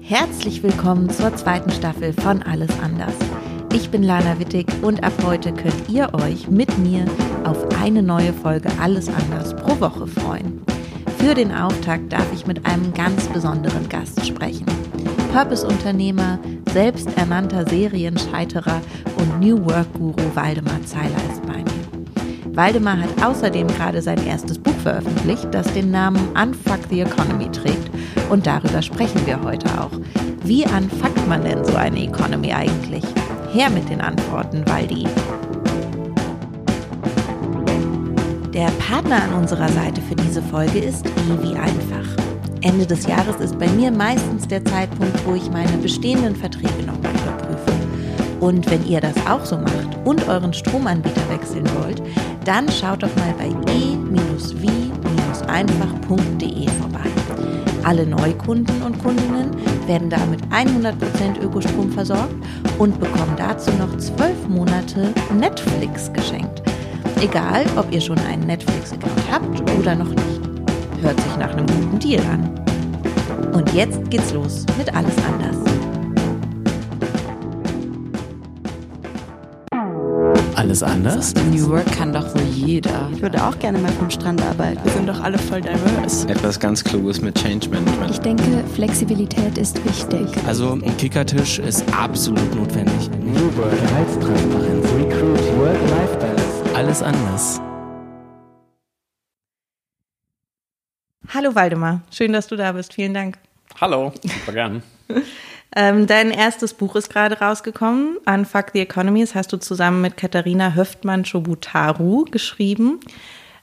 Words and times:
Herzlich 0.00 0.62
willkommen 0.62 1.10
zur 1.10 1.34
zweiten 1.36 1.70
Staffel 1.70 2.12
von 2.12 2.42
Alles 2.42 2.70
anders. 2.82 3.14
Ich 3.72 3.90
bin 3.90 4.02
Lana 4.02 4.38
Wittig 4.38 4.66
und 4.82 5.04
ab 5.04 5.12
heute 5.24 5.52
könnt 5.52 5.88
ihr 5.88 6.12
euch 6.14 6.48
mit 6.48 6.78
mir 6.78 7.04
auf 7.44 7.66
eine 7.80 8.02
neue 8.02 8.32
Folge 8.32 8.70
Alles 8.80 9.08
anders 9.08 9.54
pro 9.56 9.78
Woche 9.80 10.06
freuen. 10.06 10.62
Für 11.18 11.34
den 11.34 11.52
Auftakt 11.52 12.12
darf 12.12 12.26
ich 12.32 12.46
mit 12.46 12.64
einem 12.64 12.94
ganz 12.94 13.26
besonderen 13.28 13.88
Gast 13.88 14.24
sprechen. 14.26 14.66
Purpose-Unternehmer, 15.32 16.38
selbsternannter 16.72 17.68
Serienscheiterer 17.68 18.80
und 19.16 19.40
New 19.40 19.64
Work-Guru 19.64 20.34
Waldemar 20.34 20.82
Zeiler 20.86 21.16
ist. 21.30 21.47
Waldemar 22.58 22.98
hat 22.98 23.24
außerdem 23.24 23.68
gerade 23.68 24.02
sein 24.02 24.18
erstes 24.26 24.58
Buch 24.58 24.74
veröffentlicht, 24.82 25.46
das 25.52 25.72
den 25.74 25.92
Namen 25.92 26.18
Unfuck 26.30 26.80
the 26.90 27.02
Economy 27.02 27.48
trägt. 27.52 27.88
Und 28.30 28.48
darüber 28.48 28.82
sprechen 28.82 29.24
wir 29.26 29.40
heute 29.44 29.68
auch. 29.80 29.92
Wie 30.42 30.64
unfuckt 30.64 31.28
man 31.28 31.44
denn 31.44 31.64
so 31.64 31.76
eine 31.76 32.02
Economy 32.02 32.52
eigentlich? 32.52 33.04
Her 33.52 33.70
mit 33.70 33.88
den 33.88 34.00
Antworten, 34.00 34.64
Waldi. 34.66 35.06
Der 38.52 38.70
Partner 38.88 39.22
an 39.22 39.34
unserer 39.34 39.68
Seite 39.68 40.00
für 40.00 40.16
diese 40.16 40.42
Folge 40.42 40.80
ist 40.80 41.06
Evi 41.06 41.54
Einfach. 41.54 42.24
Ende 42.62 42.86
des 42.86 43.06
Jahres 43.06 43.36
ist 43.36 43.56
bei 43.56 43.68
mir 43.68 43.92
meistens 43.92 44.48
der 44.48 44.64
Zeitpunkt, 44.64 45.24
wo 45.28 45.36
ich 45.36 45.48
meine 45.52 45.78
bestehenden 45.80 46.34
Verträge 46.34 46.82
nochmal 46.84 47.12
überprüfe. 47.22 47.78
Und 48.40 48.68
wenn 48.68 48.84
ihr 48.86 49.00
das 49.00 49.14
auch 49.28 49.44
so 49.44 49.58
macht 49.58 49.96
und 50.04 50.28
euren 50.28 50.52
Stromanbieter 50.52 51.28
wechseln 51.28 51.68
wollt, 51.80 52.02
dann 52.48 52.68
schaut 52.70 53.02
doch 53.02 53.14
mal 53.16 53.34
bei 53.36 53.48
e-wie-einfach.de 53.70 56.68
vorbei. 56.80 57.10
Alle 57.84 58.06
Neukunden 58.06 58.80
und 58.82 58.98
Kundinnen 59.02 59.50
werden 59.86 60.08
damit 60.08 60.40
100% 60.46 61.42
Ökostrom 61.42 61.92
versorgt 61.92 62.34
und 62.78 62.98
bekommen 62.98 63.34
dazu 63.36 63.70
noch 63.72 63.94
12 63.98 64.48
Monate 64.48 65.12
Netflix 65.38 66.10
geschenkt. 66.14 66.62
Egal, 67.20 67.66
ob 67.76 67.92
ihr 67.92 68.00
schon 68.00 68.18
einen 68.20 68.46
Netflix-Account 68.46 69.30
habt 69.30 69.70
oder 69.78 69.94
noch 69.94 70.08
nicht. 70.08 70.40
Hört 71.02 71.20
sich 71.20 71.36
nach 71.36 71.52
einem 71.52 71.66
guten 71.66 71.98
Deal 71.98 72.22
an. 72.32 72.48
Und 73.52 73.70
jetzt 73.74 74.10
geht's 74.10 74.32
los 74.32 74.64
mit 74.78 74.94
Alles 74.94 75.18
anders. 75.26 75.67
Alles 80.68 80.82
anders? 80.82 81.34
New 81.50 81.70
Work 81.70 81.90
kann 81.96 82.12
doch 82.12 82.34
wohl 82.34 82.42
jeder. 82.42 83.08
Ich 83.14 83.22
würde 83.22 83.42
auch 83.42 83.58
gerne 83.58 83.78
mal 83.78 83.90
vom 83.92 84.10
Strand 84.10 84.42
arbeiten. 84.42 84.84
Wir 84.84 84.92
sind 84.92 85.08
doch 85.08 85.18
alle 85.22 85.38
voll 85.38 85.62
diverse. 85.62 86.28
Etwas 86.28 86.60
ganz 86.60 86.84
Kluges 86.84 87.22
mit 87.22 87.36
Change 87.36 87.70
Management. 87.70 88.10
Ich 88.10 88.18
denke, 88.18 88.62
Flexibilität 88.74 89.56
ist 89.56 89.82
wichtig. 89.82 90.28
Also 90.46 90.72
ein 90.72 90.94
Kickertisch 90.98 91.58
ist 91.58 91.82
absolut 91.96 92.54
notwendig. 92.54 93.08
New 93.12 93.56
Work, 93.56 93.80
Gehaltstransparenz, 93.80 94.84
Recruiting, 94.92 95.58
Work-Life-Balance. 95.58 96.76
Alles 96.76 97.02
anders. 97.02 97.60
Hallo 101.28 101.54
Waldemar, 101.54 102.02
schön, 102.10 102.34
dass 102.34 102.46
du 102.46 102.56
da 102.56 102.72
bist. 102.72 102.92
Vielen 102.92 103.14
Dank. 103.14 103.38
Hallo, 103.80 104.12
super 104.22 104.52
gern. 104.52 104.82
Ähm, 105.76 106.06
dein 106.06 106.30
erstes 106.30 106.74
Buch 106.74 106.96
ist 106.96 107.10
gerade 107.10 107.38
rausgekommen, 107.38 108.16
Unfuck 108.26 108.66
the 108.72 108.80
Economy. 108.80 109.20
Das 109.20 109.34
hast 109.34 109.52
du 109.52 109.58
zusammen 109.58 110.00
mit 110.00 110.16
Katharina 110.16 110.74
Höftmann-Schobutaru 110.74 112.24
geschrieben. 112.24 113.00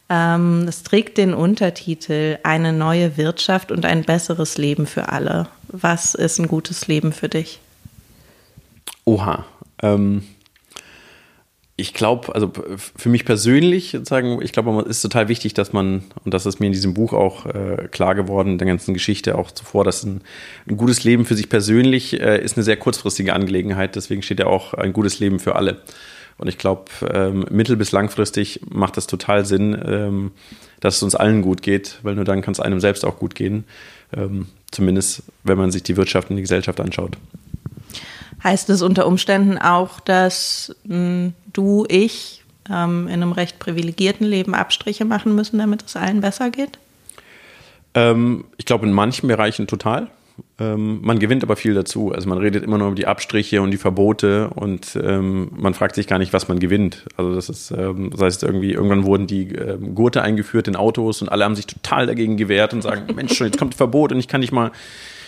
Ähm, 0.10 0.64
das 0.66 0.84
trägt 0.84 1.18
den 1.18 1.34
Untertitel 1.34 2.38
Eine 2.44 2.74
neue 2.74 3.18
Wirtschaft 3.18 3.72
und 3.72 3.86
ein 3.86 4.04
besseres 4.04 4.58
Leben 4.58 4.86
für 4.86 5.10
alle. 5.10 5.48
Was 5.68 6.14
ist 6.14 6.40
ein 6.40 6.48
gutes 6.48 6.88
Leben 6.88 7.12
für 7.12 7.28
dich? 7.28 7.60
Oha. 9.04 9.46
Ähm, 9.82 10.24
ich 11.78 11.94
glaube, 11.94 12.34
also 12.34 12.52
für 12.78 13.10
mich 13.10 13.26
persönlich 13.26 13.92
sozusagen, 13.92 14.42
ich 14.42 14.54
glaube, 14.54 14.80
es 14.84 14.98
ist 14.98 15.02
total 15.02 15.28
wichtig, 15.28 15.54
dass 15.54 15.74
man, 15.74 16.06
und 16.24 16.34
das 16.34 16.46
ist 16.46 16.62
mir 16.62 16.68
in 16.68 16.72
diesem 16.72 16.94
Buch 16.94 17.12
auch 17.12 17.46
äh, 17.48 17.90
klar 17.92 18.16
geworden, 18.16 18.58
der 18.58 18.68
ganzen 18.68 18.94
Geschichte 18.94 19.38
auch 19.38 19.52
zuvor, 19.52 19.84
dass 19.84 20.04
ein, 20.04 20.22
ein 20.70 20.78
gutes 20.78 21.04
Leben 21.04 21.26
für 21.26 21.36
sich 21.36 21.50
persönlich 21.50 22.20
äh, 22.20 22.42
ist 22.42 22.56
eine 22.56 22.64
sehr 22.64 22.78
kurzfristige 22.78 23.34
Angelegenheit. 23.34 23.98
Deswegen 23.98 24.22
steht 24.22 24.40
ja 24.40 24.46
auch 24.46 24.74
ein 24.74 24.94
gutes 24.94 25.20
Leben 25.20 25.40
für 25.40 25.58
alle. 25.58 25.82
Und 26.38 26.48
ich 26.48 26.58
glaube, 26.58 26.86
ähm, 27.14 27.46
mittel- 27.50 27.78
bis 27.78 27.92
langfristig 27.92 28.62
macht 28.70 28.96
das 28.96 29.08
total 29.08 29.46
Sinn, 29.46 29.78
ähm, 29.86 30.32
dass 30.80 30.98
es 30.98 31.04
uns 31.04 31.16
allen 31.16 31.42
gut 31.42 31.62
geht, 31.62 32.00
weil 32.04 32.16
nur 32.16 32.26
dann 32.26 32.42
kann 32.42 32.54
es 32.54 32.60
einem 32.62 32.80
selbst 32.80 33.04
auch 33.04 33.20
gut 33.20 33.36
gehen. 33.36 33.66
Ähm, 34.16 34.48
zumindest, 34.72 35.24
wenn 35.44 35.58
man 35.58 35.72
sich 35.72 35.84
die 35.84 35.98
Wirtschaft 35.98 36.30
und 36.30 36.38
die 36.38 36.42
Gesellschaft 36.42 36.80
anschaut. 36.80 37.18
Heißt 38.46 38.70
es 38.70 38.84
unter 38.84 39.08
Umständen 39.08 39.58
auch, 39.58 40.00
dass 40.00 40.76
mh, 40.84 41.32
du, 41.52 41.84
ich 41.90 42.44
ähm, 42.70 43.08
in 43.08 43.14
einem 43.14 43.32
recht 43.32 43.58
privilegierten 43.58 44.28
Leben 44.28 44.54
Abstriche 44.54 45.04
machen 45.04 45.34
müssen, 45.34 45.58
damit 45.58 45.84
es 45.84 45.96
allen 45.96 46.22
besser 46.22 46.52
geht? 46.52 46.78
Ähm, 47.96 48.46
ich 48.58 48.66
glaube, 48.66 48.86
in 48.86 48.94
manchen 48.94 49.28
Bereichen 49.28 49.66
total. 49.66 50.10
Ähm, 50.60 51.00
man 51.02 51.18
gewinnt 51.18 51.42
aber 51.44 51.56
viel 51.56 51.74
dazu. 51.74 52.12
Also 52.12 52.30
man 52.30 52.38
redet 52.38 52.64
immer 52.64 52.78
nur 52.78 52.90
über 52.90 52.96
die 52.96 53.08
Abstriche 53.08 53.64
und 53.64 53.72
die 53.72 53.78
Verbote 53.78 54.50
und 54.50 54.96
ähm, 55.02 55.50
man 55.56 55.74
fragt 55.74 55.96
sich 55.96 56.06
gar 56.06 56.20
nicht, 56.20 56.32
was 56.32 56.48
man 56.48 56.60
gewinnt. 56.60 57.06
Also 57.18 57.34
das 57.34 57.50
ist, 57.50 57.72
ähm, 57.72 58.12
das 58.12 58.22
heißt 58.22 58.44
irgendwie, 58.44 58.74
irgendwann 58.74 59.06
wurden 59.06 59.26
die 59.26 59.48
ähm, 59.56 59.96
Gurte 59.96 60.22
eingeführt 60.22 60.68
in 60.68 60.76
Autos 60.76 61.24
und 61.24 61.30
alle 61.30 61.46
haben 61.46 61.56
sich 61.56 61.66
total 61.66 62.06
dagegen 62.06 62.38
gewehrt 62.38 62.76
und 62.76 62.84
sagen, 62.84 63.08
Mensch, 63.16 63.40
jetzt 63.42 63.58
kommt 63.58 63.74
Verbot 63.74 64.12
und 64.12 64.20
ich 64.20 64.28
kann 64.28 64.42
nicht 64.42 64.54
mal 64.54 64.72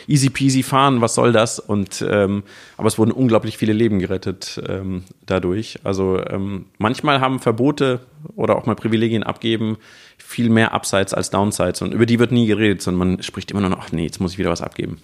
easy 0.07 0.29
peasy 0.29 0.63
fahren, 0.63 1.01
was 1.01 1.15
soll 1.15 1.31
das? 1.31 1.59
Und 1.59 2.05
ähm, 2.09 2.43
aber 2.77 2.87
es 2.87 2.97
wurden 2.97 3.11
unglaublich 3.11 3.57
viele 3.57 3.73
Leben 3.73 3.99
gerettet 3.99 4.61
ähm, 4.67 5.03
dadurch. 5.25 5.79
Also 5.83 6.23
ähm, 6.25 6.65
manchmal 6.77 7.19
haben 7.21 7.39
Verbote 7.39 7.99
oder 8.35 8.55
auch 8.55 8.65
mal 8.65 8.75
Privilegien 8.75 9.23
abgeben 9.23 9.77
viel 10.17 10.49
mehr 10.49 10.73
Upsides 10.73 11.13
als 11.13 11.29
Downsides 11.29 11.81
und 11.81 11.93
über 11.93 12.05
die 12.05 12.19
wird 12.19 12.31
nie 12.31 12.47
geredet, 12.47 12.81
sondern 12.81 13.09
man 13.09 13.23
spricht 13.23 13.51
immer 13.51 13.61
nur 13.61 13.69
noch, 13.69 13.79
ach 13.79 13.91
nee, 13.91 14.03
jetzt 14.03 14.19
muss 14.19 14.33
ich 14.33 14.37
wieder 14.37 14.49
was 14.49 14.61
abgeben. 14.61 14.99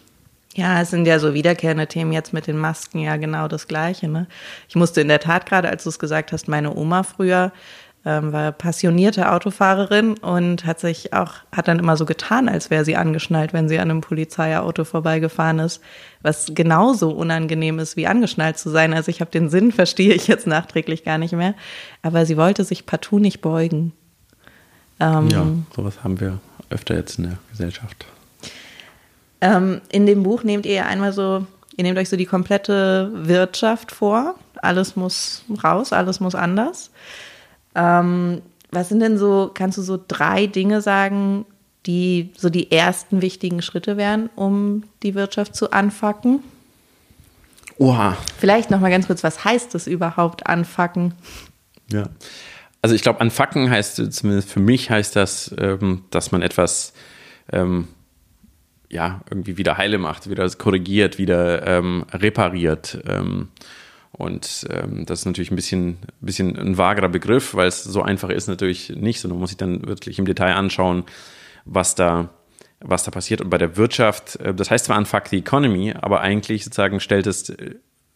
Ja, 0.56 0.82
es 0.82 0.92
sind 0.92 1.08
ja 1.08 1.18
so 1.18 1.34
wiederkehrende 1.34 1.88
Themen 1.88 2.12
jetzt 2.12 2.32
mit 2.32 2.46
den 2.46 2.58
Masken 2.58 3.00
ja 3.00 3.18
genau 3.18 3.48
das 3.48 3.68
Gleiche. 3.68 4.08
Ne? 4.08 4.28
Ich 4.70 4.76
musste 4.76 5.02
in 5.02 5.08
der 5.08 5.20
Tat 5.20 5.48
gerade, 5.48 5.70
als 5.70 5.84
du 5.84 5.90
es 5.90 5.98
gesagt 5.98 6.32
hast, 6.32 6.48
meine 6.48 6.76
Oma 6.76 7.02
früher 7.02 7.52
ähm, 8.06 8.34
war 8.34 8.52
passionierte 8.52 9.32
Autofahrerin 9.32 10.18
und 10.18 10.66
hat 10.66 10.80
sich 10.80 11.14
auch, 11.14 11.36
hat 11.56 11.68
dann 11.68 11.80
immer 11.80 11.96
so 11.96 12.06
getan, 12.06 12.50
als 12.50 12.70
wäre 12.70 12.84
sie 12.84 12.98
angeschnallt, 12.98 13.54
wenn 13.54 13.70
sie 13.70 13.80
an 13.80 13.90
einem 13.90 14.02
Polizeiauto 14.02 14.84
vorbeigefahren 14.84 15.60
ist, 15.60 15.82
was 16.22 16.52
genauso 16.54 17.12
unangenehm 17.12 17.80
ist, 17.80 17.96
wie 17.96 18.08
angeschnallt 18.08 18.58
zu 18.58 18.70
sein. 18.70 18.94
Also 18.94 19.10
ich 19.10 19.22
habe 19.22 19.32
den 19.32 19.50
Sinn, 19.50 19.72
verstehe 19.74 20.14
ich 20.14 20.28
jetzt 20.28 20.48
nachträglich 20.48 21.06
gar 21.06 21.18
nicht 21.18 21.34
mehr. 21.34 21.54
Aber 22.02 22.26
sie 22.26 22.36
wollte 22.36 22.66
sich 22.66 22.86
partout 22.86 23.20
nicht 23.20 23.42
beugen. 23.42 23.94
Ähm, 25.00 25.30
ja, 25.30 25.46
sowas 25.76 26.04
haben 26.04 26.20
wir 26.20 26.40
öfter 26.70 26.96
jetzt 26.96 27.20
in 27.20 27.26
der 27.26 27.38
Gesellschaft. 27.52 28.06
Ähm, 29.40 29.82
in 29.90 30.06
dem 30.06 30.24
Buch 30.24 30.44
nehmt 30.44 30.66
ihr 30.66 30.86
einmal 30.86 31.14
so, 31.14 31.46
ihr 31.76 31.84
nehmt 31.84 31.98
euch 31.98 32.10
so 32.10 32.18
die 32.18 32.26
komplette 32.26 33.12
Wirtschaft 33.14 33.92
vor. 33.92 34.36
Alles 34.62 34.96
muss 34.96 35.46
raus, 35.64 35.94
alles 35.94 36.20
muss 36.20 36.36
anders. 36.36 36.92
Ähm, 37.76 38.42
was 38.72 38.90
sind 38.90 39.00
denn 39.00 39.18
so, 39.18 39.52
kannst 39.54 39.78
du 39.78 39.82
so 39.82 40.00
drei 40.08 40.48
Dinge 40.48 40.82
sagen, 40.82 41.46
die 41.86 42.32
so 42.38 42.50
die 42.50 42.72
ersten 42.72 43.22
wichtigen 43.22 43.62
Schritte 43.62 43.98
wären, 43.98 44.30
um 44.36 44.84
die 45.04 45.16
Wirtschaft 45.16 45.56
zu 45.56 45.72
anfacken? 45.72 46.40
Oha. 47.78 48.18
Vielleicht 48.38 48.72
noch 48.72 48.80
mal 48.80 48.92
ganz 48.92 49.08
kurz, 49.08 49.24
was 49.24 49.44
heißt 49.44 49.74
das 49.74 49.88
überhaupt 49.88 50.48
anfacken? 50.48 51.14
Ja. 51.92 52.10
Also 52.82 52.96
ich 52.96 53.02
glaube, 53.02 53.22
anfacken 53.22 53.70
heißt 53.70 54.14
zumindest 54.14 54.50
für 54.50 54.60
mich 54.60 54.90
heißt 54.90 55.16
das, 55.16 55.54
ähm, 55.58 56.04
dass 56.10 56.32
man 56.32 56.42
etwas 56.42 56.94
ähm, 57.52 57.88
ja 58.90 59.22
irgendwie 59.30 59.58
wieder 59.58 59.78
heile 59.78 59.98
macht, 59.98 60.30
wieder 60.30 60.50
korrigiert, 60.50 61.18
wieder 61.18 61.66
ähm, 61.66 62.06
repariert. 62.12 63.00
Und 64.16 64.68
ähm, 64.70 65.06
das 65.06 65.22
ist 65.22 65.26
natürlich 65.26 65.52
ein 65.52 65.56
bisschen, 65.56 65.98
bisschen 66.22 66.56
ein 66.56 66.78
vagerer 66.78 67.10
Begriff, 67.10 67.56
weil 67.56 67.68
es 67.68 67.84
so 67.84 68.04
einfach 68.04 68.30
ist 68.30 68.48
natürlich 68.48 68.90
nicht, 68.90 69.20
sondern 69.20 69.38
man 69.38 69.42
muss 69.42 69.50
sich 69.50 69.58
dann 69.58 69.88
wirklich 69.88 70.20
im 70.20 70.26
Detail 70.26 70.54
anschauen, 70.54 71.04
was 71.66 71.96
da, 71.96 72.30
was 72.80 73.04
da 73.04 73.12
passiert. 73.12 73.42
Und 73.42 73.50
bei 73.50 73.58
der 73.58 73.76
Wirtschaft, 73.76 74.36
äh, 74.36 74.54
das 74.54 74.70
heißt 74.70 74.86
zwar 74.86 75.00
Unfuck 75.00 75.28
the 75.30 75.40
Economy, 75.40 75.94
aber 76.00 76.22
eigentlich 76.22 76.64
sozusagen 76.64 77.00
stellt 77.00 77.26
es, 77.26 77.52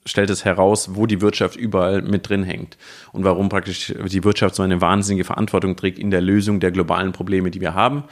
stellt 0.05 0.29
es 0.29 0.45
heraus, 0.45 0.95
wo 0.95 1.07
die 1.07 1.19
Wirtschaft 1.19 1.55
überall 1.55 2.03
mit 2.03 2.29
drin 2.29 2.43
hängt 2.43 2.77
und 3.11 3.23
warum 3.23 3.49
praktisch 3.49 3.93
die 4.07 4.23
Wirtschaft 4.23 4.53
so 4.53 4.61
eine 4.63 4.81
wahnsinnige 4.81 5.23
Verantwortung 5.23 5.75
trägt 5.75 5.97
in 5.97 6.11
der 6.11 6.21
Lösung 6.21 6.59
der 6.59 6.71
globalen 6.71 7.11
Probleme, 7.11 7.49
die 7.49 7.59
wir 7.59 7.73
haben. 7.73 8.03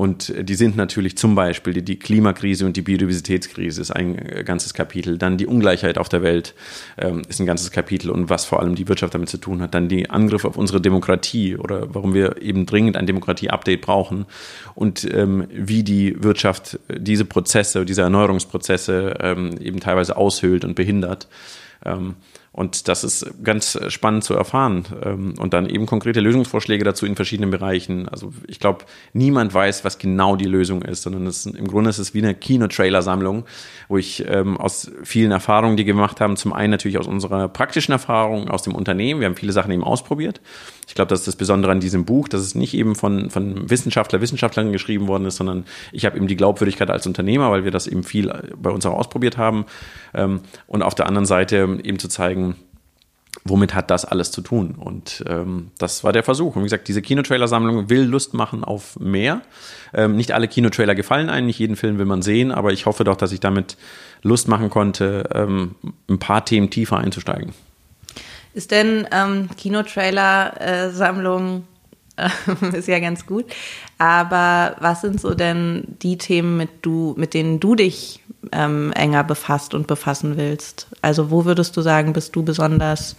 Und 0.00 0.32
die 0.34 0.54
sind 0.54 0.78
natürlich 0.78 1.18
zum 1.18 1.34
Beispiel 1.34 1.82
die, 1.82 1.98
Klimakrise 1.98 2.64
und 2.64 2.74
die 2.74 2.80
Biodiversitätskrise 2.80 3.82
ist 3.82 3.90
ein 3.90 4.16
äh, 4.16 4.44
ganzes 4.44 4.72
Kapitel. 4.72 5.18
Dann 5.18 5.36
die 5.36 5.44
Ungleichheit 5.44 5.98
auf 5.98 6.08
der 6.08 6.22
Welt 6.22 6.54
ähm, 6.96 7.20
ist 7.28 7.38
ein 7.38 7.44
ganzes 7.44 7.70
Kapitel 7.70 8.08
und 8.08 8.30
was 8.30 8.46
vor 8.46 8.60
allem 8.60 8.76
die 8.76 8.88
Wirtschaft 8.88 9.12
damit 9.12 9.28
zu 9.28 9.36
tun 9.36 9.60
hat. 9.60 9.74
Dann 9.74 9.90
die 9.90 10.08
Angriffe 10.08 10.48
auf 10.48 10.56
unsere 10.56 10.80
Demokratie 10.80 11.54
oder 11.54 11.94
warum 11.94 12.14
wir 12.14 12.40
eben 12.40 12.64
dringend 12.64 12.96
ein 12.96 13.04
Demokratie-Update 13.04 13.82
brauchen 13.82 14.24
und 14.74 15.06
ähm, 15.12 15.46
wie 15.52 15.82
die 15.82 16.16
Wirtschaft 16.24 16.80
diese 16.88 17.26
Prozesse, 17.26 17.84
diese 17.84 18.00
Erneuerungsprozesse 18.00 19.18
ähm, 19.20 19.58
eben 19.60 19.80
teilweise 19.80 20.16
aushöhlt 20.16 20.64
und 20.64 20.76
behindert. 20.76 21.28
Und 22.52 22.88
das 22.88 23.04
ist 23.04 23.44
ganz 23.44 23.78
spannend 23.88 24.24
zu 24.24 24.34
erfahren. 24.34 24.84
Ähm, 25.04 25.34
und 25.38 25.54
dann 25.54 25.68
eben 25.68 25.86
konkrete 25.86 26.20
Lösungsvorschläge 26.20 26.82
dazu 26.82 27.06
in 27.06 27.14
verschiedenen 27.14 27.50
Bereichen. 27.50 28.08
Also 28.08 28.32
ich 28.48 28.58
glaube, 28.58 28.84
niemand 29.12 29.54
weiß, 29.54 29.84
was 29.84 29.98
genau 29.98 30.34
die 30.34 30.46
Lösung 30.46 30.82
ist, 30.82 31.02
sondern 31.02 31.26
es, 31.28 31.46
im 31.46 31.68
Grunde 31.68 31.90
ist 31.90 31.98
es 31.98 32.12
wie 32.12 32.18
eine 32.18 32.34
Kino-Trailer-Sammlung, 32.34 33.44
wo 33.88 33.98
ich 33.98 34.24
ähm, 34.26 34.56
aus 34.56 34.90
vielen 35.04 35.30
Erfahrungen, 35.30 35.76
die 35.76 35.86
wir 35.86 35.94
gemacht 35.94 36.20
haben, 36.20 36.36
zum 36.36 36.52
einen 36.52 36.72
natürlich 36.72 36.98
aus 36.98 37.06
unserer 37.06 37.48
praktischen 37.48 37.92
Erfahrung 37.92 38.50
aus 38.50 38.62
dem 38.62 38.74
Unternehmen, 38.74 39.20
wir 39.20 39.26
haben 39.26 39.36
viele 39.36 39.52
Sachen 39.52 39.70
eben 39.70 39.84
ausprobiert. 39.84 40.40
Ich 40.90 40.96
glaube, 40.96 41.08
das 41.08 41.20
ist 41.20 41.28
das 41.28 41.36
Besondere 41.36 41.70
an 41.70 41.78
diesem 41.78 42.04
Buch, 42.04 42.26
dass 42.26 42.40
es 42.40 42.56
nicht 42.56 42.74
eben 42.74 42.96
von, 42.96 43.30
von 43.30 43.70
Wissenschaftler, 43.70 44.20
Wissenschaftlern 44.20 44.72
geschrieben 44.72 45.06
worden 45.06 45.24
ist, 45.24 45.36
sondern 45.36 45.64
ich 45.92 46.04
habe 46.04 46.16
eben 46.16 46.26
die 46.26 46.34
Glaubwürdigkeit 46.34 46.90
als 46.90 47.06
Unternehmer, 47.06 47.52
weil 47.52 47.62
wir 47.62 47.70
das 47.70 47.86
eben 47.86 48.02
viel 48.02 48.32
bei 48.60 48.70
uns 48.70 48.84
auch 48.84 48.94
ausprobiert 48.94 49.38
haben. 49.38 49.66
Ähm, 50.12 50.40
und 50.66 50.82
auf 50.82 50.96
der 50.96 51.06
anderen 51.06 51.26
Seite 51.26 51.78
eben 51.84 52.00
zu 52.00 52.08
zeigen, 52.08 52.56
womit 53.44 53.72
hat 53.72 53.92
das 53.92 54.04
alles 54.04 54.32
zu 54.32 54.40
tun? 54.40 54.74
Und 54.76 55.22
ähm, 55.28 55.70
das 55.78 56.02
war 56.02 56.12
der 56.12 56.24
Versuch. 56.24 56.56
Und 56.56 56.62
wie 56.62 56.66
gesagt, 56.66 56.88
diese 56.88 57.02
Kinotrailer-Sammlung 57.02 57.88
will 57.88 58.02
Lust 58.02 58.34
machen 58.34 58.64
auf 58.64 58.98
mehr. 58.98 59.42
Ähm, 59.94 60.16
nicht 60.16 60.32
alle 60.32 60.48
Kinotrailer 60.48 60.96
gefallen 60.96 61.30
einem, 61.30 61.46
nicht 61.46 61.60
jeden 61.60 61.76
Film 61.76 61.98
will 61.98 62.06
man 62.06 62.22
sehen, 62.22 62.50
aber 62.50 62.72
ich 62.72 62.86
hoffe 62.86 63.04
doch, 63.04 63.16
dass 63.16 63.30
ich 63.30 63.38
damit 63.38 63.76
Lust 64.22 64.48
machen 64.48 64.70
konnte, 64.70 65.30
ähm, 65.32 65.76
ein 66.08 66.18
paar 66.18 66.44
Themen 66.44 66.68
tiefer 66.68 66.96
einzusteigen. 66.96 67.52
Ist 68.52 68.70
denn 68.70 69.06
ähm, 69.12 69.48
Kinotrailer-Sammlung 69.56 71.64
äh, 72.16 72.28
ist 72.76 72.88
ja 72.88 72.98
ganz 72.98 73.26
gut, 73.26 73.44
aber 73.98 74.76
was 74.80 75.02
sind 75.02 75.20
so 75.20 75.34
denn 75.34 75.84
die 76.02 76.18
Themen, 76.18 76.56
mit, 76.56 76.70
du, 76.82 77.14
mit 77.16 77.34
denen 77.34 77.60
du 77.60 77.74
dich 77.74 78.22
ähm, 78.52 78.92
enger 78.92 79.24
befasst 79.24 79.74
und 79.74 79.86
befassen 79.86 80.36
willst? 80.36 80.88
Also 81.02 81.30
wo 81.30 81.44
würdest 81.44 81.76
du 81.76 81.82
sagen, 81.82 82.12
bist 82.12 82.34
du 82.34 82.42
besonders, 82.42 83.16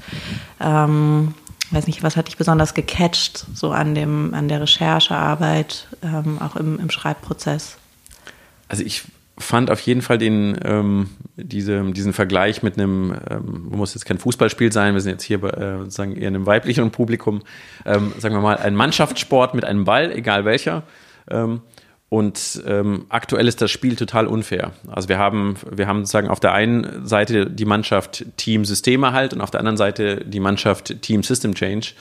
ähm, 0.59 1.33
weiß 1.71 1.87
nicht, 1.87 2.03
was 2.03 2.17
hat 2.17 2.27
dich 2.27 2.37
besonders 2.37 2.73
gecatcht, 2.73 3.45
so 3.53 3.71
an, 3.71 3.95
dem, 3.95 4.33
an 4.33 4.49
der 4.49 4.61
Recherchearbeit, 4.61 5.87
ähm, 6.03 6.39
auch 6.41 6.55
im, 6.55 6.79
im 6.79 6.89
Schreibprozess? 6.89 7.77
Also 8.67 8.83
ich 8.83 9.03
fand 9.41 9.71
auf 9.71 9.79
jeden 9.81 10.01
Fall 10.01 10.17
den, 10.17 10.57
ähm, 10.63 11.09
diese, 11.35 11.83
diesen 11.91 12.13
Vergleich 12.13 12.63
mit 12.63 12.77
einem, 12.77 13.15
ähm, 13.29 13.69
muss 13.69 13.93
jetzt 13.93 14.05
kein 14.05 14.17
Fußballspiel 14.17 14.71
sein, 14.71 14.93
wir 14.93 15.01
sind 15.01 15.11
jetzt 15.11 15.23
hier 15.23 15.43
äh, 15.43 15.89
sagen 15.89 16.15
eher 16.15 16.27
einem 16.27 16.45
weiblichen 16.45 16.91
Publikum, 16.91 17.41
ähm, 17.85 18.13
sagen 18.17 18.35
wir 18.35 18.41
mal, 18.41 18.57
ein 18.57 18.75
Mannschaftssport 18.75 19.53
mit 19.53 19.65
einem 19.65 19.85
Ball, 19.85 20.11
egal 20.11 20.45
welcher. 20.45 20.83
Ähm, 21.29 21.61
und 22.13 22.61
ähm, 22.67 23.05
aktuell 23.07 23.47
ist 23.47 23.61
das 23.61 23.71
Spiel 23.71 23.95
total 23.95 24.27
unfair. 24.27 24.73
Also 24.85 25.07
wir 25.07 25.17
haben, 25.17 25.55
wir 25.71 25.87
haben 25.87 25.99
sozusagen 25.99 26.27
auf 26.27 26.41
der 26.41 26.51
einen 26.51 27.07
Seite 27.07 27.49
die 27.49 27.63
Mannschaft 27.63 28.25
Team 28.35 28.65
Systemerhalt 28.65 29.33
und 29.33 29.39
auf 29.39 29.49
der 29.49 29.61
anderen 29.61 29.77
Seite 29.77 30.17
die 30.25 30.41
Mannschaft 30.41 31.01
Team 31.01 31.23
System 31.23 31.55
Change. 31.55 31.93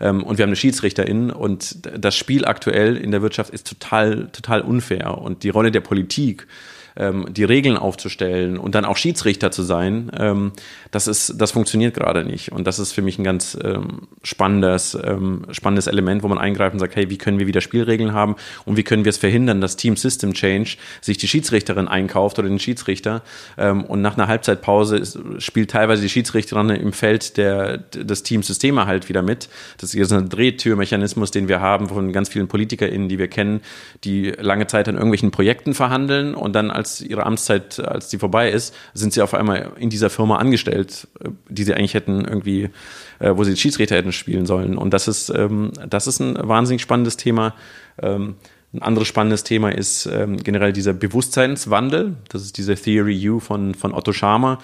Ähm, 0.00 0.22
und 0.22 0.36
wir 0.36 0.42
haben 0.42 0.50
eine 0.50 0.56
Schiedsrichterin 0.56 1.30
und 1.30 1.78
das 1.98 2.14
Spiel 2.14 2.44
aktuell 2.44 2.98
in 2.98 3.10
der 3.10 3.22
Wirtschaft 3.22 3.54
ist 3.54 3.66
total, 3.66 4.28
total 4.32 4.60
unfair. 4.60 5.16
Und 5.16 5.44
die 5.44 5.48
Rolle 5.48 5.70
der 5.70 5.80
Politik 5.80 6.46
ähm, 6.96 7.26
die 7.30 7.44
Regeln 7.44 7.76
aufzustellen 7.76 8.58
und 8.58 8.74
dann 8.74 8.84
auch 8.84 8.96
Schiedsrichter 8.96 9.50
zu 9.50 9.62
sein, 9.62 10.10
ähm, 10.18 10.52
das 10.90 11.06
ist, 11.06 11.40
das 11.40 11.52
funktioniert 11.52 11.94
gerade 11.94 12.24
nicht. 12.24 12.52
Und 12.52 12.66
das 12.66 12.78
ist 12.78 12.92
für 12.92 13.02
mich 13.02 13.18
ein 13.18 13.24
ganz 13.24 13.58
ähm, 13.62 14.02
spannendes, 14.22 14.96
ähm, 15.02 15.42
spannendes 15.50 15.86
Element, 15.86 16.22
wo 16.22 16.28
man 16.28 16.38
eingreift 16.38 16.74
und 16.74 16.78
sagt, 16.78 16.96
hey, 16.96 17.10
wie 17.10 17.18
können 17.18 17.38
wir 17.38 17.46
wieder 17.46 17.60
Spielregeln 17.60 18.12
haben 18.12 18.36
und 18.64 18.76
wie 18.76 18.84
können 18.84 19.04
wir 19.04 19.10
es 19.10 19.18
verhindern, 19.18 19.60
dass 19.60 19.76
Team 19.76 19.96
System 19.96 20.34
Change 20.34 20.76
sich 21.00 21.18
die 21.18 21.26
Schiedsrichterin 21.26 21.88
einkauft 21.88 22.38
oder 22.38 22.48
den 22.48 22.58
Schiedsrichter 22.58 23.22
ähm, 23.58 23.84
und 23.84 24.02
nach 24.02 24.16
einer 24.16 24.28
Halbzeitpause 24.28 24.96
ist, 24.96 25.18
spielt 25.38 25.70
teilweise 25.70 26.02
die 26.02 26.08
Schiedsrichterin 26.08 26.70
im 26.70 26.92
Feld 26.92 27.36
der, 27.36 27.78
des 27.78 28.22
Teams 28.22 28.46
Systeme 28.46 28.86
halt 28.86 29.08
wieder 29.08 29.22
mit. 29.22 29.48
Das 29.78 29.94
ist 29.94 30.12
ein 30.12 30.28
Drehtürmechanismus, 30.28 31.30
den 31.30 31.48
wir 31.48 31.60
haben 31.60 31.88
von 31.88 32.12
ganz 32.12 32.28
vielen 32.28 32.48
PolitikerInnen, 32.48 33.08
die 33.08 33.18
wir 33.18 33.28
kennen, 33.28 33.60
die 34.04 34.30
lange 34.30 34.66
Zeit 34.66 34.88
an 34.88 34.94
irgendwelchen 34.94 35.30
Projekten 35.30 35.74
verhandeln 35.74 36.34
und 36.34 36.52
dann 36.54 36.70
als 36.70 36.83
als 36.84 37.00
ihre 37.00 37.24
Amtszeit, 37.24 37.80
als 37.80 38.08
die 38.08 38.18
vorbei 38.18 38.50
ist, 38.50 38.74
sind 38.92 39.14
sie 39.14 39.22
auf 39.22 39.32
einmal 39.32 39.72
in 39.78 39.88
dieser 39.88 40.10
Firma 40.10 40.36
angestellt, 40.36 41.08
äh, 41.20 41.30
die 41.48 41.64
sie 41.64 41.72
eigentlich 41.72 41.94
hätten 41.94 42.24
irgendwie, 42.24 42.68
äh, 43.20 43.32
wo 43.34 43.44
sie 43.44 43.56
Schiedsrichter 43.56 43.96
hätten 43.96 44.12
spielen 44.12 44.44
sollen. 44.44 44.76
Und 44.76 44.92
das 44.92 45.08
ist, 45.08 45.30
ähm, 45.30 45.72
das 45.88 46.06
ist 46.06 46.20
ein 46.20 46.36
wahnsinnig 46.36 46.82
spannendes 46.82 47.16
Thema. 47.16 47.54
Ähm, 48.02 48.34
ein 48.74 48.82
anderes 48.82 49.08
spannendes 49.08 49.44
Thema 49.44 49.70
ist 49.70 50.06
ähm, 50.06 50.36
generell 50.36 50.72
dieser 50.72 50.92
Bewusstseinswandel. 50.92 52.16
Das 52.28 52.42
ist 52.42 52.58
diese 52.58 52.74
Theory 52.74 53.30
U 53.30 53.40
von, 53.40 53.74
von 53.74 53.94
Otto 53.94 54.12
Scharmer, 54.12 54.58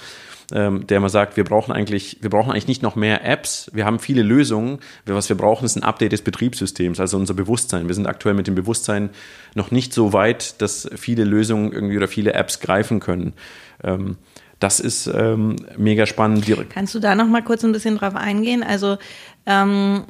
ähm, 0.55 0.87
der 0.87 1.01
mal 1.01 1.09
sagt, 1.09 1.37
wir 1.37 1.45
brauchen 1.45 1.73
eigentlich, 1.73 2.19
wir 2.21 2.31
brauchen 2.31 2.51
eigentlich 2.51 2.69
nicht 2.69 2.83
noch 2.83 2.97
mehr 2.97 3.25
Apps. 3.25 3.71
Wir 3.73 3.85
haben 3.85 3.99
viele 3.99 4.23
Lösungen. 4.23 4.79
Was 5.07 5.29
wir 5.29 5.37
brauchen, 5.37 5.65
ist 5.65 5.77
ein 5.77 5.83
Update 5.83 6.13
des 6.13 6.23
Betriebssystems, 6.23 7.01
also 7.01 7.17
unser 7.17 7.35
Bewusstsein. 7.35 7.87
Wir 7.89 7.95
sind 7.95 8.07
aktuell 8.07 8.35
mit 8.35 8.47
dem 8.47 8.55
Bewusstsein 8.55 9.11
noch 9.55 9.71
nicht 9.71 9.93
so 9.93 10.13
weit, 10.13 10.61
dass 10.63 10.89
viele 10.97 11.25
Lösungen 11.25 11.73
irgendwie 11.73 11.97
oder 11.97 12.09
viele 12.09 12.35
Apps 12.35 12.61
greifen 12.61 13.01
können. 13.01 13.35
Ähm, 13.83 14.17
das 14.59 14.79
ist 14.79 15.07
ähm, 15.07 15.57
mega 15.77 16.05
spannend. 16.07 16.45
Kannst 16.69 16.95
du 16.95 16.99
da 16.99 17.15
noch 17.15 17.27
mal 17.27 17.43
kurz 17.43 17.65
ein 17.65 17.73
bisschen 17.73 17.97
drauf 17.97 18.15
eingehen? 18.15 18.63
Also 18.63 18.99
ähm, 19.47 20.05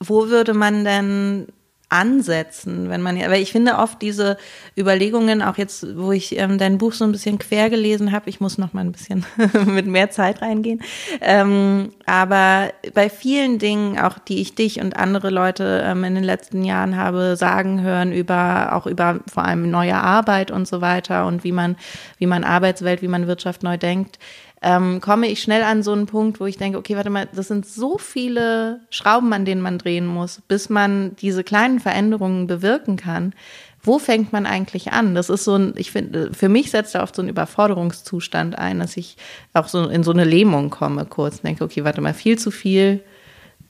wo 0.00 0.28
würde 0.28 0.54
man 0.54 0.84
denn 0.84 1.46
ansetzen, 1.92 2.88
wenn 2.88 3.02
man, 3.02 3.20
aber 3.22 3.36
ich 3.36 3.52
finde 3.52 3.76
oft 3.76 4.00
diese 4.00 4.38
Überlegungen, 4.78 5.42
auch 5.42 5.58
jetzt, 5.58 5.96
wo 5.96 6.10
ich 6.10 6.38
ähm, 6.38 6.56
dein 6.56 6.78
Buch 6.78 6.94
so 6.94 7.04
ein 7.04 7.12
bisschen 7.12 7.38
quer 7.38 7.68
gelesen 7.68 8.12
habe, 8.12 8.30
ich 8.30 8.40
muss 8.40 8.56
noch 8.56 8.72
mal 8.72 8.80
ein 8.80 8.92
bisschen 8.92 9.26
mit 9.66 9.86
mehr 9.86 10.10
Zeit 10.10 10.40
reingehen, 10.40 10.82
ähm, 11.20 11.92
aber 12.06 12.70
bei 12.94 13.10
vielen 13.10 13.58
Dingen, 13.58 13.98
auch 13.98 14.18
die 14.18 14.40
ich 14.40 14.54
dich 14.54 14.80
und 14.80 14.96
andere 14.96 15.28
Leute 15.28 15.82
ähm, 15.84 16.02
in 16.04 16.14
den 16.14 16.24
letzten 16.24 16.64
Jahren 16.64 16.96
habe 16.96 17.36
sagen 17.36 17.82
hören 17.82 18.12
über, 18.12 18.70
auch 18.72 18.86
über 18.86 19.20
vor 19.30 19.44
allem 19.44 19.70
neue 19.70 19.96
Arbeit 19.96 20.50
und 20.50 20.66
so 20.66 20.80
weiter 20.80 21.26
und 21.26 21.44
wie 21.44 21.52
man, 21.52 21.76
wie 22.18 22.26
man 22.26 22.42
Arbeitswelt, 22.42 23.02
wie 23.02 23.08
man 23.08 23.26
Wirtschaft 23.26 23.62
neu 23.62 23.76
denkt, 23.76 24.18
ähm, 24.62 25.00
komme 25.00 25.26
ich 25.26 25.42
schnell 25.42 25.62
an 25.62 25.82
so 25.82 25.92
einen 25.92 26.06
Punkt, 26.06 26.38
wo 26.38 26.46
ich 26.46 26.56
denke, 26.56 26.78
okay, 26.78 26.94
warte 26.96 27.10
mal, 27.10 27.28
das 27.34 27.48
sind 27.48 27.66
so 27.66 27.98
viele 27.98 28.80
Schrauben, 28.90 29.32
an 29.32 29.44
denen 29.44 29.60
man 29.60 29.78
drehen 29.78 30.06
muss, 30.06 30.40
bis 30.46 30.68
man 30.68 31.16
diese 31.16 31.42
kleinen 31.42 31.80
Veränderungen 31.80 32.46
bewirken 32.46 32.96
kann. 32.96 33.34
Wo 33.82 33.98
fängt 33.98 34.32
man 34.32 34.46
eigentlich 34.46 34.92
an? 34.92 35.16
Das 35.16 35.28
ist 35.28 35.42
so 35.42 35.56
ein, 35.56 35.74
ich 35.76 35.90
finde, 35.90 36.32
für 36.32 36.48
mich 36.48 36.70
setzt 36.70 36.94
da 36.94 37.02
oft 37.02 37.16
so 37.16 37.22
ein 37.22 37.28
Überforderungszustand 37.28 38.56
ein, 38.56 38.78
dass 38.78 38.96
ich 38.96 39.16
auch 39.52 39.66
so 39.66 39.88
in 39.88 40.04
so 40.04 40.12
eine 40.12 40.24
Lähmung 40.24 40.70
komme, 40.70 41.04
kurz 41.06 41.42
denke, 41.42 41.64
okay, 41.64 41.82
warte 41.82 42.00
mal, 42.00 42.14
viel 42.14 42.38
zu 42.38 42.52
viel. 42.52 43.02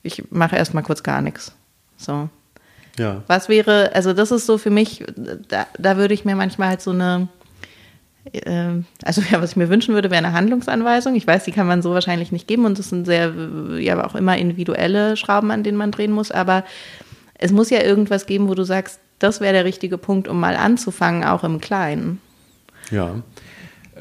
Ich 0.03 0.29
mache 0.29 0.55
erstmal 0.55 0.83
kurz 0.83 1.01
gar 1.01 1.21
nichts. 1.21 1.55
So. 1.97 2.29
Ja. 2.99 3.23
Was 3.25 3.49
wäre, 3.49 3.91
also 3.95 4.13
das 4.13 4.29
ist 4.29 4.45
so 4.45 4.59
für 4.59 4.69
mich, 4.69 5.03
da, 5.47 5.65
da 5.79 5.97
würde 5.97 6.13
ich 6.13 6.25
mir 6.25 6.35
manchmal 6.35 6.69
halt 6.69 6.81
so 6.81 6.91
eine, 6.91 7.27
also 9.03 9.21
ja, 9.29 9.41
was 9.41 9.51
ich 9.51 9.55
mir 9.57 9.69
wünschen 9.69 9.93
würde, 9.93 10.09
wäre 10.09 10.23
eine 10.23 10.33
Handlungsanweisung. 10.33 11.15
Ich 11.15 11.27
weiß, 11.27 11.43
die 11.43 11.51
kann 11.51 11.67
man 11.67 11.81
so 11.81 11.91
wahrscheinlich 11.91 12.31
nicht 12.31 12.47
geben 12.47 12.65
und 12.65 12.79
das 12.79 12.89
sind 12.89 13.05
sehr, 13.05 13.33
ja, 13.79 14.03
auch 14.05 14.15
immer 14.15 14.37
individuelle 14.37 15.17
Schrauben, 15.17 15.51
an 15.51 15.63
denen 15.63 15.77
man 15.77 15.91
drehen 15.91 16.11
muss. 16.11 16.31
Aber 16.31 16.63
es 17.37 17.51
muss 17.51 17.69
ja 17.69 17.81
irgendwas 17.83 18.25
geben, 18.25 18.47
wo 18.47 18.55
du 18.55 18.63
sagst, 18.63 18.99
das 19.19 19.41
wäre 19.41 19.53
der 19.53 19.65
richtige 19.65 19.97
Punkt, 19.97 20.27
um 20.27 20.39
mal 20.39 20.55
anzufangen, 20.55 21.23
auch 21.23 21.43
im 21.43 21.59
Kleinen. 21.59 22.21
Ja. 22.91 23.15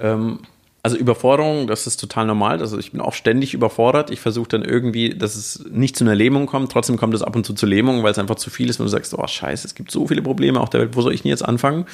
Ähm, 0.01 0.41
also 0.85 0.97
Überforderung, 0.97 1.69
das 1.69 1.87
ist 1.87 1.99
total 1.99 2.27
normal. 2.27 2.61
Also 2.61 2.79
ich 2.79 2.91
bin 2.91 3.01
auch 3.01 3.15
ständig 3.15 3.55
überfordert. 3.55 4.11
Ich 4.11 4.21
versuche 4.21 4.49
dann 4.49 4.63
irgendwie, 4.63 5.11
dass 5.11 5.37
es 5.37 5.65
nicht 5.71 5.97
zu 5.97 6.03
einer 6.03 6.17
Lähmung 6.17 6.47
kommt. 6.47 6.73
Trotzdem 6.73 6.97
kommt 6.97 7.15
es 7.15 7.23
ab 7.23 7.37
und 7.37 7.47
zu 7.47 7.55
zu 7.55 7.67
Lähmung, 7.67 8.03
weil 8.03 8.11
es 8.11 8.19
einfach 8.19 8.35
zu 8.35 8.51
viel 8.51 8.69
ist, 8.69 8.81
wenn 8.81 8.87
du 8.87 8.91
sagst, 8.91 9.17
oh 9.17 9.27
scheiße, 9.27 9.67
es 9.67 9.77
gibt 9.77 9.93
so 9.93 10.09
viele 10.09 10.23
Probleme 10.23 10.61
auf 10.61 10.71
der 10.71 10.81
Welt, 10.81 10.97
wo 10.97 11.03
soll 11.03 11.15
ich 11.15 11.23
denn 11.23 11.29
jetzt 11.29 11.45
anfangen? 11.45 11.87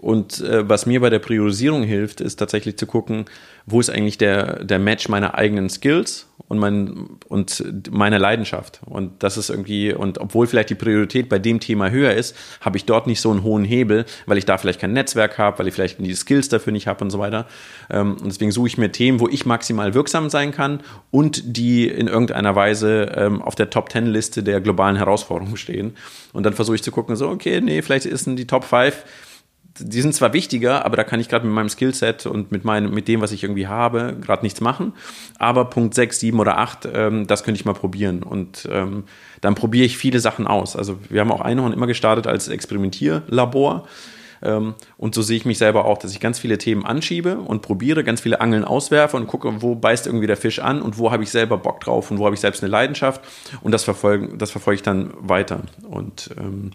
Und 0.00 0.40
äh, 0.40 0.66
was 0.66 0.86
mir 0.86 1.00
bei 1.00 1.10
der 1.10 1.18
Priorisierung 1.18 1.82
hilft, 1.82 2.22
ist 2.22 2.36
tatsächlich 2.36 2.78
zu 2.78 2.86
gucken, 2.86 3.26
wo 3.66 3.80
ist 3.80 3.90
eigentlich 3.90 4.16
der, 4.16 4.64
der 4.64 4.78
Match 4.78 5.10
meiner 5.10 5.34
eigenen 5.34 5.68
Skills 5.68 6.26
und, 6.48 6.58
mein, 6.58 7.18
und 7.28 7.62
meiner 7.90 8.18
Leidenschaft. 8.18 8.80
Und 8.86 9.22
das 9.22 9.36
ist 9.36 9.50
irgendwie, 9.50 9.92
und 9.92 10.18
obwohl 10.18 10.46
vielleicht 10.46 10.70
die 10.70 10.74
Priorität 10.74 11.28
bei 11.28 11.38
dem 11.38 11.60
Thema 11.60 11.90
höher 11.90 12.14
ist, 12.14 12.34
habe 12.62 12.78
ich 12.78 12.86
dort 12.86 13.06
nicht 13.06 13.20
so 13.20 13.30
einen 13.30 13.42
hohen 13.42 13.64
Hebel, 13.64 14.06
weil 14.24 14.38
ich 14.38 14.46
da 14.46 14.56
vielleicht 14.56 14.80
kein 14.80 14.94
Netzwerk 14.94 15.36
habe, 15.36 15.58
weil 15.58 15.68
ich 15.68 15.74
vielleicht 15.74 15.98
die 16.00 16.14
Skills 16.14 16.48
dafür 16.48 16.72
nicht 16.72 16.86
habe 16.86 17.04
und 17.04 17.10
so 17.10 17.18
weiter. 17.18 17.46
Ähm, 17.90 18.12
und 18.12 18.24
deswegen 18.24 18.52
suche 18.52 18.68
ich 18.68 18.78
mir 18.78 18.90
Themen, 18.90 19.20
wo 19.20 19.28
ich 19.28 19.44
maximal 19.44 19.92
wirksam 19.92 20.30
sein 20.30 20.50
kann 20.50 20.80
und 21.10 21.56
die 21.58 21.88
in 21.88 22.08
irgendeiner 22.08 22.56
Weise 22.56 23.12
ähm, 23.14 23.42
auf 23.42 23.54
der 23.54 23.68
Top-10-Liste 23.68 24.42
der 24.42 24.62
globalen 24.62 24.96
Herausforderungen 24.96 25.58
stehen. 25.58 25.94
Und 26.32 26.44
dann 26.46 26.54
versuche 26.54 26.76
ich 26.76 26.82
zu 26.82 26.90
gucken, 26.90 27.16
so, 27.16 27.28
okay, 27.28 27.60
nee, 27.60 27.82
vielleicht 27.82 28.06
ist 28.06 28.26
die 28.26 28.46
Top 28.46 28.64
5 28.64 29.04
die 29.80 30.00
sind 30.00 30.14
zwar 30.14 30.32
wichtiger, 30.32 30.84
aber 30.84 30.96
da 30.96 31.04
kann 31.04 31.20
ich 31.20 31.28
gerade 31.28 31.46
mit 31.46 31.54
meinem 31.54 31.68
Skillset 31.68 32.26
und 32.26 32.52
mit, 32.52 32.64
meinem, 32.64 32.92
mit 32.92 33.08
dem, 33.08 33.20
was 33.20 33.32
ich 33.32 33.42
irgendwie 33.42 33.66
habe, 33.66 34.16
gerade 34.20 34.42
nichts 34.42 34.60
machen. 34.60 34.92
Aber 35.38 35.66
Punkt 35.66 35.94
6, 35.94 36.20
7 36.20 36.38
oder 36.38 36.58
8, 36.58 36.88
ähm, 36.92 37.26
das 37.26 37.44
könnte 37.44 37.58
ich 37.58 37.64
mal 37.64 37.74
probieren. 37.74 38.22
Und 38.22 38.68
ähm, 38.70 39.04
dann 39.40 39.54
probiere 39.54 39.86
ich 39.86 39.96
viele 39.96 40.20
Sachen 40.20 40.46
aus. 40.46 40.76
Also 40.76 40.98
wir 41.08 41.20
haben 41.20 41.32
auch 41.32 41.40
Einhorn 41.40 41.72
immer 41.72 41.86
gestartet 41.86 42.26
als 42.26 42.48
Experimentierlabor. 42.48 43.86
Ähm, 44.42 44.74
und 44.96 45.14
so 45.14 45.22
sehe 45.22 45.36
ich 45.36 45.44
mich 45.44 45.58
selber 45.58 45.84
auch, 45.84 45.98
dass 45.98 46.12
ich 46.12 46.20
ganz 46.20 46.38
viele 46.38 46.58
Themen 46.58 46.84
anschiebe 46.84 47.38
und 47.38 47.62
probiere, 47.62 48.04
ganz 48.04 48.20
viele 48.20 48.40
Angeln 48.40 48.64
auswerfe 48.64 49.16
und 49.16 49.26
gucke, 49.26 49.62
wo 49.62 49.74
beißt 49.74 50.06
irgendwie 50.06 50.26
der 50.26 50.36
Fisch 50.36 50.60
an 50.60 50.82
und 50.82 50.98
wo 50.98 51.10
habe 51.10 51.22
ich 51.22 51.30
selber 51.30 51.58
Bock 51.58 51.80
drauf 51.80 52.10
und 52.10 52.18
wo 52.18 52.24
habe 52.24 52.34
ich 52.34 52.40
selbst 52.40 52.62
eine 52.62 52.70
Leidenschaft. 52.70 53.20
Und 53.60 53.72
das 53.72 53.84
verfolge 53.84 54.36
das 54.36 54.50
verfolge 54.50 54.76
ich 54.76 54.82
dann 54.82 55.12
weiter. 55.18 55.62
Und 55.88 56.30
ähm, 56.38 56.72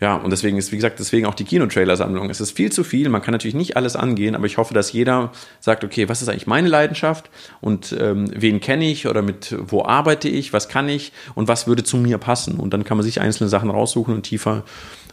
ja, 0.00 0.16
und 0.16 0.30
deswegen 0.30 0.58
ist, 0.58 0.72
wie 0.72 0.76
gesagt, 0.76 0.98
deswegen 0.98 1.26
auch 1.26 1.34
die 1.34 1.44
Kinotrailer-Sammlung. 1.44 2.28
Es 2.28 2.40
ist 2.40 2.50
viel 2.56 2.72
zu 2.72 2.84
viel, 2.84 3.08
man 3.08 3.22
kann 3.22 3.32
natürlich 3.32 3.54
nicht 3.54 3.76
alles 3.76 3.96
angehen, 3.96 4.34
aber 4.34 4.46
ich 4.46 4.58
hoffe, 4.58 4.74
dass 4.74 4.92
jeder 4.92 5.32
sagt, 5.60 5.84
okay, 5.84 6.08
was 6.08 6.20
ist 6.20 6.28
eigentlich 6.28 6.46
meine 6.46 6.68
Leidenschaft 6.68 7.30
und 7.60 7.96
ähm, 7.98 8.28
wen 8.34 8.60
kenne 8.60 8.90
ich 8.90 9.06
oder 9.06 9.22
mit 9.22 9.54
wo 9.58 9.84
arbeite 9.84 10.28
ich, 10.28 10.52
was 10.52 10.68
kann 10.68 10.88
ich 10.88 11.12
und 11.34 11.48
was 11.48 11.66
würde 11.66 11.84
zu 11.84 11.96
mir 11.96 12.18
passen. 12.18 12.56
Und 12.58 12.74
dann 12.74 12.84
kann 12.84 12.96
man 12.96 13.04
sich 13.04 13.20
einzelne 13.20 13.48
Sachen 13.48 13.70
raussuchen 13.70 14.14
und 14.14 14.22
tiefer 14.22 14.64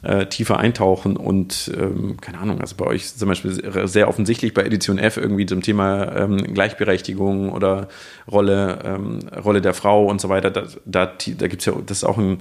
äh, 0.03 0.25
tiefer 0.25 0.57
eintauchen 0.57 1.15
und 1.17 1.71
ähm, 1.77 2.17
keine 2.19 2.39
Ahnung, 2.39 2.59
also 2.59 2.75
bei 2.75 2.85
euch 2.85 3.15
zum 3.15 3.29
Beispiel 3.29 3.87
sehr 3.87 4.07
offensichtlich 4.07 4.53
bei 4.53 4.63
Edition 4.63 4.97
F 4.97 5.17
irgendwie 5.17 5.45
zum 5.45 5.61
Thema 5.61 6.15
ähm, 6.15 6.37
Gleichberechtigung 6.37 7.51
oder 7.51 7.87
Rolle, 8.29 8.79
ähm, 8.83 9.19
Rolle 9.43 9.61
der 9.61 9.73
Frau 9.73 10.05
und 10.05 10.19
so 10.19 10.29
weiter, 10.29 10.49
da, 10.49 10.63
da, 10.85 11.05
da 11.05 11.47
gibt 11.47 11.61
es 11.61 11.65
ja, 11.65 11.73
das 11.85 11.97
ist 11.99 12.03
auch 12.03 12.17
ein, 12.17 12.39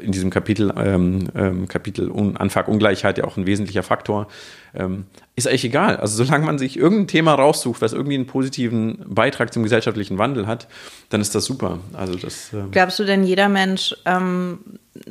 in 0.00 0.12
diesem 0.12 0.30
Kapitel, 0.30 0.72
ähm, 0.76 1.28
ähm, 1.34 1.68
Kapitel 1.68 2.10
Un 2.10 2.36
Anfang 2.36 2.66
Ungleichheit 2.66 3.18
ja 3.18 3.24
auch 3.24 3.36
ein 3.36 3.46
wesentlicher 3.46 3.82
Faktor. 3.82 4.28
Ähm, 4.74 5.04
ist 5.36 5.46
eigentlich 5.46 5.64
egal. 5.64 5.96
Also 5.96 6.24
solange 6.24 6.46
man 6.46 6.58
sich 6.58 6.78
irgendein 6.78 7.08
Thema 7.08 7.34
raussucht, 7.34 7.82
was 7.82 7.92
irgendwie 7.92 8.14
einen 8.14 8.26
positiven 8.26 9.04
Beitrag 9.06 9.52
zum 9.52 9.62
gesellschaftlichen 9.62 10.18
Wandel 10.18 10.46
hat, 10.46 10.68
dann 11.10 11.20
ist 11.20 11.34
das 11.34 11.44
super. 11.44 11.78
Also 11.92 12.14
das. 12.14 12.52
Ähm 12.52 12.70
Glaubst 12.70 12.98
du 12.98 13.04
denn, 13.04 13.24
jeder 13.24 13.48
Mensch 13.48 13.94
ähm, 14.06 14.58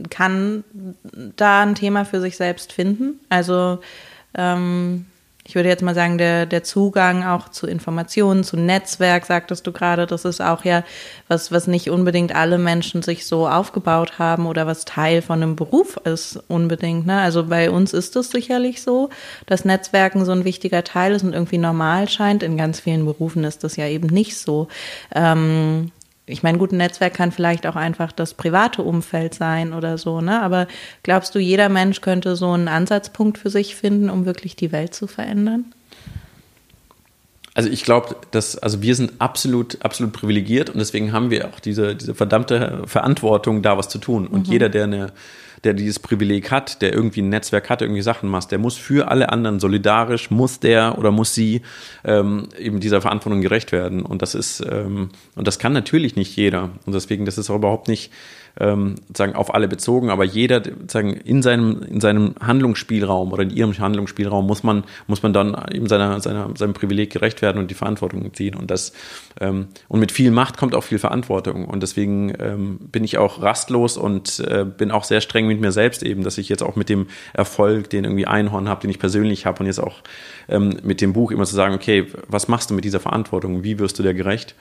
kann 0.10 0.64
da 1.36 1.62
ein 1.62 1.76
Thema 1.76 2.06
für 2.06 2.22
sich 2.22 2.38
selbst 2.38 2.74
finden? 2.74 3.20
Also 3.30 3.80
ähm, 4.36 5.06
ich 5.52 5.56
würde 5.56 5.68
jetzt 5.68 5.84
mal 5.84 5.94
sagen, 5.94 6.18
der, 6.18 6.46
der 6.46 6.64
Zugang 6.64 7.26
auch 7.26 7.50
zu 7.50 7.68
Informationen, 7.68 8.46
zu 8.46 8.56
Netzwerk, 8.56 9.26
sagtest 9.26 9.68
du 9.68 9.74
gerade, 9.74 10.08
das 10.08 10.24
ist 10.24 10.40
auch 10.40 10.64
ja 10.64 10.86
was, 11.28 11.52
was 11.52 11.68
nicht 11.68 11.90
unbedingt 11.90 12.34
alle 12.34 12.58
Menschen 12.58 13.02
sich 13.02 13.26
so 13.26 13.50
aufgebaut 13.50 14.18
haben 14.18 14.46
oder 14.46 14.66
was 14.66 14.86
Teil 14.86 15.22
von 15.22 15.44
einem 15.44 15.58
Beruf 15.58 15.98
ist 16.06 16.42
unbedingt. 16.48 17.06
Ne? 17.06 17.20
Also 17.20 17.48
bei 17.48 17.70
uns 17.70 17.92
ist 17.92 18.16
es 18.16 18.30
sicherlich 18.30 18.82
so, 18.82 19.10
dass 19.46 19.66
Netzwerken 19.66 20.24
so 20.24 20.32
ein 20.32 20.46
wichtiger 20.46 20.86
Teil 20.86 21.12
ist 21.12 21.24
und 21.24 21.34
irgendwie 21.34 21.58
normal 21.58 22.08
scheint. 22.08 22.44
In 22.44 22.56
ganz 22.56 22.80
vielen 22.80 23.04
Berufen 23.04 23.44
ist 23.44 23.66
das 23.66 23.76
ja 23.76 23.88
eben 23.88 24.08
nicht 24.08 24.38
so. 24.38 24.70
Ähm, 25.14 25.92
ich 26.26 26.44
meine, 26.44 26.58
gut, 26.58 26.72
ein 26.72 26.78
Netzwerk 26.78 27.14
kann 27.14 27.32
vielleicht 27.32 27.66
auch 27.68 27.76
einfach 27.76 28.12
das 28.12 28.34
private 28.34 28.84
Umfeld 28.84 29.34
sein 29.34 29.74
oder 29.74 29.98
so, 29.98 30.22
ne? 30.22 30.42
Aber 30.42 30.68
glaubst 31.04 31.36
du, 31.36 31.40
jeder 31.40 31.68
Mensch 31.70 32.02
könnte 32.02 32.36
so 32.36 32.52
einen 32.52 32.68
Ansatzpunkt 32.68 33.38
für 33.38 33.50
sich 33.50 33.76
finden, 33.76 34.10
um 34.10 34.26
wirklich 34.26 34.56
die 34.56 34.72
Welt 34.72 34.94
zu 34.94 35.08
verändern? 35.08 35.66
Also 37.54 37.70
ich 37.70 37.84
glaube, 37.84 38.16
dass, 38.32 38.58
also 38.58 38.82
wir 38.82 38.96
sind 38.96 39.14
absolut, 39.20 39.84
absolut 39.84 40.14
privilegiert 40.14 40.70
und 40.70 40.80
deswegen 40.80 41.12
haben 41.12 41.32
wir 41.32 41.50
auch 41.50 41.60
diese, 41.60 41.96
diese 41.96 42.16
verdammte 42.16 42.84
Verantwortung, 42.86 43.62
da 43.62 43.78
was 43.78 43.90
zu 43.90 43.98
tun. 43.98 44.26
Und 44.26 44.48
mhm. 44.48 44.54
jeder, 44.54 44.70
der 44.70 44.86
eine 44.86 45.12
der 45.64 45.74
dieses 45.74 46.00
Privileg 46.00 46.50
hat, 46.52 46.82
der 46.82 46.94
irgendwie 46.94 47.22
ein 47.22 47.30
Netzwerk 47.30 47.70
hat, 47.70 47.82
irgendwie 47.82 48.02
Sachen 48.02 48.30
macht, 48.30 48.52
der 48.52 48.58
muss 48.58 48.78
für 48.78 49.10
alle 49.10 49.30
anderen 49.30 49.60
solidarisch, 49.60 50.32
muss 50.32 50.60
der 50.60 50.98
oder 50.98 51.12
muss 51.12 51.36
sie 51.36 51.62
ähm, 52.04 52.50
eben 52.58 52.80
dieser 52.80 53.02
Verantwortung 53.02 53.42
gerecht 53.42 53.72
werden. 53.72 54.02
Und 54.02 54.22
das 54.22 54.34
ist, 54.34 54.64
ähm, 54.70 55.10
und 55.36 55.48
das 55.48 55.60
kann 55.60 55.74
natürlich 55.74 56.16
nicht 56.16 56.36
jeder. 56.36 56.70
Und 56.86 56.94
deswegen, 56.94 57.26
das 57.26 57.38
ist 57.38 57.50
auch 57.50 57.56
überhaupt 57.56 57.88
nicht 57.88 58.12
ähm, 58.60 58.96
sagen 59.16 59.36
auf 59.36 59.54
alle 59.54 59.68
bezogen, 59.68 60.10
aber 60.10 60.24
jeder 60.24 60.62
sagen 60.88 61.14
in 61.14 61.42
seinem 61.42 61.82
in 61.84 62.02
seinem 62.02 62.36
Handlungsspielraum 62.42 63.32
oder 63.32 63.44
in 63.44 63.50
ihrem 63.50 63.78
Handlungsspielraum 63.78 64.46
muss 64.46 64.64
man 64.64 64.84
muss 65.08 65.24
man 65.24 65.34
dann 65.34 65.56
eben 65.72 65.88
seiner, 65.88 66.20
seiner 66.20 66.50
seinem 66.56 66.74
Privileg 66.74 67.12
gerecht 67.12 67.42
werden 67.42 67.60
und 67.60 67.72
die 67.72 67.76
Verantwortung 67.76 68.34
ziehen 68.34 68.56
und 68.56 68.70
das 68.70 68.94
ähm, 69.40 69.68
und 69.88 70.00
mit 70.00 70.12
viel 70.12 70.32
Macht 70.32 70.58
kommt 70.58 70.76
auch 70.76 70.84
viel 70.84 71.00
Verantwortung 71.00 71.66
und 71.66 71.82
deswegen 71.82 72.34
ähm, 72.40 72.80
bin 72.92 73.04
ich 73.04 73.18
auch 73.18 73.42
rastlos 73.42 73.98
und 73.98 74.40
äh, 74.40 74.66
bin 74.66 74.92
auch 74.92 75.04
sehr 75.04 75.22
streng 75.22 75.48
mit 75.48 75.62
mir 75.62 75.72
selbst 75.72 76.04
eben, 76.04 76.24
dass 76.24 76.38
ich 76.38 76.50
jetzt 76.50 76.64
auch 76.64 76.76
mit 76.76 76.90
dem 76.90 77.08
Erfolg, 77.34 77.90
den 77.90 78.04
irgendwie 78.04 78.28
Einhorn 78.28 78.68
habe, 78.68 78.82
den 78.82 78.90
ich 78.90 79.00
persönlich 79.00 79.46
habe 79.46 79.60
und 79.60 79.68
jetzt 79.68 79.80
auch 79.80 80.02
ähm, 80.50 80.78
mit 80.84 81.02
dem 81.02 81.14
Buch 81.14 81.32
immer 81.32 81.46
zu 81.46 81.56
sagen, 81.56 81.74
okay, 81.74 82.08
was 82.28 82.48
machst 82.48 82.70
du 82.70 82.74
mit 82.74 82.86
dieser 82.86 83.00
Verantwortung? 83.00 83.64
Wie 83.64 83.80
wirst 83.80 83.98
du 84.00 84.04
der 84.04 84.14
gerecht? 84.14 84.56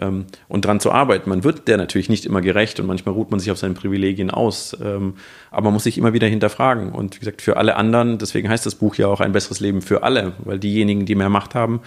Ähm, 0.00 0.26
und 0.48 0.64
dran 0.64 0.80
zu 0.80 0.92
arbeiten. 0.92 1.30
Man 1.30 1.44
wird 1.44 1.68
der 1.68 1.76
natürlich 1.76 2.08
nicht 2.08 2.26
immer 2.26 2.40
gerecht 2.40 2.80
und 2.80 2.86
manchmal 2.86 3.14
ruht 3.14 3.30
man 3.30 3.40
sich 3.40 3.50
auf 3.50 3.58
seinen 3.58 3.74
Privilegien 3.74 4.30
aus, 4.30 4.76
ähm, 4.82 5.14
aber 5.50 5.64
man 5.64 5.74
muss 5.74 5.84
sich 5.84 5.98
immer 5.98 6.12
wieder 6.12 6.26
hinterfragen. 6.26 6.92
Und 6.92 7.16
wie 7.16 7.20
gesagt, 7.20 7.42
für 7.42 7.56
alle 7.56 7.76
anderen, 7.76 8.18
deswegen 8.18 8.48
heißt 8.48 8.66
das 8.66 8.74
Buch 8.74 8.96
ja 8.96 9.06
auch 9.08 9.20
ein 9.20 9.32
besseres 9.32 9.60
Leben 9.60 9.82
für 9.82 10.02
alle, 10.02 10.32
weil 10.44 10.58
diejenigen, 10.58 11.06
die 11.06 11.14
mehr 11.14 11.30
Macht 11.30 11.54
haben, 11.54 11.80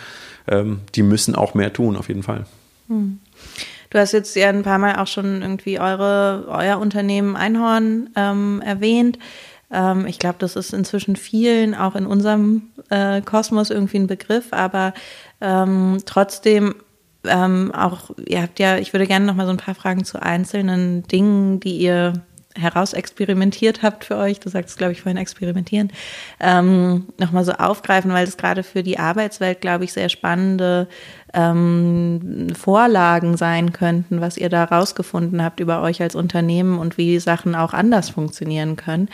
ähm, 0.47 0.79
die 0.95 1.03
müssen 1.03 1.35
auch 1.35 1.53
mehr 1.53 1.73
tun, 1.73 1.95
auf 1.95 2.07
jeden 2.07 2.23
Fall. 2.23 2.45
Hm. 2.87 3.19
Du 3.89 3.99
hast 3.99 4.11
jetzt 4.11 4.35
ja 4.35 4.49
ein 4.49 4.63
paar 4.63 4.79
Mal 4.79 4.97
auch 4.97 5.07
schon 5.07 5.41
irgendwie 5.41 5.79
eure, 5.79 6.45
euer 6.49 6.77
Unternehmen 6.79 7.35
Einhorn 7.35 8.09
ähm, 8.15 8.61
erwähnt. 8.65 9.17
Ähm, 9.71 10.05
ich 10.05 10.19
glaube, 10.19 10.37
das 10.39 10.55
ist 10.55 10.73
inzwischen 10.73 11.15
vielen, 11.15 11.73
auch 11.75 11.95
in 11.95 12.05
unserem 12.05 12.63
äh, 12.89 13.21
Kosmos, 13.21 13.69
irgendwie 13.69 13.99
ein 13.99 14.07
Begriff, 14.07 14.47
aber 14.51 14.93
ähm, 15.41 15.99
trotzdem 16.05 16.75
ähm, 17.25 17.71
auch, 17.73 18.11
ihr 18.25 18.41
habt 18.41 18.59
ja, 18.59 18.77
ich 18.77 18.93
würde 18.93 19.07
gerne 19.07 19.25
noch 19.25 19.35
mal 19.35 19.45
so 19.45 19.51
ein 19.51 19.57
paar 19.57 19.75
Fragen 19.75 20.05
zu 20.05 20.21
einzelnen 20.21 21.03
Dingen, 21.03 21.59
die 21.59 21.77
ihr 21.77 22.13
herausexperimentiert 22.57 23.83
habt 23.83 24.05
für 24.05 24.17
euch, 24.17 24.39
du 24.39 24.49
sagst, 24.49 24.77
glaube 24.77 24.93
ich, 24.93 25.01
vorhin 25.01 25.17
experimentieren, 25.17 25.91
ähm, 26.39 27.07
nochmal 27.19 27.45
so 27.45 27.53
aufgreifen, 27.53 28.11
weil 28.11 28.25
das 28.25 28.37
gerade 28.37 28.63
für 28.63 28.83
die 28.83 28.99
Arbeitswelt, 28.99 29.61
glaube 29.61 29.83
ich, 29.83 29.93
sehr 29.93 30.09
spannende 30.09 30.87
ähm, 31.33 32.47
Vorlagen 32.57 33.37
sein 33.37 33.73
könnten, 33.73 34.21
was 34.21 34.37
ihr 34.37 34.49
da 34.49 34.63
rausgefunden 34.63 35.43
habt 35.43 35.59
über 35.59 35.81
euch 35.81 36.01
als 36.01 36.15
Unternehmen 36.15 36.79
und 36.79 36.97
wie 36.97 37.19
Sachen 37.19 37.55
auch 37.55 37.73
anders 37.73 38.09
funktionieren 38.09 38.75
können. 38.75 39.09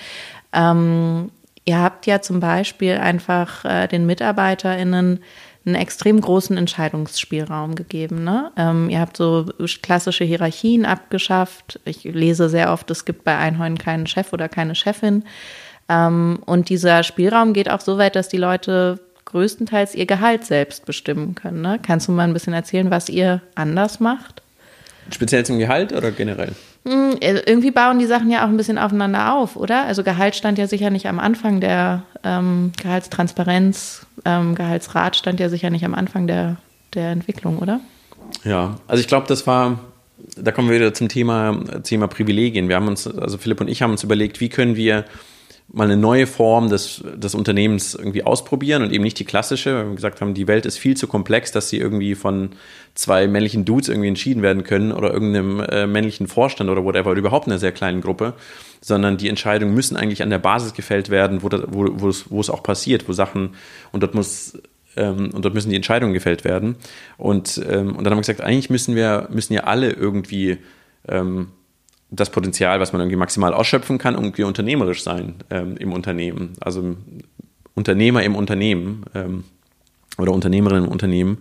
Ähm, 0.53 1.31
ihr 1.65 1.79
habt 1.79 2.05
ja 2.05 2.21
zum 2.21 2.39
Beispiel 2.39 2.97
einfach 2.97 3.65
äh, 3.65 3.87
den 3.87 4.05
MitarbeiterInnen 4.05 5.19
einen 5.65 5.75
extrem 5.75 6.19
großen 6.19 6.57
Entscheidungsspielraum 6.57 7.75
gegeben. 7.75 8.23
Ne? 8.23 8.51
Ähm, 8.57 8.89
ihr 8.89 8.99
habt 8.99 9.15
so 9.15 9.45
klassische 9.81 10.25
Hierarchien 10.25 10.85
abgeschafft. 10.85 11.79
Ich 11.85 12.03
lese 12.03 12.49
sehr 12.49 12.71
oft, 12.71 12.91
es 12.91 13.05
gibt 13.05 13.23
bei 13.23 13.37
Einhorn 13.37 13.77
keinen 13.77 14.07
Chef 14.07 14.33
oder 14.33 14.49
keine 14.49 14.75
Chefin. 14.75 15.23
Ähm, 15.87 16.39
und 16.45 16.69
dieser 16.69 17.03
Spielraum 17.03 17.53
geht 17.53 17.69
auch 17.69 17.81
so 17.81 17.97
weit, 17.97 18.15
dass 18.15 18.27
die 18.27 18.37
Leute 18.37 18.99
größtenteils 19.25 19.95
ihr 19.95 20.05
Gehalt 20.05 20.45
selbst 20.45 20.85
bestimmen 20.85 21.35
können. 21.35 21.61
Ne? 21.61 21.79
Kannst 21.81 22.07
du 22.07 22.11
mal 22.11 22.23
ein 22.23 22.33
bisschen 22.33 22.53
erzählen, 22.53 22.91
was 22.91 23.07
ihr 23.09 23.41
anders 23.55 23.99
macht? 23.99 24.41
Speziell 25.11 25.45
zum 25.45 25.59
Gehalt 25.59 25.93
oder 25.93 26.11
generell? 26.11 26.53
Hm, 26.85 27.17
äh, 27.21 27.41
irgendwie 27.45 27.71
bauen 27.71 27.99
die 27.99 28.05
Sachen 28.05 28.29
ja 28.29 28.43
auch 28.43 28.49
ein 28.49 28.57
bisschen 28.57 28.77
aufeinander 28.77 29.33
auf, 29.33 29.55
oder? 29.55 29.85
Also 29.85 30.03
Gehalt 30.03 30.35
stand 30.35 30.57
ja 30.57 30.67
sicher 30.67 30.89
nicht 30.89 31.07
am 31.07 31.19
Anfang 31.19 31.61
der 31.61 32.03
ähm, 32.23 32.71
Gehaltstransparenz, 32.81 34.05
ähm, 34.25 34.55
Gehaltsrat 34.55 35.15
stand 35.15 35.39
ja 35.39 35.49
sicher 35.49 35.69
nicht 35.69 35.85
am 35.85 35.95
Anfang 35.95 36.27
der, 36.27 36.57
der 36.93 37.11
Entwicklung, 37.11 37.59
oder? 37.59 37.79
Ja, 38.43 38.75
also 38.87 38.99
ich 38.99 39.07
glaube, 39.07 39.27
das 39.27 39.47
war, 39.47 39.79
da 40.35 40.51
kommen 40.51 40.69
wir 40.69 40.75
wieder 40.75 40.93
zum 40.93 41.07
Thema, 41.07 41.63
Thema 41.83 42.07
Privilegien. 42.07 42.67
Wir 42.67 42.75
haben 42.75 42.87
uns, 42.87 43.07
also 43.07 43.37
Philipp 43.37 43.61
und 43.61 43.69
ich 43.69 43.81
haben 43.81 43.91
uns 43.91 44.03
überlegt, 44.03 44.41
wie 44.41 44.49
können 44.49 44.75
wir 44.75 45.05
mal 45.73 45.85
eine 45.85 45.97
neue 45.97 46.27
Form 46.27 46.69
des, 46.69 47.03
des 47.15 47.33
Unternehmens 47.33 47.95
irgendwie 47.95 48.23
ausprobieren 48.23 48.83
und 48.83 48.93
eben 48.93 49.03
nicht 49.03 49.17
die 49.17 49.25
klassische, 49.25 49.75
weil 49.75 49.89
wir 49.89 49.95
gesagt 49.95 50.21
haben, 50.21 50.35
die 50.35 50.47
Welt 50.47 50.67
ist 50.67 50.77
viel 50.77 50.95
zu 50.95 51.07
komplex, 51.07 51.51
dass 51.51 51.69
sie 51.69 51.79
irgendwie 51.79 52.13
von 52.13 52.51
zwei 52.93 53.27
männlichen 53.27 53.65
Dudes 53.65 53.89
irgendwie 53.89 54.07
entschieden 54.07 54.43
werden 54.43 54.63
können 54.63 54.91
oder 54.91 55.11
irgendeinem 55.11 55.61
äh, 55.61 55.87
männlichen 55.87 56.27
Vorstand 56.27 56.69
oder 56.69 56.85
whatever 56.85 57.09
oder 57.09 57.19
überhaupt 57.19 57.47
einer 57.47 57.57
sehr 57.57 57.71
kleinen 57.71 58.01
Gruppe, 58.01 58.35
sondern 58.81 59.17
die 59.17 59.27
Entscheidungen 59.27 59.73
müssen 59.73 59.97
eigentlich 59.97 60.21
an 60.21 60.29
der 60.29 60.37
Basis 60.37 60.75
gefällt 60.75 61.09
werden, 61.09 61.41
wo, 61.41 62.07
es, 62.07 62.25
wo 62.29 62.39
auch 62.41 62.61
passiert, 62.61 63.09
wo 63.09 63.13
Sachen 63.13 63.55
und 63.91 64.03
dort 64.03 64.13
muss 64.13 64.53
ähm, 64.95 65.31
und 65.33 65.43
dort 65.43 65.55
müssen 65.55 65.71
die 65.71 65.75
Entscheidungen 65.75 66.13
gefällt 66.13 66.43
werden. 66.43 66.75
Und 67.17 67.59
ähm, 67.67 67.95
und 67.95 68.03
dann 68.03 68.11
haben 68.11 68.19
wir 68.19 68.21
gesagt, 68.21 68.41
eigentlich 68.41 68.69
müssen 68.69 68.95
wir 68.95 69.27
müssen 69.31 69.53
ja 69.53 69.63
alle 69.63 69.89
irgendwie 69.89 70.59
ähm, 71.07 71.47
das 72.15 72.29
Potenzial, 72.29 72.79
was 72.79 72.93
man 72.93 73.01
irgendwie 73.01 73.17
maximal 73.17 73.53
ausschöpfen 73.53 73.97
kann, 73.97 74.13
irgendwie 74.13 74.43
unternehmerisch 74.43 75.03
sein 75.03 75.35
ähm, 75.49 75.77
im 75.77 75.91
Unternehmen. 75.91 76.53
Also 76.61 76.95
Unternehmer 77.73 78.23
im 78.23 78.35
Unternehmen 78.35 79.05
ähm, 79.15 79.43
oder 80.17 80.31
Unternehmerin 80.31 80.85
im 80.85 80.89
Unternehmen. 80.89 81.39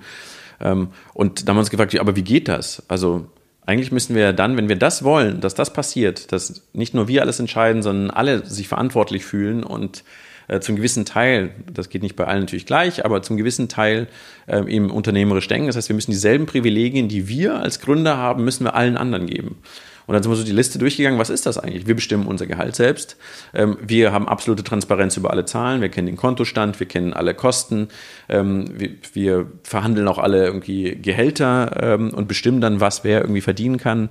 Ähm, 0.61 0.89
und 1.13 1.47
da 1.47 1.51
haben 1.51 1.57
wir 1.57 1.61
uns 1.61 1.71
gefragt, 1.71 1.99
aber 1.99 2.17
wie 2.17 2.23
geht 2.23 2.49
das? 2.49 2.83
Also 2.89 3.27
eigentlich 3.67 3.93
müssen 3.93 4.17
wir 4.17 4.33
dann, 4.33 4.57
wenn 4.57 4.69
wir 4.69 4.77
das 4.77 5.05
wollen, 5.05 5.41
dass 5.41 5.55
das 5.55 5.73
passiert, 5.73 6.33
dass 6.33 6.63
nicht 6.73 6.95
nur 6.95 7.07
wir 7.07 7.23
alles 7.23 7.39
entscheiden, 7.39 7.83
sondern 7.83 8.11
alle 8.11 8.47
sich 8.47 8.67
verantwortlich 8.67 9.25
fühlen 9.25 9.63
und 9.63 10.05
äh, 10.49 10.61
zum 10.61 10.77
gewissen 10.77 11.05
Teil, 11.05 11.51
das 11.73 11.91
geht 11.91 12.03
nicht 12.03 12.17
bei 12.17 12.27
allen 12.27 12.41
natürlich 12.41 12.67
gleich, 12.67 13.05
aber 13.05 13.23
zum 13.23 13.37
gewissen 13.37 13.69
Teil 13.69 14.09
äh, 14.47 14.65
eben 14.69 14.91
unternehmerisch 14.91 15.49
denken. 15.49 15.67
Das 15.67 15.77
heißt, 15.77 15.91
wir 15.91 15.97
müssen 15.97 16.11
dieselben 16.11 16.47
Privilegien, 16.47 17.09
die 17.09 17.29
wir 17.29 17.57
als 17.61 17.81
Gründer 17.81 18.17
haben, 18.17 18.43
müssen 18.43 18.65
wir 18.65 18.75
allen 18.75 18.97
anderen 18.97 19.27
geben. 19.27 19.59
Und 20.07 20.15
dann 20.15 20.23
sind 20.23 20.33
wir 20.33 20.37
so 20.37 20.45
die 20.45 20.53
Liste 20.53 20.79
durchgegangen, 20.79 21.19
was 21.19 21.31
ist 21.31 21.47
das 21.47 21.59
eigentlich? 21.59 21.87
Wir 21.87 21.95
bestimmen 21.95 22.27
unser 22.27 22.47
Gehalt 22.47 22.77
selbst. 22.77 23.17
Ähm, 23.55 23.77
wir 23.81 24.13
haben 24.13 24.29
absolute 24.29 24.65
Transparenz 24.65 25.17
über 25.17 25.31
alle 25.31 25.45
Zahlen. 25.45 25.81
Wir 25.81 25.89
kennen 25.89 26.07
den 26.07 26.17
Kontostand, 26.17 26.81
wir 26.81 26.89
kennen 26.89 27.13
alle 27.13 27.35
Kosten. 27.35 27.89
Ähm, 28.29 28.67
wir, 29.13 29.47
verhandeln 29.63 30.09
auch 30.09 30.19
alle 30.19 30.45
irgendwie 30.45 30.97
Gehälter 30.97 31.77
ähm, 31.81 32.13
und 32.15 32.29
bestimmen 32.29 32.61
dann, 32.61 32.81
was 32.81 33.05
wer 33.05 33.21
irgendwie 33.21 33.41
verdienen 33.41 33.79
kann. 33.79 34.11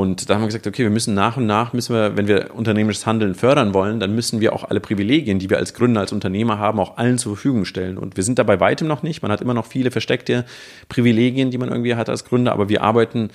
Und 0.00 0.30
da 0.30 0.34
haben 0.34 0.40
wir 0.40 0.46
gesagt, 0.46 0.66
okay, 0.66 0.82
wir 0.82 0.90
müssen 0.90 1.12
nach 1.12 1.36
und 1.36 1.44
nach, 1.44 1.74
müssen 1.74 1.94
wir, 1.94 2.16
wenn 2.16 2.26
wir 2.26 2.54
unternehmerisches 2.54 3.06
Handeln 3.06 3.34
fördern 3.34 3.74
wollen, 3.74 4.00
dann 4.00 4.14
müssen 4.14 4.40
wir 4.40 4.54
auch 4.54 4.64
alle 4.64 4.80
Privilegien, 4.80 5.38
die 5.38 5.50
wir 5.50 5.58
als 5.58 5.74
Gründer, 5.74 6.00
als 6.00 6.12
Unternehmer 6.12 6.58
haben, 6.58 6.80
auch 6.80 6.96
allen 6.96 7.18
zur 7.18 7.36
Verfügung 7.36 7.66
stellen. 7.66 7.98
Und 7.98 8.16
wir 8.16 8.24
sind 8.24 8.38
da 8.38 8.42
bei 8.42 8.60
weitem 8.60 8.88
noch 8.88 9.02
nicht. 9.02 9.20
Man 9.20 9.30
hat 9.30 9.42
immer 9.42 9.52
noch 9.52 9.66
viele 9.66 9.90
versteckte 9.90 10.46
Privilegien, 10.88 11.50
die 11.50 11.58
man 11.58 11.68
irgendwie 11.68 11.96
hat 11.96 12.08
als 12.08 12.24
Gründer, 12.24 12.52
aber 12.52 12.70
wir 12.70 12.82
arbeiten 12.82 13.28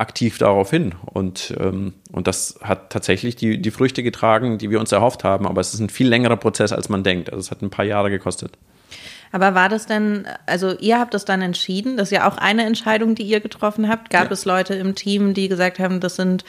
aktiv 0.00 0.38
darauf 0.38 0.70
hin. 0.70 0.94
Und, 1.04 1.54
ähm, 1.60 1.94
und 2.10 2.26
das 2.26 2.58
hat 2.62 2.90
tatsächlich 2.90 3.36
die, 3.36 3.60
die 3.60 3.70
Früchte 3.70 4.02
getragen, 4.02 4.58
die 4.58 4.70
wir 4.70 4.80
uns 4.80 4.90
erhofft 4.90 5.22
haben. 5.22 5.46
Aber 5.46 5.60
es 5.60 5.74
ist 5.74 5.80
ein 5.80 5.90
viel 5.90 6.08
längerer 6.08 6.36
Prozess, 6.36 6.72
als 6.72 6.88
man 6.88 7.04
denkt. 7.04 7.30
Also 7.30 7.40
es 7.40 7.50
hat 7.50 7.62
ein 7.62 7.70
paar 7.70 7.84
Jahre 7.84 8.10
gekostet. 8.10 8.56
Aber 9.32 9.54
war 9.54 9.68
das 9.68 9.86
denn, 9.86 10.26
also 10.46 10.76
ihr 10.78 10.98
habt 10.98 11.14
das 11.14 11.24
dann 11.24 11.40
entschieden, 11.40 11.96
das 11.96 12.08
ist 12.08 12.16
ja 12.16 12.28
auch 12.28 12.36
eine 12.36 12.64
Entscheidung, 12.64 13.14
die 13.14 13.22
ihr 13.22 13.40
getroffen 13.40 13.88
habt. 13.88 14.10
Gab 14.10 14.24
ja. 14.24 14.32
es 14.32 14.44
Leute 14.44 14.74
im 14.74 14.96
Team, 14.96 15.34
die 15.34 15.48
gesagt 15.48 15.78
haben, 15.78 16.00
das 16.00 16.16
sind, 16.16 16.44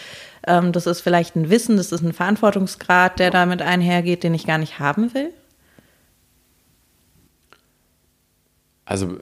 ähm, 0.47 0.71
das 0.71 0.87
ist 0.87 1.01
vielleicht 1.01 1.35
ein 1.35 1.51
Wissen, 1.51 1.77
das 1.77 1.91
ist 1.91 2.01
ein 2.01 2.13
Verantwortungsgrad, 2.13 3.19
der 3.19 3.29
damit 3.29 3.61
einhergeht, 3.61 4.23
den 4.23 4.33
ich 4.33 4.47
gar 4.47 4.57
nicht 4.57 4.79
haben 4.79 5.13
will? 5.13 5.31
Also 8.85 9.19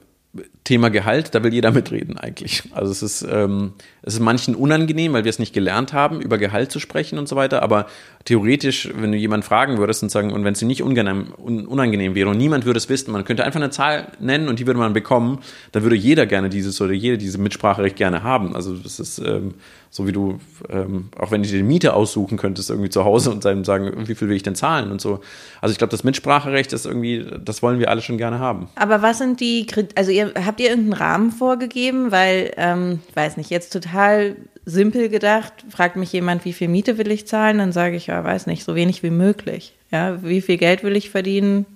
Thema 0.64 0.90
Gehalt, 0.90 1.34
da 1.34 1.42
will 1.42 1.54
jeder 1.54 1.72
mitreden 1.72 2.18
eigentlich. 2.18 2.62
Also 2.72 2.92
es 2.92 3.02
ist, 3.02 3.26
ähm, 3.30 3.72
es 4.02 4.14
ist 4.14 4.20
manchen 4.20 4.54
unangenehm, 4.54 5.12
weil 5.14 5.24
wir 5.24 5.30
es 5.30 5.38
nicht 5.38 5.54
gelernt 5.54 5.92
haben, 5.92 6.20
über 6.20 6.38
Gehalt 6.38 6.70
zu 6.70 6.80
sprechen 6.80 7.18
und 7.18 7.28
so 7.28 7.34
weiter. 7.34 7.62
Aber 7.62 7.86
theoretisch, 8.24 8.88
wenn 8.94 9.10
du 9.12 9.18
jemanden 9.18 9.44
fragen 9.44 9.78
würdest 9.78 10.02
und 10.02 10.10
sagen, 10.10 10.32
und 10.32 10.44
wenn 10.44 10.52
es 10.52 10.58
dir 10.58 10.66
nicht 10.66 10.82
unangenehm, 10.82 11.32
unangenehm 11.32 12.14
wäre 12.14 12.28
und 12.28 12.36
niemand 12.36 12.66
würde 12.66 12.78
es 12.78 12.88
wissen, 12.88 13.10
man 13.10 13.24
könnte 13.24 13.44
einfach 13.44 13.60
eine 13.60 13.70
Zahl 13.70 14.08
nennen 14.20 14.48
und 14.48 14.58
die 14.58 14.66
würde 14.66 14.78
man 14.78 14.92
bekommen, 14.92 15.38
dann 15.72 15.82
würde 15.82 15.96
jeder 15.96 16.26
gerne 16.26 16.50
dieses 16.50 16.80
oder 16.80 16.92
jede 16.92 17.16
diese 17.16 17.38
Mitspracherecht 17.38 17.96
gerne 17.96 18.22
haben. 18.22 18.54
Also 18.54 18.74
das 18.76 19.00
ist 19.00 19.18
ähm, 19.18 19.54
so 19.92 20.06
wie 20.06 20.12
du, 20.12 20.38
ähm, 20.68 21.08
auch 21.18 21.32
wenn 21.32 21.42
du 21.42 21.48
dir 21.48 21.56
die 21.56 21.64
Miete 21.64 21.94
aussuchen 21.94 22.38
könntest, 22.38 22.70
irgendwie 22.70 22.90
zu 22.90 23.04
Hause 23.04 23.32
und 23.32 23.42
sagen, 23.42 24.06
wie 24.06 24.14
viel 24.14 24.28
will 24.28 24.36
ich 24.36 24.44
denn 24.44 24.54
zahlen 24.54 24.92
und 24.92 25.00
so. 25.00 25.20
Also 25.60 25.72
ich 25.72 25.78
glaube, 25.78 25.90
das 25.90 26.04
Mitspracherecht 26.04 26.72
ist 26.72 26.86
irgendwie, 26.86 27.26
das 27.44 27.60
wollen 27.60 27.80
wir 27.80 27.90
alle 27.90 28.00
schon 28.00 28.16
gerne 28.16 28.38
haben. 28.38 28.68
Aber 28.76 29.02
was 29.02 29.18
sind 29.18 29.40
die, 29.40 29.66
also 29.96 30.12
ihr, 30.12 30.32
habt 30.46 30.49
ihr 30.58 30.70
irgendeinen 30.70 31.00
Rahmen 31.00 31.30
vorgegeben? 31.30 32.10
Weil, 32.10 32.52
ähm, 32.56 33.00
weiß 33.14 33.36
nicht, 33.36 33.50
jetzt 33.50 33.72
total 33.72 34.36
simpel 34.64 35.08
gedacht, 35.08 35.52
fragt 35.68 35.96
mich 35.96 36.12
jemand, 36.12 36.44
wie 36.44 36.52
viel 36.52 36.68
Miete 36.68 36.98
will 36.98 37.10
ich 37.10 37.26
zahlen, 37.26 37.58
dann 37.58 37.72
sage 37.72 37.96
ich, 37.96 38.08
ja, 38.08 38.24
weiß 38.24 38.46
nicht, 38.46 38.64
so 38.64 38.74
wenig 38.74 39.02
wie 39.02 39.10
möglich. 39.10 39.74
Ja, 39.90 40.22
wie 40.22 40.40
viel 40.40 40.56
Geld 40.56 40.82
will 40.82 40.96
ich 40.96 41.10
verdienen? 41.10 41.66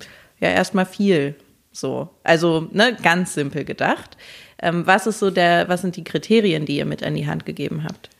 Ja, 0.41 0.49
erstmal 0.49 0.87
viel. 0.87 1.35
So. 1.73 2.09
Also, 2.23 2.69
ne, 2.73 2.97
ganz 3.03 3.35
simpel 3.35 3.65
gedacht. 3.65 4.17
Ähm, 4.61 4.87
was 4.87 5.07
ist 5.07 5.19
so 5.19 5.31
der, 5.31 5.69
was 5.69 5.83
sind 5.83 5.97
die 5.97 6.05
Kriterien, 6.05 6.67
die 6.67 6.77
ihr 6.77 6.87
mit 6.87 7.03
an 7.03 7.15
die 7.15 7.27
Hand 7.27 7.45
gegeben 7.45 7.85
habt? 7.85 8.11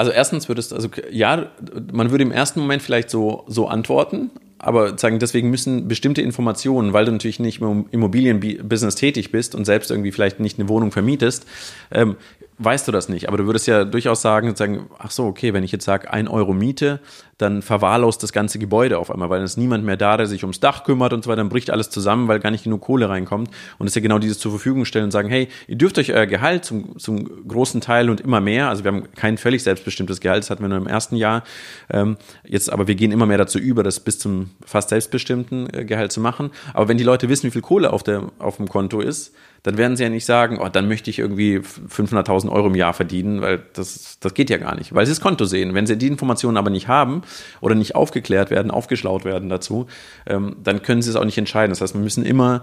Also 0.00 0.12
erstens 0.12 0.48
würdest, 0.48 0.72
also 0.72 0.88
ja, 1.10 1.50
man 1.92 2.10
würde 2.10 2.24
im 2.24 2.32
ersten 2.32 2.60
Moment 2.60 2.80
vielleicht 2.80 3.10
so, 3.10 3.44
so 3.48 3.68
antworten, 3.68 4.30
aber 4.62 4.98
sagen, 4.98 5.18
deswegen 5.18 5.50
müssen 5.50 5.88
bestimmte 5.88 6.20
Informationen, 6.22 6.92
weil 6.92 7.06
du 7.06 7.12
natürlich 7.12 7.40
nicht 7.40 7.60
im 7.60 7.86
Immobilienbusiness 7.90 8.94
tätig 8.94 9.32
bist 9.32 9.54
und 9.54 9.64
selbst 9.64 9.90
irgendwie 9.90 10.12
vielleicht 10.12 10.38
nicht 10.38 10.58
eine 10.58 10.68
Wohnung 10.68 10.92
vermietest, 10.92 11.46
ähm, 11.90 12.16
weißt 12.60 12.86
du 12.86 12.92
das 12.92 13.08
nicht. 13.08 13.26
Aber 13.26 13.38
du 13.38 13.46
würdest 13.46 13.66
ja 13.66 13.84
durchaus 13.84 14.20
sagen, 14.20 14.54
sagen 14.54 14.88
ach 14.98 15.10
so, 15.10 15.24
okay, 15.24 15.54
wenn 15.54 15.64
ich 15.64 15.72
jetzt 15.72 15.84
sage, 15.84 16.12
ein 16.12 16.28
Euro 16.28 16.52
Miete, 16.52 17.00
dann 17.38 17.62
verwahrlost 17.62 18.22
das 18.22 18.34
ganze 18.34 18.58
Gebäude 18.58 18.98
auf 18.98 19.10
einmal, 19.10 19.30
weil 19.30 19.38
dann 19.38 19.46
ist 19.46 19.56
niemand 19.56 19.82
mehr 19.82 19.96
da, 19.96 20.18
der 20.18 20.26
sich 20.26 20.44
ums 20.44 20.60
Dach 20.60 20.84
kümmert 20.84 21.14
und 21.14 21.24
so 21.24 21.30
weiter, 21.30 21.38
dann 21.38 21.48
bricht 21.48 21.70
alles 21.70 21.88
zusammen, 21.88 22.28
weil 22.28 22.38
gar 22.38 22.50
nicht 22.50 22.64
genug 22.64 22.82
Kohle 22.82 23.08
reinkommt. 23.08 23.48
Und 23.78 23.86
es 23.86 23.92
ist 23.92 23.96
ja 23.96 24.02
genau 24.02 24.18
dieses 24.18 24.38
zur 24.38 24.52
Verfügung 24.52 24.84
stellen 24.84 25.06
und 25.06 25.10
sagen, 25.10 25.30
hey, 25.30 25.48
ihr 25.68 25.76
dürft 25.76 25.96
euch 25.98 26.12
euer 26.12 26.26
Gehalt 26.26 26.66
zum, 26.66 26.98
zum 26.98 27.48
großen 27.48 27.80
Teil 27.80 28.10
und 28.10 28.20
immer 28.20 28.42
mehr, 28.42 28.68
also 28.68 28.84
wir 28.84 28.92
haben 28.92 29.10
kein 29.14 29.38
völlig 29.38 29.62
selbstbestimmtes 29.62 30.20
Gehalt, 30.20 30.42
das 30.42 30.50
hatten 30.50 30.62
wir 30.62 30.68
nur 30.68 30.78
im 30.78 30.86
ersten 30.86 31.16
Jahr, 31.16 31.42
ähm, 31.90 32.18
jetzt 32.44 32.70
aber 32.70 32.86
wir 32.86 32.94
gehen 32.94 33.10
immer 33.10 33.24
mehr 33.24 33.38
dazu 33.38 33.58
über, 33.58 33.82
das 33.82 34.00
bis 34.00 34.18
zum 34.18 34.50
fast 34.66 34.90
selbstbestimmten 34.90 35.72
äh, 35.72 35.84
Gehalt 35.86 36.12
zu 36.12 36.20
machen. 36.20 36.50
Aber 36.74 36.88
wenn 36.88 36.98
die 36.98 37.04
Leute 37.04 37.30
wissen, 37.30 37.46
wie 37.46 37.50
viel 37.50 37.62
Kohle 37.62 37.90
auf, 37.94 38.02
der, 38.02 38.24
auf 38.38 38.58
dem 38.58 38.68
Konto 38.68 39.00
ist, 39.00 39.32
dann 39.62 39.76
werden 39.76 39.96
sie 39.96 40.02
ja 40.02 40.08
nicht 40.08 40.24
sagen, 40.24 40.58
oh, 40.60 40.68
dann 40.68 40.88
möchte 40.88 41.10
ich 41.10 41.18
irgendwie 41.18 41.58
500.000 41.58 42.50
Euro 42.50 42.68
im 42.68 42.74
Jahr 42.74 42.94
verdienen, 42.94 43.42
weil 43.42 43.62
das, 43.74 44.18
das 44.20 44.34
geht 44.34 44.50
ja 44.50 44.56
gar 44.56 44.74
nicht, 44.74 44.94
weil 44.94 45.06
sie 45.06 45.12
das 45.12 45.20
Konto 45.20 45.44
sehen. 45.44 45.74
Wenn 45.74 45.86
sie 45.86 45.98
die 45.98 46.06
Informationen 46.06 46.56
aber 46.56 46.70
nicht 46.70 46.88
haben 46.88 47.22
oder 47.60 47.74
nicht 47.74 47.94
aufgeklärt 47.94 48.50
werden, 48.50 48.70
aufgeschlaut 48.70 49.24
werden 49.24 49.48
dazu, 49.48 49.86
ähm, 50.26 50.56
dann 50.62 50.82
können 50.82 51.02
sie 51.02 51.10
es 51.10 51.16
auch 51.16 51.24
nicht 51.24 51.38
entscheiden. 51.38 51.70
Das 51.70 51.80
heißt, 51.80 51.94
wir 51.94 52.00
müssen 52.00 52.24
immer 52.24 52.62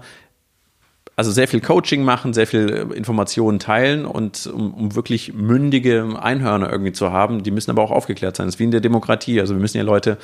also 1.18 1.32
sehr 1.32 1.48
viel 1.48 1.60
Coaching 1.60 2.04
machen, 2.04 2.32
sehr 2.32 2.46
viel 2.46 2.68
äh, 2.92 2.96
Informationen 2.96 3.58
teilen 3.58 4.06
und 4.06 4.46
um, 4.46 4.72
um, 4.72 4.94
wirklich 4.94 5.34
mündige 5.34 6.16
Einhörner 6.22 6.70
irgendwie 6.70 6.92
zu 6.92 7.10
haben, 7.10 7.42
die 7.42 7.50
müssen 7.50 7.72
aber 7.72 7.82
auch 7.82 7.90
aufgeklärt 7.90 8.36
sein. 8.36 8.46
Das 8.46 8.54
ist 8.54 8.58
wie 8.60 8.64
in 8.64 8.70
der 8.70 8.80
Demokratie. 8.80 9.40
Also 9.40 9.54
wir 9.54 9.60
müssen 9.60 9.78
ja 9.78 9.82
Leute, 9.82 10.16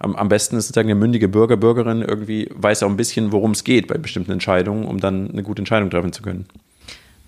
am, 0.00 0.16
am 0.16 0.28
besten 0.28 0.56
ist 0.56 0.66
sozusagen 0.66 0.88
eine 0.88 0.98
mündige 0.98 1.28
Bürger, 1.28 1.56
Bürgerin 1.56 2.02
irgendwie 2.02 2.50
weiß 2.54 2.82
auch 2.82 2.88
ein 2.88 2.96
bisschen, 2.96 3.32
worum 3.32 3.52
es 3.52 3.64
geht 3.64 3.86
bei 3.86 3.98
bestimmten 3.98 4.32
Entscheidungen, 4.32 4.84
um 4.84 4.98
dann 4.98 5.30
eine 5.30 5.42
gute 5.42 5.60
Entscheidung 5.60 5.90
treffen 5.90 6.12
zu 6.12 6.22
können. 6.22 6.46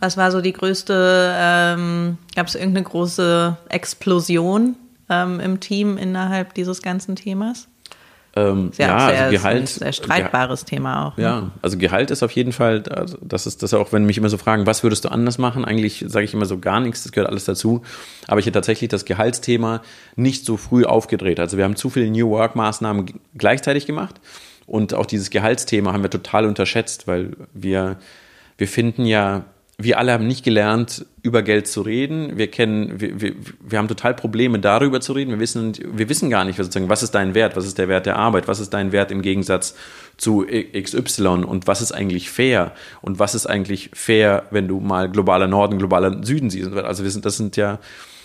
Was 0.01 0.17
war 0.17 0.33
so 0.33 0.41
die 0.41 0.53
größte, 0.53 1.33
ähm, 1.37 2.19
gab 2.35 2.49
es 2.49 2.57
irgendeine 2.57 2.85
große 2.85 3.57
Explosion 3.69 4.75
ähm, 5.09 5.39
im 5.39 5.61
Team 5.61 5.97
innerhalb 5.97 6.55
dieses 6.55 6.83
ganzen 6.83 7.15
Themas? 7.15 7.69
Ähm, 8.35 8.73
sehr, 8.73 8.89
ja, 8.89 8.99
sehr, 9.09 9.23
also 9.25 9.37
Gehalt. 9.37 9.61
Ein 9.61 9.67
sehr 9.67 9.93
streitbares 9.93 10.65
Thema 10.65 11.07
auch. 11.07 11.17
Ne? 11.19 11.25
Ja, 11.25 11.51
also 11.61 11.77
Gehalt 11.77 12.11
ist 12.11 12.23
auf 12.23 12.31
jeden 12.33 12.53
Fall, 12.53 12.83
also 12.89 13.19
das 13.21 13.47
ist 13.47 13.63
das 13.63 13.75
auch, 13.75 13.93
wenn 13.93 14.05
mich 14.05 14.17
immer 14.17 14.31
so 14.31 14.39
fragen, 14.39 14.67
was 14.67 14.83
würdest 14.83 15.05
du 15.05 15.11
anders 15.11 15.37
machen? 15.37 15.67
Eigentlich 15.67 16.05
sage 16.09 16.25
ich 16.25 16.33
immer 16.33 16.47
so 16.47 16.59
gar 16.59 16.81
nichts, 16.81 17.03
das 17.03 17.13
gehört 17.13 17.29
alles 17.29 17.45
dazu. 17.45 17.83
Aber 18.29 18.41
ich 18.41 18.47
hätte 18.47 18.55
tatsächlich 18.55 18.89
das 18.89 19.05
Gehaltsthema 19.05 19.83
nicht 20.17 20.47
so 20.47 20.57
früh 20.57 20.85
aufgedreht. 20.85 21.41
Also 21.41 21.59
wir 21.59 21.65
haben 21.65 21.77
zu 21.77 21.91
viele 21.91 22.11
New 22.11 22.31
Work 22.31 22.57
Maßnahmen 22.57 23.21
gleichzeitig 23.37 23.85
gemacht 23.85 24.19
und 24.67 24.95
auch 24.95 25.07
dieses 25.07 25.29
Gehaltsthema 25.29 25.93
haben 25.93 26.03
wir 26.03 26.11
total 26.11 26.47
unterschätzt, 26.47 27.07
weil 27.07 27.33
wir, 27.53 27.99
wir 28.57 28.69
finden 28.69 29.05
ja 29.05 29.45
wir 29.79 29.99
alle 29.99 30.13
haben 30.13 30.27
nicht 30.27 30.45
gelernt, 30.45 31.07
über 31.23 31.43
Geld 31.43 31.67
zu 31.67 31.81
reden. 31.83 32.37
Wir 32.37 32.51
kennen, 32.51 33.01
wir, 33.01 33.21
wir, 33.21 33.35
wir 33.61 33.79
haben 33.79 33.89
total 33.89 34.15
Probleme, 34.15 34.59
darüber 34.59 35.01
zu 35.01 35.13
reden. 35.13 35.31
Wir 35.31 35.41
wissen, 35.41 35.73
wir 35.85 36.09
wissen 36.09 36.31
gar 36.31 36.45
nicht, 36.45 36.57
sozusagen, 36.57 36.89
was 36.89 37.03
ist 37.03 37.13
dein 37.13 37.35
Wert, 37.35 37.57
was 37.57 37.67
ist 37.67 37.79
der 37.79 37.89
Wert 37.89 38.07
der 38.07 38.17
Arbeit, 38.17 38.49
was 38.49 38.61
ist 38.61 38.71
dein 38.71 38.93
Wert 38.93 39.11
im 39.11 39.23
Gegensatz 39.23 39.75
zu 40.19 40.47
XY 40.47 41.45
und 41.45 41.67
was 41.67 41.81
ist 41.81 41.93
eigentlich 41.93 42.31
fair 42.31 42.73
und 43.01 43.19
was 43.19 43.35
ist 43.35 43.47
eigentlich 43.47 43.91
fair, 43.95 44.45
wenn 44.51 44.69
du 44.69 44.79
mal 44.79 45.11
globaler 45.11 45.49
Norden, 45.49 45.79
globaler 45.79 46.23
Süden 46.23 46.51
siehst. 46.51 46.73
Also 46.73 47.03
wir 47.03 47.11
sind, 47.11 47.25
das 47.25 47.37
sind 47.37 47.57
ja, 47.57 47.79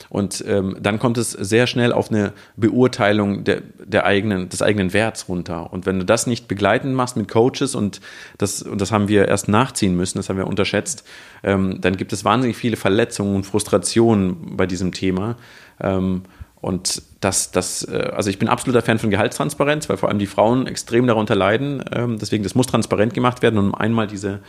und 0.10 0.43
ähm, 0.48 0.78
dann 0.82 1.00
kommt 1.00 1.17
es 1.17 1.32
sehr 1.32 1.67
schnell 1.67 1.91
auf 1.91 2.10
eine 2.10 2.34
Beurteilung 2.56 3.43
der, 3.43 3.62
der 3.84 4.06
eigenen, 4.06 4.50
des 4.50 4.62
eigenen 4.62 4.93
Werts 4.93 5.28
runter. 5.30 5.72
Und 5.74 5.86
wenn 5.86 6.00
du 6.00 6.06
das 6.06 6.28
nicht 6.28 6.48
begleitend 6.48 6.96
machst 6.96 7.17
mit 7.17 7.28
Coaches 7.28 7.76
und 7.76 8.02
das, 8.38 8.62
und 8.62 8.80
das 8.80 8.91
haben 8.91 9.08
wir 9.08 9.28
erst 9.28 9.48
nachziehen 9.48 9.96
müssen, 9.96 10.17
das 10.17 10.30
haben 10.30 10.38
wir 10.38 10.48
unterschätzt, 10.48 11.04
ähm, 11.43 11.82
dann 11.82 11.98
gibt 11.98 12.13
es 12.13 12.24
wahnsinnig 12.24 12.58
viele 12.58 12.78
Verletzungen 12.78 13.36
und 13.36 13.46
Frustrationen 13.46 14.58
bei 14.58 14.65
diesem 14.65 14.91
Thema. 14.91 15.36
Ähm, 15.80 16.24
Und 16.60 17.04
das, 17.22 17.52
das, 17.52 17.84
äh, 17.84 18.12
also 18.15 18.32
ich 18.32 18.39
bin 18.39 18.48
absoluter 18.50 18.82
Fan 18.82 18.98
von 18.98 19.12
Gehaltstransparenz, 19.12 19.88
weil 19.89 19.98
vor 19.98 20.10
allem 20.10 20.17
die 20.17 20.26
Frauen 20.26 20.65
extrem 20.65 21.06
darunter 21.06 21.36
leiden. 21.36 21.84
Ähm, 21.91 22.17
deswegen, 22.20 22.43
das 22.43 22.56
muss 22.56 22.65
transparent 22.65 23.13
gemacht 23.13 23.43
werden, 23.43 23.60
um 23.60 23.76
einmal 23.76 24.08
diese, 24.08 24.39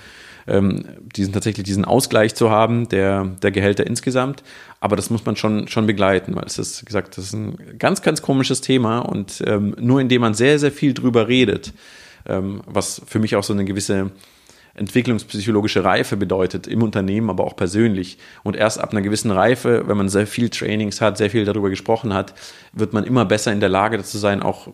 ähm, 0.48 0.84
diesen 1.14 1.32
tatsächlich 1.32 1.64
diesen 1.64 1.84
Ausgleich 1.84 2.34
zu 2.34 2.50
haben 2.50 2.88
der, 2.88 3.24
der 3.42 3.50
Gehälter 3.50 3.86
insgesamt. 3.86 4.42
Aber 4.80 4.96
das 4.96 5.10
muss 5.10 5.24
man 5.24 5.36
schon, 5.36 5.68
schon 5.68 5.86
begleiten, 5.86 6.34
weil 6.34 6.44
es 6.44 6.58
ist, 6.58 6.86
gesagt, 6.86 7.16
das 7.16 7.26
ist 7.26 7.32
ein 7.34 7.78
ganz, 7.78 8.02
ganz 8.02 8.22
komisches 8.22 8.60
Thema 8.60 9.00
und 9.00 9.42
ähm, 9.46 9.74
nur 9.78 10.00
indem 10.00 10.22
man 10.22 10.34
sehr, 10.34 10.58
sehr 10.58 10.72
viel 10.72 10.94
drüber 10.94 11.28
redet, 11.28 11.72
ähm, 12.26 12.62
was 12.66 13.02
für 13.06 13.18
mich 13.18 13.36
auch 13.36 13.44
so 13.44 13.52
eine 13.52 13.64
gewisse 13.64 14.10
entwicklungspsychologische 14.78 15.84
Reife 15.84 16.16
bedeutet 16.16 16.66
im 16.66 16.82
Unternehmen, 16.82 17.30
aber 17.30 17.44
auch 17.44 17.56
persönlich. 17.56 18.18
Und 18.44 18.56
erst 18.56 18.78
ab 18.78 18.92
einer 18.92 19.02
gewissen 19.02 19.30
Reife, 19.30 19.84
wenn 19.86 19.96
man 19.96 20.08
sehr 20.08 20.26
viel 20.26 20.50
Trainings 20.50 21.00
hat, 21.00 21.18
sehr 21.18 21.30
viel 21.30 21.44
darüber 21.44 21.68
gesprochen 21.68 22.14
hat, 22.14 22.34
wird 22.72 22.92
man 22.92 23.04
immer 23.04 23.24
besser 23.24 23.52
in 23.52 23.60
der 23.60 23.68
Lage 23.68 23.96
dazu 23.96 24.18
sein, 24.18 24.42
auch 24.42 24.68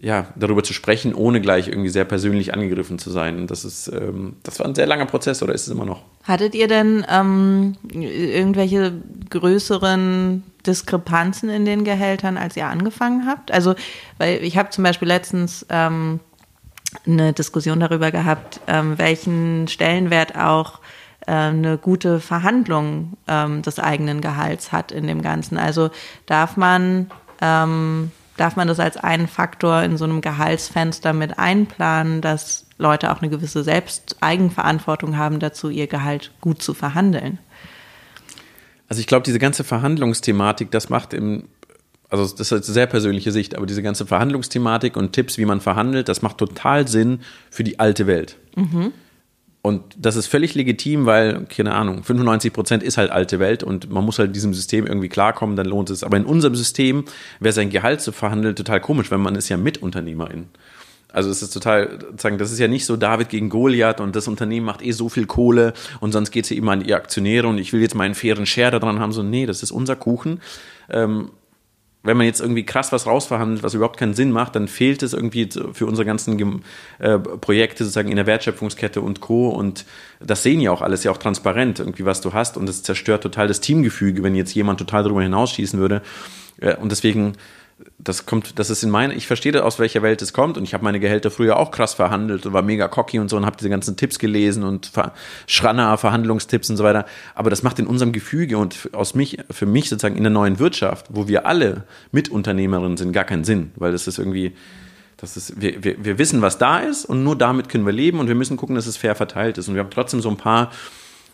ja, 0.00 0.28
darüber 0.36 0.62
zu 0.62 0.72
sprechen, 0.72 1.12
ohne 1.12 1.40
gleich 1.40 1.66
irgendwie 1.66 1.88
sehr 1.88 2.04
persönlich 2.04 2.54
angegriffen 2.54 2.98
zu 3.00 3.10
sein. 3.10 3.48
Das 3.48 3.64
ist, 3.64 3.88
ähm, 3.88 4.36
das 4.44 4.60
war 4.60 4.66
ein 4.66 4.74
sehr 4.74 4.86
langer 4.86 5.06
Prozess 5.06 5.42
oder 5.42 5.54
ist 5.54 5.66
es 5.66 5.72
immer 5.72 5.84
noch? 5.84 6.02
Hattet 6.22 6.54
ihr 6.54 6.68
denn 6.68 7.04
ähm, 7.10 7.76
irgendwelche 7.90 8.92
größeren 9.30 10.44
Diskrepanzen 10.66 11.48
in 11.48 11.64
den 11.64 11.82
Gehältern, 11.82 12.36
als 12.36 12.56
ihr 12.56 12.66
angefangen 12.66 13.26
habt? 13.26 13.50
Also, 13.50 13.74
weil 14.18 14.42
ich 14.44 14.56
habe 14.56 14.70
zum 14.70 14.84
Beispiel 14.84 15.08
letztens 15.08 15.66
ähm, 15.68 16.20
eine 17.04 17.32
Diskussion 17.32 17.80
darüber 17.80 18.12
gehabt, 18.12 18.60
ähm, 18.68 18.98
welchen 18.98 19.66
Stellenwert 19.66 20.36
auch 20.36 20.78
äh, 21.26 21.32
eine 21.32 21.76
gute 21.76 22.20
Verhandlung 22.20 23.16
ähm, 23.26 23.62
des 23.62 23.80
eigenen 23.80 24.20
Gehalts 24.20 24.70
hat 24.70 24.92
in 24.92 25.08
dem 25.08 25.22
Ganzen. 25.22 25.58
Also 25.58 25.90
darf 26.26 26.56
man, 26.56 27.10
ähm, 27.40 28.12
darf 28.38 28.56
man 28.56 28.68
das 28.68 28.80
als 28.80 28.96
einen 28.96 29.28
Faktor 29.28 29.82
in 29.82 29.96
so 29.96 30.04
einem 30.04 30.20
Gehaltsfenster 30.20 31.12
mit 31.12 31.38
einplanen, 31.38 32.20
dass 32.20 32.66
Leute 32.78 33.12
auch 33.12 33.20
eine 33.20 33.30
gewisse 33.30 33.62
Selbsteigenverantwortung 33.62 35.16
haben 35.16 35.40
dazu, 35.40 35.68
ihr 35.68 35.86
Gehalt 35.86 36.32
gut 36.40 36.62
zu 36.62 36.72
verhandeln? 36.72 37.38
Also 38.88 39.00
ich 39.00 39.06
glaube, 39.06 39.24
diese 39.24 39.38
ganze 39.38 39.64
Verhandlungsthematik, 39.64 40.70
das 40.70 40.88
macht 40.88 41.12
im 41.12 41.44
also 42.10 42.22
das 42.24 42.40
ist 42.40 42.52
eine 42.52 42.62
sehr 42.62 42.86
persönliche 42.86 43.32
Sicht, 43.32 43.54
aber 43.54 43.66
diese 43.66 43.82
ganze 43.82 44.06
Verhandlungsthematik 44.06 44.96
und 44.96 45.12
Tipps, 45.12 45.36
wie 45.36 45.44
man 45.44 45.60
verhandelt, 45.60 46.08
das 46.08 46.22
macht 46.22 46.38
total 46.38 46.88
Sinn 46.88 47.20
für 47.50 47.64
die 47.64 47.80
alte 47.80 48.06
Welt. 48.06 48.38
Mhm. 48.56 48.92
Und 49.68 49.82
das 49.98 50.16
ist 50.16 50.28
völlig 50.28 50.54
legitim, 50.54 51.04
weil, 51.04 51.44
keine 51.44 51.74
Ahnung, 51.74 52.02
95 52.02 52.54
Prozent 52.54 52.82
ist 52.82 52.96
halt 52.96 53.10
alte 53.10 53.38
Welt 53.38 53.62
und 53.62 53.90
man 53.90 54.02
muss 54.02 54.18
halt 54.18 54.34
diesem 54.34 54.54
System 54.54 54.86
irgendwie 54.86 55.10
klarkommen, 55.10 55.56
dann 55.56 55.66
lohnt 55.66 55.90
es. 55.90 56.02
Aber 56.02 56.16
in 56.16 56.24
unserem 56.24 56.54
System 56.54 57.04
wäre 57.38 57.52
sein 57.52 57.68
Gehalt 57.68 58.00
zu 58.00 58.12
verhandeln 58.12 58.56
total 58.56 58.80
komisch, 58.80 59.10
weil 59.10 59.18
man 59.18 59.34
ist 59.34 59.50
ja 59.50 59.58
Mitunternehmerin. 59.58 60.46
Also 61.12 61.28
es 61.28 61.42
ist 61.42 61.52
total, 61.52 61.98
sagen, 62.16 62.38
das 62.38 62.50
ist 62.50 62.58
ja 62.58 62.68
nicht 62.68 62.86
so 62.86 62.96
David 62.96 63.28
gegen 63.28 63.50
Goliath 63.50 64.00
und 64.00 64.16
das 64.16 64.26
Unternehmen 64.26 64.64
macht 64.64 64.82
eh 64.82 64.92
so 64.92 65.10
viel 65.10 65.26
Kohle 65.26 65.74
und 66.00 66.12
sonst 66.12 66.30
geht 66.30 66.44
es 66.44 66.50
ja 66.50 66.56
immer 66.56 66.72
an 66.72 66.80
die 66.80 66.94
Aktionäre 66.94 67.46
und 67.46 67.58
ich 67.58 67.74
will 67.74 67.82
jetzt 67.82 67.94
meinen 67.94 68.14
fairen 68.14 68.46
Share 68.46 68.70
daran 68.70 69.00
haben. 69.00 69.12
So, 69.12 69.22
nee, 69.22 69.44
das 69.44 69.62
ist 69.62 69.70
unser 69.70 69.96
Kuchen. 69.96 70.40
Ähm, 70.88 71.30
wenn 72.08 72.16
man 72.16 72.24
jetzt 72.24 72.40
irgendwie 72.40 72.64
krass 72.64 72.90
was 72.90 73.06
rausverhandelt, 73.06 73.62
was 73.62 73.74
überhaupt 73.74 73.98
keinen 73.98 74.14
Sinn 74.14 74.32
macht, 74.32 74.56
dann 74.56 74.66
fehlt 74.66 75.02
es 75.02 75.12
irgendwie 75.12 75.46
für 75.74 75.84
unsere 75.84 76.06
ganzen 76.06 76.62
äh, 76.98 77.18
Projekte 77.18 77.84
sozusagen 77.84 78.08
in 78.08 78.16
der 78.16 78.26
Wertschöpfungskette 78.26 79.02
und 79.02 79.20
Co. 79.20 79.50
Und 79.50 79.84
das 80.18 80.42
sehen 80.42 80.60
ja 80.60 80.72
auch 80.72 80.80
alles 80.80 81.04
ja 81.04 81.10
auch 81.10 81.18
transparent, 81.18 81.80
irgendwie 81.80 82.06
was 82.06 82.22
du 82.22 82.32
hast. 82.32 82.56
Und 82.56 82.66
es 82.66 82.82
zerstört 82.82 83.22
total 83.22 83.46
das 83.46 83.60
Teamgefüge, 83.60 84.22
wenn 84.22 84.34
jetzt 84.34 84.54
jemand 84.54 84.78
total 84.78 85.02
darüber 85.02 85.22
hinausschießen 85.22 85.78
würde. 85.78 86.00
Äh, 86.60 86.76
und 86.76 86.90
deswegen 86.90 87.34
das 87.98 88.26
kommt, 88.26 88.58
das 88.58 88.70
ist 88.70 88.82
in 88.82 88.90
meiner, 88.90 89.14
ich 89.14 89.26
verstehe, 89.26 89.64
aus 89.64 89.78
welcher 89.78 90.02
Welt 90.02 90.22
es 90.22 90.32
kommt 90.32 90.56
und 90.56 90.64
ich 90.64 90.74
habe 90.74 90.84
meine 90.84 90.98
Gehälter 90.98 91.30
früher 91.30 91.56
auch 91.56 91.70
krass 91.70 91.94
verhandelt 91.94 92.46
und 92.46 92.52
war 92.52 92.62
mega 92.62 92.88
cocky 92.88 93.18
und 93.18 93.28
so 93.28 93.36
und 93.36 93.46
habe 93.46 93.56
diese 93.56 93.70
ganzen 93.70 93.96
Tipps 93.96 94.18
gelesen 94.18 94.62
und 94.64 94.90
Schranner, 95.46 95.96
Verhandlungstipps 95.98 96.70
und 96.70 96.76
so 96.76 96.84
weiter. 96.84 97.06
Aber 97.34 97.50
das 97.50 97.62
macht 97.62 97.78
in 97.78 97.86
unserem 97.86 98.12
Gefüge 98.12 98.58
und 98.58 98.90
aus 98.92 99.14
mich, 99.14 99.38
für 99.50 99.66
mich 99.66 99.88
sozusagen 99.88 100.16
in 100.16 100.24
der 100.24 100.30
neuen 100.30 100.58
Wirtschaft, 100.58 101.06
wo 101.10 101.28
wir 101.28 101.46
alle 101.46 101.84
Mitunternehmerinnen 102.12 102.96
sind, 102.96 103.12
gar 103.12 103.24
keinen 103.24 103.44
Sinn, 103.44 103.72
weil 103.76 103.92
das 103.92 104.06
ist 104.06 104.18
irgendwie, 104.18 104.54
das 105.16 105.36
ist, 105.36 105.60
wir, 105.60 105.82
wir, 105.84 106.04
wir 106.04 106.18
wissen, 106.18 106.42
was 106.42 106.58
da 106.58 106.78
ist 106.78 107.04
und 107.04 107.22
nur 107.22 107.36
damit 107.36 107.68
können 107.68 107.86
wir 107.86 107.92
leben 107.92 108.18
und 108.18 108.28
wir 108.28 108.34
müssen 108.34 108.56
gucken, 108.56 108.74
dass 108.74 108.86
es 108.86 108.96
fair 108.96 109.14
verteilt 109.14 109.58
ist. 109.58 109.68
Und 109.68 109.74
wir 109.74 109.82
haben 109.82 109.90
trotzdem 109.90 110.20
so 110.20 110.30
ein 110.30 110.36
paar 110.36 110.70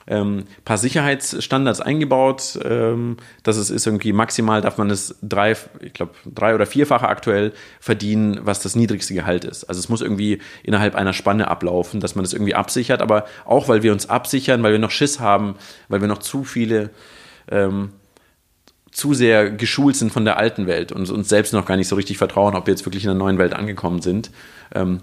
ähm, 0.07 0.45
paar 0.65 0.79
Sicherheitsstandards 0.79 1.81
eingebaut. 1.81 2.59
Ähm, 2.65 3.17
dass 3.43 3.57
es 3.57 3.71
ist 3.71 3.87
irgendwie 3.87 4.13
maximal 4.13 4.61
darf 4.61 4.79
man 4.79 4.91
es 4.91 5.17
drei, 5.23 5.57
ich 5.81 5.93
glaube 5.93 6.15
drei 6.27 6.55
oder 6.55 6.67
vierfache 6.67 7.09
aktuell 7.09 7.53
verdienen, 7.81 8.41
was 8.43 8.61
das 8.61 8.77
niedrigste 8.77 9.15
Gehalt 9.15 9.45
ist. 9.45 9.65
Also 9.65 9.79
es 9.79 9.89
muss 9.89 10.01
irgendwie 10.01 10.41
innerhalb 10.63 10.95
einer 10.95 11.13
Spanne 11.13 11.49
ablaufen, 11.49 12.01
dass 12.01 12.15
man 12.15 12.25
das 12.25 12.33
irgendwie 12.33 12.55
absichert. 12.55 13.03
Aber 13.03 13.25
auch 13.45 13.69
weil 13.69 13.83
wir 13.83 13.93
uns 13.93 14.09
absichern, 14.09 14.63
weil 14.63 14.73
wir 14.73 14.79
noch 14.79 14.91
Schiss 14.91 15.21
haben, 15.21 15.57
weil 15.89 16.01
wir 16.01 16.09
noch 16.09 16.19
zu 16.19 16.45
viele 16.45 16.91
ähm, 17.51 17.91
zu 18.95 19.13
sehr 19.13 19.51
geschult 19.51 19.97
sind 19.97 20.13
von 20.13 20.25
der 20.25 20.37
alten 20.37 20.69
Welt 20.69 20.93
und 20.93 21.11
uns 21.11 21.29
selbst 21.29 21.53
noch 21.53 21.67
gar 21.67 21.77
nicht 21.77 21.89
so 21.89 21.97
richtig 21.97 22.17
vertrauen, 22.17 22.55
ob 22.55 22.67
wir 22.67 22.73
jetzt 22.73 22.87
wirklich 22.87 23.03
in 23.05 23.09
der 23.09 23.17
neuen 23.17 23.39
Welt 23.39 23.53
angekommen 23.53 24.01
sind. 24.01 24.31
Ähm, 24.73 25.01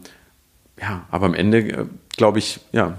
ja, 0.81 1.05
aber 1.11 1.25
am 1.25 1.33
Ende 1.33 1.57
äh, 1.59 1.85
glaube 2.15 2.39
ich, 2.39 2.61
ja, 2.71 2.97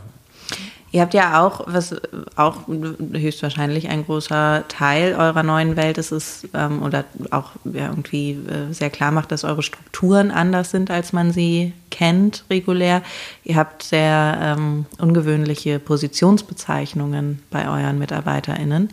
Ihr 0.92 1.00
habt 1.00 1.14
ja 1.14 1.42
auch, 1.42 1.62
was 1.66 1.96
auch 2.36 2.68
höchstwahrscheinlich 2.68 3.88
ein 3.88 4.04
großer 4.04 4.64
Teil 4.68 5.14
eurer 5.14 5.42
neuen 5.42 5.74
Welt 5.76 5.96
ist, 5.96 6.12
ist 6.12 6.48
ähm, 6.52 6.82
oder 6.82 7.06
auch 7.30 7.52
irgendwie 7.64 8.32
äh, 8.32 8.72
sehr 8.74 8.90
klar 8.90 9.10
macht, 9.10 9.32
dass 9.32 9.44
eure 9.44 9.62
Strukturen 9.62 10.30
anders 10.30 10.70
sind, 10.70 10.90
als 10.90 11.14
man 11.14 11.32
sie 11.32 11.72
kennt 11.90 12.44
regulär. 12.50 13.02
Ihr 13.42 13.56
habt 13.56 13.82
sehr 13.82 14.38
ähm, 14.58 14.84
ungewöhnliche 14.98 15.78
Positionsbezeichnungen 15.78 17.42
bei 17.48 17.66
euren 17.66 17.98
MitarbeiterInnen. 17.98 18.90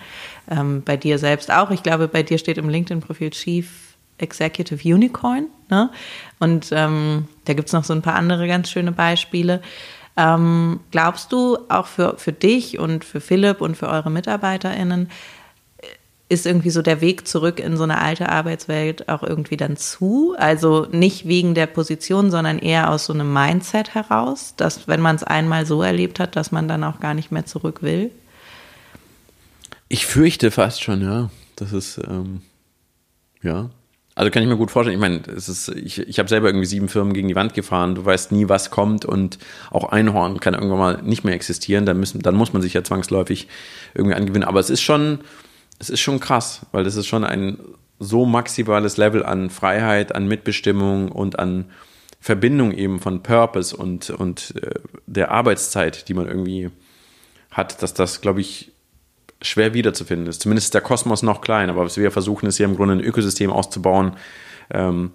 Ähm, 0.49 0.83
bei 0.83 0.95
dir 0.95 1.19
selbst 1.19 1.51
auch. 1.51 1.69
Ich 1.69 1.83
glaube, 1.83 2.07
bei 2.07 2.23
dir 2.23 2.37
steht 2.37 2.57
im 2.57 2.69
LinkedIn-Profil 2.69 3.31
Chief 3.31 3.89
Executive 4.19 4.87
Unicorn. 4.87 5.47
Ne? 5.69 5.89
Und 6.39 6.69
ähm, 6.71 7.27
da 7.45 7.53
gibt 7.53 7.67
es 7.67 7.73
noch 7.73 7.83
so 7.83 7.93
ein 7.93 8.01
paar 8.01 8.15
andere 8.15 8.47
ganz 8.47 8.69
schöne 8.69 8.93
Beispiele. 8.93 9.61
Ähm, 10.19 10.81
glaubst 10.91 11.31
du 11.31 11.57
auch 11.69 11.87
für, 11.87 12.17
für 12.17 12.33
dich 12.33 12.77
und 12.77 13.05
für 13.05 13.21
Philipp 13.21 13.61
und 13.61 13.77
für 13.77 13.87
eure 13.87 14.11
MitarbeiterInnen, 14.11 15.09
ist 16.27 16.45
irgendwie 16.45 16.71
so 16.71 16.81
der 16.81 16.99
Weg 16.99 17.25
zurück 17.25 17.59
in 17.59 17.77
so 17.77 17.83
eine 17.83 17.99
alte 17.99 18.27
Arbeitswelt 18.27 19.07
auch 19.07 19.23
irgendwie 19.23 19.55
dann 19.55 19.77
zu? 19.77 20.35
Also 20.37 20.87
nicht 20.91 21.25
wegen 21.25 21.55
der 21.55 21.67
Position, 21.67 22.31
sondern 22.31 22.59
eher 22.59 22.89
aus 22.89 23.05
so 23.05 23.13
einem 23.13 23.31
Mindset 23.31 23.95
heraus, 23.95 24.55
dass 24.57 24.89
wenn 24.89 24.99
man 24.99 25.15
es 25.15 25.23
einmal 25.23 25.65
so 25.65 25.81
erlebt 25.81 26.19
hat, 26.19 26.35
dass 26.35 26.51
man 26.51 26.67
dann 26.67 26.83
auch 26.83 26.99
gar 26.99 27.13
nicht 27.13 27.31
mehr 27.31 27.45
zurück 27.45 27.81
will? 27.81 28.11
Ich 29.87 30.05
fürchte 30.05 30.51
fast 30.51 30.83
schon, 30.83 31.01
ja. 31.01 31.29
Das 31.55 31.71
ist, 31.71 31.97
ähm, 31.97 32.41
ja. 33.41 33.69
Also 34.19 34.31
kann 34.31 34.43
ich 34.43 34.49
mir 34.49 34.57
gut 34.57 34.69
vorstellen. 34.69 34.97
Ich 34.97 34.99
meine, 34.99 35.21
es 35.33 35.47
ist, 35.47 35.69
ich, 35.69 35.99
ich 35.99 36.19
habe 36.19 36.27
selber 36.27 36.49
irgendwie 36.49 36.65
sieben 36.65 36.89
Firmen 36.89 37.13
gegen 37.13 37.29
die 37.29 37.37
Wand 37.37 37.53
gefahren. 37.53 37.95
Du 37.95 38.03
weißt 38.03 38.33
nie, 38.33 38.49
was 38.49 38.69
kommt 38.69 39.05
und 39.05 39.39
auch 39.71 39.93
Einhorn 39.93 40.41
kann 40.41 40.55
irgendwann 40.55 40.77
mal 40.77 41.01
nicht 41.01 41.23
mehr 41.23 41.33
existieren. 41.33 41.85
Dann, 41.85 42.01
müssen, 42.01 42.21
dann 42.21 42.35
muss 42.35 42.51
man 42.51 42.61
sich 42.61 42.73
ja 42.73 42.83
zwangsläufig 42.83 43.47
irgendwie 43.93 44.15
angewinnen. 44.15 44.45
Aber 44.45 44.59
es 44.59 44.69
ist 44.69 44.81
schon, 44.81 45.19
es 45.79 45.89
ist 45.89 46.01
schon 46.01 46.19
krass, 46.19 46.65
weil 46.73 46.83
das 46.83 46.97
ist 46.97 47.07
schon 47.07 47.23
ein 47.23 47.59
so 47.97 48.25
maximales 48.25 48.97
Level 48.97 49.25
an 49.25 49.49
Freiheit, 49.49 50.13
an 50.13 50.27
Mitbestimmung 50.27 51.13
und 51.13 51.39
an 51.39 51.71
Verbindung 52.19 52.73
eben 52.73 52.99
von 52.99 53.23
Purpose 53.23 53.73
und, 53.73 54.09
und 54.09 54.53
äh, 54.61 54.81
der 55.07 55.31
Arbeitszeit, 55.31 56.09
die 56.09 56.13
man 56.13 56.27
irgendwie 56.27 56.71
hat, 57.51 57.81
dass 57.81 57.93
das, 57.93 58.19
glaube 58.19 58.41
ich, 58.41 58.73
schwer 59.41 59.73
wiederzufinden 59.73 60.27
ist. 60.27 60.41
Zumindest 60.41 60.67
ist 60.67 60.73
der 60.73 60.81
Kosmos 60.81 61.23
noch 61.23 61.41
klein, 61.41 61.69
aber 61.69 61.85
was 61.85 61.97
wir 61.97 62.11
versuchen, 62.11 62.47
ist 62.47 62.57
hier 62.57 62.65
im 62.65 62.75
Grunde 62.75 62.95
ein 62.95 63.01
Ökosystem 63.01 63.51
auszubauen, 63.51 64.13
ähm, 64.71 65.11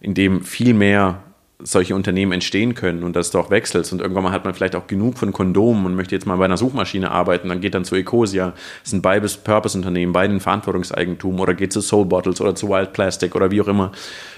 in 0.00 0.14
dem 0.14 0.42
viel 0.44 0.74
mehr 0.74 1.22
solche 1.60 1.96
Unternehmen 1.96 2.30
entstehen 2.30 2.74
können 2.74 3.02
und 3.02 3.16
dass 3.16 3.32
du 3.32 3.38
auch 3.38 3.50
wechselst 3.50 3.92
und 3.92 4.00
irgendwann 4.00 4.22
mal 4.22 4.30
hat 4.30 4.44
man 4.44 4.54
vielleicht 4.54 4.76
auch 4.76 4.86
genug 4.86 5.18
von 5.18 5.32
Kondomen 5.32 5.86
und 5.86 5.96
möchte 5.96 6.14
jetzt 6.14 6.24
mal 6.24 6.36
bei 6.36 6.44
einer 6.44 6.56
Suchmaschine 6.56 7.10
arbeiten, 7.10 7.48
dann 7.48 7.60
geht 7.60 7.74
dann 7.74 7.84
zu 7.84 7.96
Ecosia, 7.96 8.52
das 8.82 8.90
sind 8.90 9.02
beides 9.02 9.36
Purpose-Unternehmen, 9.38 10.12
beiden 10.12 10.38
Verantwortungseigentum 10.38 11.40
oder 11.40 11.54
geht 11.54 11.72
zu 11.72 11.80
Soul 11.80 12.06
Bottles 12.06 12.40
oder 12.40 12.54
zu 12.54 12.68
Wild 12.68 12.92
Plastic 12.92 13.34
oder 13.34 13.50
wie 13.50 13.60
auch 13.60 13.66
immer. 13.66 13.90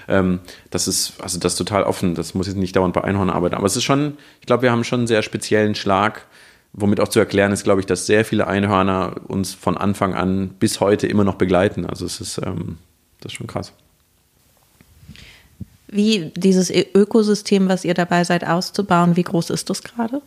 Ähm, 0.07 0.39
das 0.71 0.87
ist, 0.87 1.21
also 1.21 1.37
das 1.37 1.53
ist 1.53 1.57
total 1.57 1.83
offen, 1.83 2.15
das 2.15 2.33
muss 2.33 2.47
jetzt 2.47 2.57
nicht 2.57 2.75
dauernd 2.75 2.95
bei 2.95 3.03
Einhorn 3.03 3.29
arbeiten, 3.29 3.53
aber 3.53 3.67
es 3.67 3.75
ist 3.75 3.83
schon, 3.83 4.17
ich 4.39 4.47
glaube, 4.47 4.63
wir 4.63 4.71
haben 4.71 4.83
schon 4.83 5.01
einen 5.01 5.07
sehr 5.07 5.21
speziellen 5.21 5.75
Schlag 5.75 6.25
womit 6.73 6.99
auch 6.99 7.09
zu 7.09 7.19
erklären 7.19 7.51
ist, 7.51 7.63
glaube 7.63 7.81
ich, 7.81 7.85
dass 7.85 8.05
sehr 8.05 8.25
viele 8.25 8.47
Einhörner 8.47 9.15
uns 9.27 9.53
von 9.53 9.77
Anfang 9.77 10.13
an 10.13 10.49
bis 10.49 10.79
heute 10.79 11.07
immer 11.07 11.23
noch 11.23 11.35
begleiten. 11.35 11.85
Also 11.85 12.05
es 12.05 12.21
ist, 12.21 12.39
ähm, 12.43 12.77
das 13.19 13.31
ist 13.31 13.37
schon 13.37 13.47
krass. 13.47 13.73
Wie 15.87 16.31
dieses 16.35 16.71
Ökosystem, 16.71 17.67
was 17.67 17.83
ihr 17.83 17.93
dabei 17.93 18.23
seid 18.23 18.47
auszubauen, 18.47 19.17
wie 19.17 19.23
groß 19.23 19.49
ist 19.49 19.69
das 19.69 19.83
gerade? 19.83 20.21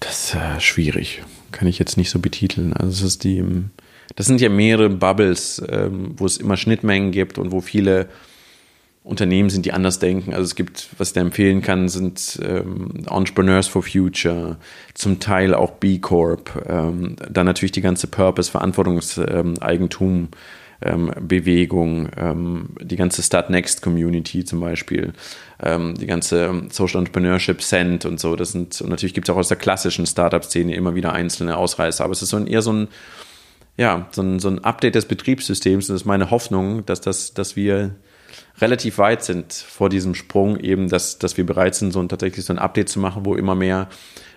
Das 0.00 0.24
ist 0.24 0.34
äh, 0.34 0.60
schwierig. 0.60 1.22
Kann 1.52 1.68
ich 1.68 1.78
jetzt 1.78 1.96
nicht 1.96 2.10
so 2.10 2.18
betiteln. 2.18 2.72
Also 2.72 2.90
es 2.90 3.02
ist 3.02 3.24
die, 3.24 3.44
das 4.16 4.26
sind 4.26 4.40
ja 4.40 4.48
mehrere 4.48 4.90
Bubbles, 4.90 5.62
ähm, 5.68 6.14
wo 6.16 6.26
es 6.26 6.38
immer 6.38 6.56
Schnittmengen 6.56 7.12
gibt 7.12 7.38
und 7.38 7.52
wo 7.52 7.60
viele 7.60 8.08
Unternehmen 9.04 9.50
sind, 9.50 9.66
die 9.66 9.72
anders 9.72 9.98
denken. 9.98 10.32
Also 10.32 10.44
es 10.44 10.54
gibt, 10.54 10.88
was 10.96 11.08
ich 11.08 11.14
da 11.14 11.20
empfehlen 11.20 11.60
kann, 11.60 11.88
sind 11.88 12.38
ähm, 12.42 13.04
Entrepreneurs 13.10 13.66
for 13.66 13.82
Future, 13.82 14.58
zum 14.94 15.18
Teil 15.18 15.54
auch 15.54 15.72
B 15.72 15.98
Corp, 15.98 16.64
ähm, 16.68 17.16
dann 17.28 17.46
natürlich 17.46 17.72
die 17.72 17.80
ganze 17.80 18.06
Purpose, 18.06 18.50
Verantwortungseigentum. 18.50 20.28
Ähm, 20.84 21.12
Bewegung, 21.20 22.08
ähm, 22.16 22.70
die 22.80 22.96
ganze 22.96 23.22
Start 23.22 23.50
Next 23.50 23.82
Community 23.82 24.44
zum 24.44 24.58
Beispiel, 24.58 25.12
ähm, 25.62 25.94
die 25.94 26.06
ganze 26.06 26.64
Social 26.70 26.98
Entrepreneurship 26.98 27.62
Cent 27.62 28.04
und 28.04 28.18
so. 28.18 28.34
Das 28.34 28.50
sind, 28.50 28.80
und 28.80 28.90
natürlich 28.90 29.14
gibt 29.14 29.28
es 29.28 29.32
auch 29.32 29.38
aus 29.38 29.46
der 29.46 29.58
klassischen 29.58 30.06
Startup-Szene 30.06 30.74
immer 30.74 30.96
wieder 30.96 31.12
einzelne 31.12 31.56
Ausreißer, 31.56 32.02
aber 32.02 32.10
es 32.14 32.22
ist 32.22 32.30
so 32.30 32.36
ein, 32.36 32.48
eher 32.48 32.62
so 32.62 32.72
ein, 32.72 32.88
ja, 33.76 34.08
so 34.10 34.22
ein, 34.22 34.40
so 34.40 34.48
ein 34.48 34.64
Update 34.64 34.96
des 34.96 35.06
Betriebssystems. 35.06 35.88
Und 35.88 35.94
das 35.94 36.02
ist 36.02 36.06
meine 36.06 36.32
Hoffnung, 36.32 36.84
dass, 36.84 37.00
das, 37.00 37.32
dass 37.32 37.54
wir 37.54 37.94
relativ 38.60 38.98
weit 38.98 39.24
sind 39.24 39.52
vor 39.52 39.88
diesem 39.88 40.14
Sprung, 40.14 40.58
eben, 40.58 40.88
dass, 40.88 41.18
dass 41.18 41.36
wir 41.36 41.46
bereit 41.46 41.74
sind, 41.74 41.92
so 41.92 42.00
ein, 42.00 42.08
tatsächlich 42.08 42.44
so 42.44 42.52
ein 42.52 42.58
Update 42.58 42.88
zu 42.88 43.00
machen, 43.00 43.24
wo 43.24 43.34
immer 43.34 43.54
mehr 43.54 43.88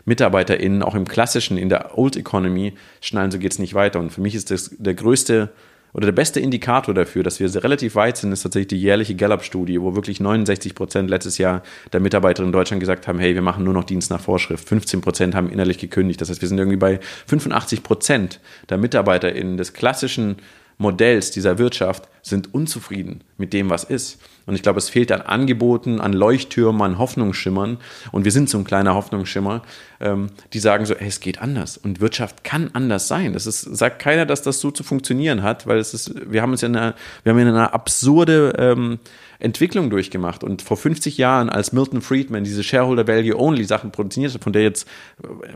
MitarbeiterInnen, 0.05 0.83
auch 0.83 0.95
im 0.95 1.07
klassischen, 1.07 1.57
in 1.57 1.69
der 1.69 1.97
Old 1.97 2.15
Economy, 2.15 2.73
schnallen, 3.01 3.31
so 3.31 3.39
geht 3.39 3.51
es 3.51 3.59
nicht 3.59 3.73
weiter. 3.73 3.99
Und 3.99 4.11
für 4.11 4.21
mich 4.21 4.35
ist 4.35 4.51
das 4.51 4.71
der 4.77 4.93
größte 4.93 5.49
oder 5.95 6.07
der 6.07 6.11
beste 6.11 6.41
Indikator 6.41 6.93
dafür, 6.93 7.23
dass 7.23 7.39
wir 7.39 7.63
relativ 7.63 7.95
weit 7.95 8.17
sind, 8.17 8.33
ist 8.33 8.43
tatsächlich 8.43 8.67
die 8.67 8.81
jährliche 8.81 9.15
Gallup-Studie, 9.15 9.79
wo 9.79 9.95
wirklich 9.95 10.19
69 10.19 10.75
Prozent 10.75 11.09
letztes 11.09 11.37
Jahr 11.37 11.63
der 11.93 12.01
Mitarbeiterinnen 12.01 12.49
in 12.49 12.51
Deutschland 12.51 12.81
gesagt 12.81 13.07
haben, 13.07 13.17
hey, 13.17 13.33
wir 13.33 13.41
machen 13.41 13.63
nur 13.63 13.73
noch 13.73 13.85
Dienst 13.85 14.11
nach 14.11 14.19
Vorschrift. 14.19 14.67
15 14.67 14.99
Prozent 14.99 15.35
haben 15.35 15.49
innerlich 15.49 15.77
gekündigt. 15.77 16.19
Das 16.19 16.29
heißt, 16.29 16.41
wir 16.41 16.49
sind 16.49 16.57
irgendwie 16.57 16.75
bei 16.75 16.99
85 17.27 17.81
Prozent 17.81 18.41
der 18.67 18.77
MitarbeiterInnen 18.77 19.55
des 19.55 19.71
klassischen 19.71 20.35
Modells 20.77 21.31
dieser 21.31 21.57
Wirtschaft 21.57 22.09
sind 22.21 22.53
unzufrieden 22.53 23.23
mit 23.37 23.53
dem, 23.53 23.69
was 23.69 23.83
ist. 23.83 24.19
Und 24.45 24.55
ich 24.55 24.61
glaube, 24.61 24.77
es 24.77 24.89
fehlt 24.89 25.11
an 25.11 25.21
Angeboten, 25.21 25.99
an 25.99 26.13
Leuchttürmen, 26.13 26.81
an 26.81 26.97
Hoffnungsschimmern. 26.97 27.77
Und 28.11 28.25
wir 28.25 28.31
sind 28.31 28.49
so 28.49 28.57
ein 28.57 28.63
kleiner 28.63 28.93
Hoffnungsschimmer, 28.93 29.63
ähm, 29.99 30.27
die 30.53 30.59
sagen 30.59 30.85
so, 30.85 30.95
hey, 30.95 31.07
es 31.07 31.19
geht 31.19 31.41
anders. 31.41 31.77
Und 31.77 32.01
Wirtschaft 32.01 32.43
kann 32.43 32.69
anders 32.73 33.07
sein. 33.07 33.33
Das 33.33 33.47
ist, 33.47 33.61
sagt 33.61 33.99
keiner, 33.99 34.25
dass 34.25 34.41
das 34.41 34.59
so 34.59 34.69
zu 34.71 34.83
funktionieren 34.83 35.43
hat, 35.43 35.65
weil 35.65 35.77
es 35.77 35.93
ist, 35.93 36.13
wir 36.31 36.41
haben 36.41 36.51
uns 36.51 36.61
ja 36.61 36.67
eine, 36.67 36.93
wir 37.23 37.31
haben 37.31 37.39
ja 37.39 37.47
eine 37.47 37.73
absurde 37.73 38.53
ähm, 38.57 38.99
Entwicklung 39.39 39.89
durchgemacht. 39.89 40.43
Und 40.43 40.61
vor 40.61 40.77
50 40.77 41.17
Jahren, 41.17 41.49
als 41.49 41.71
Milton 41.71 42.01
Friedman 42.01 42.43
diese 42.43 42.63
Shareholder 42.63 43.07
Value 43.07 43.37
Only 43.37 43.63
Sachen 43.63 43.91
produziert 43.91 44.33
hat, 44.33 44.43
von 44.43 44.53
der 44.53 44.63
jetzt, 44.63 44.87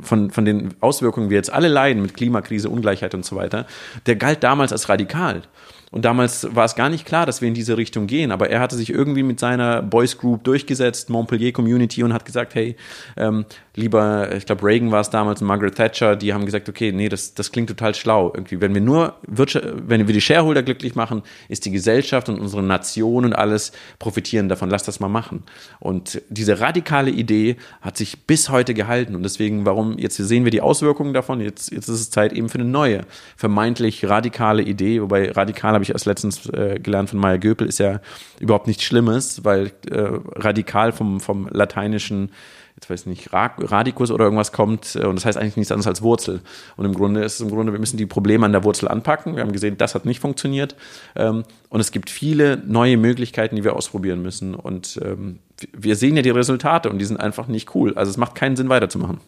von, 0.02 0.32
von 0.32 0.46
den 0.46 0.74
Auswirkungen 0.80 1.30
wir 1.30 1.38
jetzt 1.38 1.52
alle 1.52 1.68
leiden 1.68 2.02
mit 2.02 2.14
Klimakrise, 2.14 2.70
Ungleichheit 2.70 3.14
und 3.14 3.26
so 3.26 3.36
weiter, 3.36 3.66
der 4.06 4.16
galt 4.16 4.44
damals 4.44 4.72
als 4.72 4.90
radikal. 4.90 5.42
Und 5.92 6.06
damals 6.06 6.48
war 6.56 6.66
es 6.66 6.76
gar 6.76 6.90
nicht 6.90 7.06
klar, 7.06 7.26
dass 7.26 7.42
wir 7.42 7.48
in 7.48 7.56
diese 7.56 7.76
Richtung 7.76 8.06
gehen. 8.06 8.32
Aber 8.32 8.50
er 8.50 8.60
hatte 8.60 8.76
sich 8.76 8.92
irgendwie 8.92 9.24
mit 9.24 9.40
seiner 9.40 9.82
Boys 9.82 10.18
Group 10.18 10.44
durchgesetzt, 10.44 11.10
Montpellier 11.10 11.52
Community, 11.52 12.04
und 12.04 12.14
hat 12.14 12.26
gesagt, 12.26 12.54
hey, 12.54 12.76
ähm, 13.18 13.46
lieber, 13.76 14.36
ich 14.36 14.46
glaube, 14.46 14.64
Reagan 14.64 14.92
war 14.92 15.02
es 15.02 15.10
damals 15.10 15.42
Margaret 15.42 15.76
Thatcher, 15.76 16.16
die 16.16 16.34
haben 16.34 16.46
gesagt, 16.46 16.70
okay, 16.70 16.92
nee, 16.92 17.10
das, 17.10 17.34
das 17.34 17.52
klingt 17.52 17.70
total 17.70 17.96
schlau. 17.96 18.32
Irgendwie, 18.36 18.62
wenn 18.62 18.76
wir 18.76 18.82
nur 18.82 19.16
Wirtschaft, 19.26 19.66
wenn 19.88 20.06
wir 20.06 20.14
die 20.14 20.22
Shareholder 20.22 20.62
glücklich 20.62 20.94
machen, 20.94 21.24
ist 21.48 21.66
die 21.66 21.72
Gesellschaft 21.72 22.30
und 22.30 22.40
unsere 22.40 22.62
Nation 22.62 23.26
und 23.26 23.34
alles 23.34 23.72
profitieren 23.98 24.48
davon. 24.48 24.70
Lass 24.70 24.84
das 24.84 25.00
mal 25.00 25.08
machen. 25.08 25.44
Und 25.80 26.22
diese 26.30 26.60
radikale 26.60 27.10
Idee 27.10 27.56
hat 27.82 27.98
sich 27.98 28.28
bis 28.28 28.50
heute 28.50 28.76
gehalten. 28.76 29.16
Und 29.16 29.24
deswegen, 29.24 29.66
warum, 29.66 29.98
jetzt 29.98 30.18
sehen 30.18 30.44
wir 30.44 30.52
die 30.52 30.62
Auswirkungen 30.62 31.14
davon. 31.14 31.42
Jetzt, 31.42 31.72
jetzt 31.72 31.88
ist 31.88 32.00
es 32.00 32.10
Zeit 32.12 32.34
eben 32.34 32.50
für 32.50 32.60
eine 32.60 32.70
neue, 32.70 33.02
vermeintlich 33.36 34.08
radikale 34.08 34.62
Idee, 34.62 35.02
wobei 35.02 35.32
radikal 35.32 35.79
habe 35.80 35.84
ich 35.84 35.92
erst 35.92 36.06
letztens 36.06 36.46
äh, 36.50 36.80
gelernt 36.82 37.10
von 37.10 37.20
Maya 37.20 37.38
Göpel, 37.38 37.68
ist 37.68 37.80
ja 37.80 38.02
überhaupt 38.40 38.68
nichts 38.68 38.84
Schlimmes, 38.84 39.44
weil 39.44 39.72
äh, 39.90 40.10
radikal 40.36 40.92
vom, 40.92 41.20
vom 41.20 41.48
lateinischen 41.50 42.32
jetzt 42.76 42.90
weiß 42.90 43.02
ich 43.02 43.08
nicht, 43.08 43.34
Radikus 43.34 44.10
oder 44.10 44.24
irgendwas 44.24 44.54
kommt 44.54 44.96
äh, 44.96 45.06
und 45.06 45.16
das 45.16 45.26
heißt 45.26 45.38
eigentlich 45.38 45.58
nichts 45.58 45.72
anderes 45.72 45.88
als 45.88 46.02
Wurzel. 46.02 46.40
Und 46.78 46.86
im 46.86 46.94
Grunde 46.94 47.24
ist 47.24 47.36
es 47.36 47.42
im 47.42 47.50
Grunde, 47.50 47.74
wir 47.74 47.80
müssen 47.80 47.98
die 47.98 48.06
Probleme 48.06 48.46
an 48.46 48.54
der 48.54 48.64
Wurzel 48.64 48.88
anpacken. 48.88 49.36
Wir 49.36 49.44
haben 49.44 49.52
gesehen, 49.52 49.78
das 49.78 49.96
hat 49.96 50.06
nicht 50.06 50.22
funktioniert. 50.22 50.76
Ähm, 51.16 51.44
und 51.70 51.80
es 51.82 51.92
gibt 51.92 52.10
viele 52.10 52.58
neue 52.66 52.98
Möglichkeiten, 52.98 53.58
die 53.58 53.64
wir 53.64 53.76
ausprobieren 53.76 54.22
müssen. 54.22 54.56
Und 54.56 55.00
ähm, 55.04 55.40
wir 55.74 55.98
sehen 55.98 56.16
ja 56.16 56.22
die 56.22 56.30
Resultate 56.30 56.90
und 56.90 57.00
die 57.00 57.06
sind 57.06 57.20
einfach 57.20 57.48
nicht 57.48 57.76
cool. 57.76 57.94
Also 57.96 58.12
es 58.12 58.18
macht 58.18 58.36
keinen 58.36 58.56
Sinn, 58.56 58.70
weiterzumachen. 58.70 59.20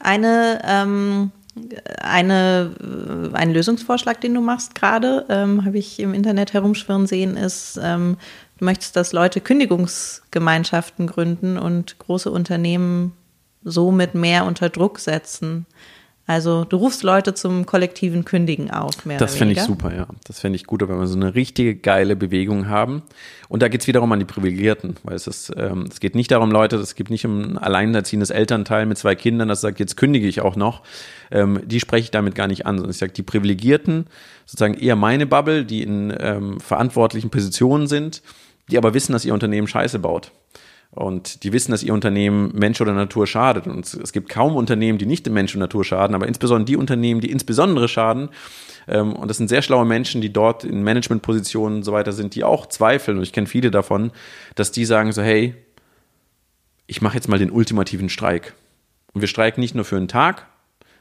Eine 0.00 0.60
ähm 0.64 1.30
eine, 2.00 2.74
äh, 2.80 3.34
ein 3.34 3.52
Lösungsvorschlag, 3.52 4.20
den 4.20 4.34
du 4.34 4.40
machst 4.40 4.74
gerade, 4.74 5.26
ähm, 5.28 5.64
habe 5.64 5.78
ich 5.78 5.98
im 6.00 6.14
Internet 6.14 6.52
herumschwirren 6.52 7.06
sehen, 7.06 7.36
ist, 7.36 7.78
ähm, 7.82 8.16
du 8.58 8.64
möchtest, 8.64 8.96
dass 8.96 9.12
Leute 9.12 9.40
Kündigungsgemeinschaften 9.40 11.06
gründen 11.06 11.58
und 11.58 11.98
große 11.98 12.30
Unternehmen 12.30 13.12
somit 13.62 14.14
mehr 14.14 14.44
unter 14.46 14.68
Druck 14.68 14.98
setzen. 15.00 15.66
Also 16.26 16.64
du 16.64 16.76
rufst 16.76 17.02
Leute 17.02 17.34
zum 17.34 17.66
kollektiven 17.66 18.24
Kündigen 18.24 18.70
auf, 18.70 19.04
mehr 19.04 19.18
Das 19.18 19.34
finde 19.34 19.54
ich 19.54 19.62
super, 19.62 19.92
ja. 19.92 20.06
Das 20.24 20.38
finde 20.38 20.56
ich 20.56 20.64
gut, 20.64 20.80
wenn 20.82 20.98
wir 20.98 21.06
so 21.08 21.16
eine 21.16 21.34
richtige 21.34 21.74
geile 21.74 22.14
Bewegung 22.14 22.68
haben. 22.68 23.02
Und 23.48 23.62
da 23.62 23.68
geht 23.68 23.80
es 23.80 23.88
wiederum 23.88 24.12
an 24.12 24.20
die 24.20 24.24
Privilegierten, 24.24 24.96
weil 25.02 25.16
es 25.16 25.26
ist, 25.26 25.52
ähm, 25.56 25.88
es 25.90 25.98
geht 25.98 26.14
nicht 26.14 26.30
darum, 26.30 26.52
Leute, 26.52 26.76
es 26.76 26.94
geht 26.94 27.10
nicht 27.10 27.26
um 27.26 27.40
ein 27.40 27.58
alleinerziehendes 27.58 28.30
Elternteil 28.30 28.86
mit 28.86 28.96
zwei 28.96 29.16
Kindern, 29.16 29.48
das 29.48 29.60
sagt, 29.60 29.80
jetzt 29.80 29.96
kündige 29.96 30.28
ich 30.28 30.40
auch 30.40 30.54
noch. 30.54 30.82
Ähm, 31.32 31.60
die 31.64 31.80
spreche 31.80 32.04
ich 32.04 32.10
damit 32.12 32.36
gar 32.36 32.46
nicht 32.46 32.64
an, 32.64 32.76
sondern 32.76 32.92
ich 32.92 32.98
sage, 32.98 33.12
die 33.12 33.24
Privilegierten, 33.24 34.06
sozusagen 34.46 34.74
eher 34.74 34.94
meine 34.94 35.26
Bubble, 35.26 35.64
die 35.64 35.82
in 35.82 36.14
ähm, 36.16 36.60
verantwortlichen 36.60 37.30
Positionen 37.30 37.88
sind, 37.88 38.22
die 38.70 38.78
aber 38.78 38.94
wissen, 38.94 39.12
dass 39.12 39.24
ihr 39.24 39.34
Unternehmen 39.34 39.66
Scheiße 39.66 39.98
baut. 39.98 40.30
Und 40.92 41.44
die 41.44 41.52
wissen, 41.52 41.70
dass 41.70 41.84
ihr 41.84 41.94
Unternehmen 41.94 42.50
Mensch 42.52 42.80
oder 42.80 42.92
Natur 42.92 43.26
schadet. 43.26 43.66
Und 43.68 43.94
es 43.94 44.12
gibt 44.12 44.28
kaum 44.28 44.56
Unternehmen, 44.56 44.98
die 44.98 45.06
nicht 45.06 45.24
dem 45.24 45.34
Mensch 45.34 45.54
und 45.54 45.60
Natur 45.60 45.84
schaden, 45.84 46.16
aber 46.16 46.26
insbesondere 46.26 46.64
die 46.64 46.76
Unternehmen, 46.76 47.20
die 47.20 47.30
insbesondere 47.30 47.86
schaden. 47.86 48.30
Ähm, 48.88 49.14
und 49.14 49.28
das 49.28 49.36
sind 49.36 49.48
sehr 49.48 49.62
schlaue 49.62 49.84
Menschen, 49.84 50.20
die 50.20 50.32
dort 50.32 50.64
in 50.64 50.82
Managementpositionen 50.82 51.78
und 51.78 51.82
so 51.84 51.92
weiter 51.92 52.12
sind, 52.12 52.34
die 52.34 52.42
auch 52.42 52.66
zweifeln. 52.66 53.18
Und 53.18 53.22
ich 53.22 53.32
kenne 53.32 53.46
viele 53.46 53.70
davon, 53.70 54.10
dass 54.56 54.72
die 54.72 54.84
sagen 54.84 55.12
so, 55.12 55.22
hey, 55.22 55.54
ich 56.88 57.00
mache 57.00 57.14
jetzt 57.14 57.28
mal 57.28 57.38
den 57.38 57.52
ultimativen 57.52 58.08
Streik. 58.08 58.54
Und 59.12 59.20
wir 59.20 59.28
streiken 59.28 59.60
nicht 59.60 59.76
nur 59.76 59.84
für 59.84 59.96
einen 59.96 60.08
Tag, 60.08 60.46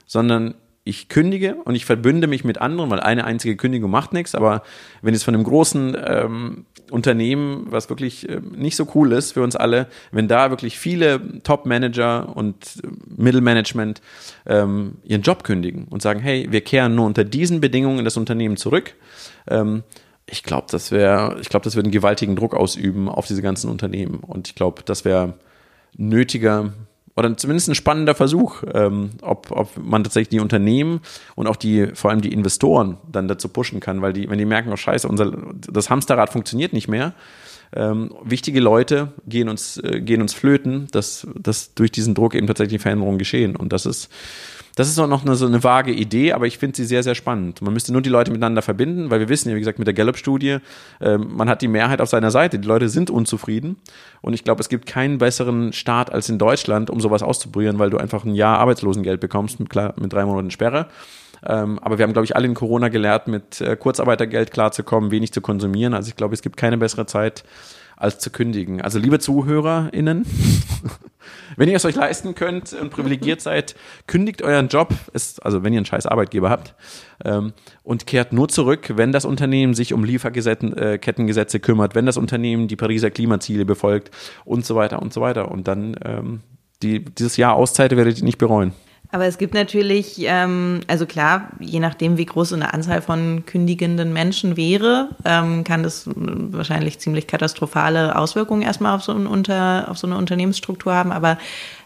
sondern 0.05 0.53
ich 0.83 1.09
kündige 1.09 1.55
und 1.65 1.75
ich 1.75 1.85
verbünde 1.85 2.27
mich 2.27 2.43
mit 2.43 2.59
anderen, 2.59 2.89
weil 2.89 2.99
eine 2.99 3.25
einzige 3.25 3.55
Kündigung 3.55 3.91
macht 3.91 4.13
nichts. 4.13 4.33
Aber 4.33 4.63
wenn 5.01 5.13
es 5.13 5.23
von 5.23 5.35
einem 5.35 5.43
großen 5.43 5.95
ähm, 6.05 6.65
Unternehmen, 6.89 7.67
was 7.69 7.89
wirklich 7.89 8.27
äh, 8.27 8.41
nicht 8.55 8.75
so 8.75 8.87
cool 8.95 9.11
ist 9.11 9.33
für 9.33 9.43
uns 9.43 9.55
alle, 9.55 9.87
wenn 10.11 10.27
da 10.27 10.49
wirklich 10.49 10.79
viele 10.79 11.41
Top-Manager 11.43 12.35
und 12.35 12.81
Mittelmanagement 13.15 14.01
ähm, 14.45 14.97
ihren 15.03 15.21
Job 15.21 15.43
kündigen 15.43 15.85
und 15.89 16.01
sagen, 16.01 16.19
hey, 16.19 16.47
wir 16.49 16.61
kehren 16.61 16.95
nur 16.95 17.05
unter 17.05 17.23
diesen 17.23 17.61
Bedingungen 17.61 17.99
in 17.99 18.05
das 18.05 18.17
Unternehmen 18.17 18.57
zurück. 18.57 18.95
Ähm, 19.47 19.83
ich 20.25 20.43
glaube, 20.43 20.67
das 20.69 20.91
wäre, 20.91 21.37
ich 21.41 21.49
glaube, 21.49 21.63
das 21.63 21.75
würde 21.75 21.87
einen 21.87 21.91
gewaltigen 21.91 22.35
Druck 22.35 22.53
ausüben 22.53 23.09
auf 23.09 23.27
diese 23.27 23.41
ganzen 23.41 23.69
Unternehmen. 23.69 24.19
Und 24.19 24.47
ich 24.47 24.55
glaube, 24.55 24.83
das 24.83 25.05
wäre 25.05 25.33
nötiger, 25.97 26.73
oder 27.19 27.37
zumindest 27.37 27.69
ein 27.69 27.75
spannender 27.75 28.15
Versuch, 28.15 28.63
ähm, 28.73 29.11
ob, 29.21 29.51
ob 29.51 29.77
man 29.77 30.03
tatsächlich 30.03 30.29
die 30.29 30.39
Unternehmen 30.39 31.01
und 31.35 31.47
auch 31.47 31.57
die, 31.57 31.87
vor 31.93 32.09
allem 32.09 32.21
die 32.21 32.31
Investoren 32.33 32.97
dann 33.11 33.27
dazu 33.27 33.49
pushen 33.49 33.79
kann, 33.79 34.01
weil 34.01 34.13
die, 34.13 34.29
wenn 34.29 34.39
die 34.39 34.45
merken, 34.45 34.71
oh 34.71 34.77
scheiße, 34.77 35.07
unser, 35.07 35.31
das 35.53 35.89
Hamsterrad 35.89 36.31
funktioniert 36.31 36.73
nicht 36.73 36.87
mehr, 36.87 37.13
ähm, 37.75 38.11
wichtige 38.23 38.59
Leute 38.59 39.13
gehen 39.27 39.49
uns, 39.49 39.77
äh, 39.77 40.01
gehen 40.01 40.21
uns 40.21 40.33
flöten, 40.33 40.87
dass, 40.91 41.27
dass 41.35 41.75
durch 41.75 41.91
diesen 41.91 42.15
Druck 42.15 42.33
eben 42.33 42.47
tatsächlich 42.47 42.81
Veränderungen 42.81 43.19
geschehen. 43.19 43.55
Und 43.55 43.73
das 43.73 43.85
ist, 43.85 44.09
das 44.79 44.87
ist 44.87 44.97
auch 44.97 45.07
noch 45.07 45.25
eine, 45.25 45.35
so 45.35 45.45
eine 45.45 45.61
vage 45.61 45.91
Idee, 45.91 46.31
aber 46.31 46.47
ich 46.47 46.57
finde 46.57 46.77
sie 46.77 46.85
sehr, 46.85 47.03
sehr 47.03 47.13
spannend. 47.13 47.61
Man 47.61 47.73
müsste 47.73 47.91
nur 47.91 48.01
die 48.01 48.09
Leute 48.09 48.31
miteinander 48.31 48.61
verbinden, 48.61 49.11
weil 49.11 49.19
wir 49.19 49.27
wissen 49.27 49.49
ja, 49.49 49.55
wie 49.55 49.59
gesagt, 49.59 49.77
mit 49.77 49.87
der 49.87 49.93
Gallup-Studie, 49.93 50.59
äh, 51.01 51.17
man 51.17 51.49
hat 51.49 51.61
die 51.61 51.67
Mehrheit 51.67 51.99
auf 51.99 52.07
seiner 52.07 52.31
Seite. 52.31 52.59
Die 52.59 52.67
Leute 52.67 52.87
sind 52.87 53.09
unzufrieden. 53.09 53.75
Und 54.21 54.35
ich 54.35 54.45
glaube, 54.45 54.61
es 54.61 54.69
gibt 54.69 54.85
keinen 54.85 55.17
besseren 55.17 55.73
Start 55.73 56.13
als 56.13 56.29
in 56.29 56.37
Deutschland, 56.37 56.89
um 56.89 57.01
sowas 57.01 57.23
auszuprobieren, 57.23 57.77
weil 57.77 57.89
du 57.89 57.97
einfach 57.97 58.23
ein 58.23 58.35
Jahr 58.35 58.57
Arbeitslosengeld 58.59 59.19
bekommst 59.19 59.59
mit, 59.59 59.69
klar, 59.69 59.95
mit 59.99 60.13
drei 60.13 60.23
Monaten 60.23 60.49
Sperre. 60.49 60.87
Ähm, 61.45 61.77
aber 61.79 61.97
wir 61.97 62.03
haben, 62.03 62.13
glaube 62.13 62.23
ich, 62.23 62.37
alle 62.37 62.47
in 62.47 62.53
Corona 62.53 62.87
gelernt, 62.87 63.27
mit 63.27 63.59
äh, 63.59 63.75
Kurzarbeitergeld 63.75 64.51
klarzukommen, 64.51 65.11
wenig 65.11 65.33
zu 65.33 65.41
konsumieren. 65.41 65.93
Also 65.93 66.07
ich 66.07 66.15
glaube, 66.15 66.33
es 66.33 66.41
gibt 66.41 66.55
keine 66.55 66.77
bessere 66.77 67.05
Zeit, 67.05 67.43
als 67.97 68.19
zu 68.19 68.29
kündigen. 68.29 68.81
Also 68.81 68.97
liebe 68.97 69.19
ZuhörerInnen, 69.19 70.25
wenn 71.59 71.67
ihr 71.67 71.75
es 71.75 71.83
euch 71.83 71.95
leisten 71.95 72.35
könnt 72.35 72.71
und 72.71 72.89
privilegiert 72.89 73.41
seid, 73.41 73.75
kündigt 74.07 74.41
euren 74.41 74.69
Job, 74.69 74.93
ist, 75.11 75.45
also 75.45 75.61
wenn 75.61 75.73
ihr 75.73 75.79
einen 75.79 75.85
scheiß 75.85 76.05
Arbeitgeber 76.05 76.49
habt, 76.49 76.73
ähm, 77.25 77.51
und 77.83 78.07
kehrt 78.07 78.31
nur 78.31 78.47
zurück, 78.47 78.93
wenn 78.95 79.11
das 79.11 79.25
Unternehmen 79.25 79.73
sich 79.73 79.91
um 79.91 80.05
Lieferkettengesetze 80.05 81.57
äh, 81.57 81.59
kümmert, 81.59 81.95
wenn 81.95 82.05
das 82.05 82.15
Unternehmen 82.15 82.69
die 82.69 82.77
Pariser 82.77 83.11
Klimaziele 83.11 83.65
befolgt 83.65 84.09
und 84.45 84.65
so 84.65 84.77
weiter 84.77 85.01
und 85.01 85.11
so 85.11 85.19
weiter. 85.19 85.51
Und 85.51 85.67
dann 85.67 85.97
ähm, 86.05 86.39
die, 86.81 87.03
dieses 87.03 87.35
Jahr 87.35 87.55
Auszeit 87.55 87.93
werdet 87.93 88.19
ihr 88.19 88.23
nicht 88.23 88.37
bereuen. 88.37 88.71
Aber 89.11 89.25
es 89.25 89.39
gibt 89.39 89.55
natürlich, 89.55 90.17
ähm, 90.19 90.81
also 90.87 91.07
klar, 91.07 91.49
je 91.59 91.79
nachdem, 91.79 92.17
wie 92.17 92.27
groß 92.27 92.53
eine 92.53 92.75
Anzahl 92.75 93.01
von 93.01 93.43
kündigenden 93.47 94.13
Menschen 94.13 94.55
wäre, 94.55 95.09
ähm, 95.25 95.63
kann 95.63 95.81
das 95.81 96.07
wahrscheinlich 96.13 96.99
ziemlich 96.99 97.25
katastrophale 97.25 98.15
Auswirkungen 98.15 98.61
erstmal 98.61 98.95
auf 98.95 99.01
so, 99.01 99.11
ein 99.11 99.25
Unter, 99.25 99.87
auf 99.89 99.97
so 99.97 100.05
eine 100.05 100.15
Unternehmensstruktur 100.15 100.93
haben. 100.93 101.11
Aber 101.11 101.39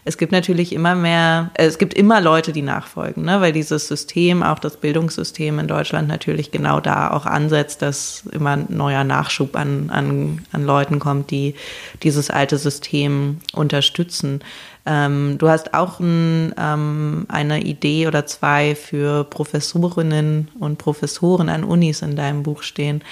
es 0.04 0.18
gibt 0.18 0.32
natürlich 0.32 0.74
immer 0.74 0.94
mehr, 0.94 1.50
äh, 1.54 1.64
es 1.64 1.78
gibt 1.78 1.94
immer 1.94 2.20
Leute, 2.20 2.52
die 2.52 2.60
nachfolgen, 2.60 3.24
ne? 3.24 3.40
weil 3.40 3.54
dieses 3.54 3.88
System, 3.88 4.42
auch 4.42 4.58
das 4.58 4.76
Bildungssystem 4.76 5.58
in 5.58 5.66
Deutschland 5.66 6.08
natürlich 6.08 6.50
genau 6.50 6.78
da 6.80 7.10
auch 7.10 7.24
ansetzt, 7.24 7.80
dass 7.80 8.24
immer 8.32 8.50
ein 8.50 8.66
neuer 8.68 9.02
Nachschub 9.02 9.56
an, 9.56 9.88
an, 9.88 10.42
an 10.52 10.66
Leuten 10.66 10.98
kommt, 10.98 11.30
die 11.30 11.54
dieses 12.02 12.28
alte 12.28 12.58
System 12.58 13.38
unterstützen. 13.54 14.40
Ähm, 14.86 15.38
du 15.38 15.48
hast 15.48 15.72
auch 15.72 15.98
ein, 15.98 16.54
ähm, 16.58 17.24
eine 17.28 17.62
Idee 17.62 18.06
oder 18.06 18.26
zwei 18.26 18.74
für 18.74 19.24
Professorinnen 19.24 20.48
und 20.60 20.76
Professoren 20.78 21.48
an 21.48 21.64
Unis 21.64 22.02
in 22.02 22.16
deinem 22.16 22.42
Buch 22.42 22.62
stehen. 22.62 23.02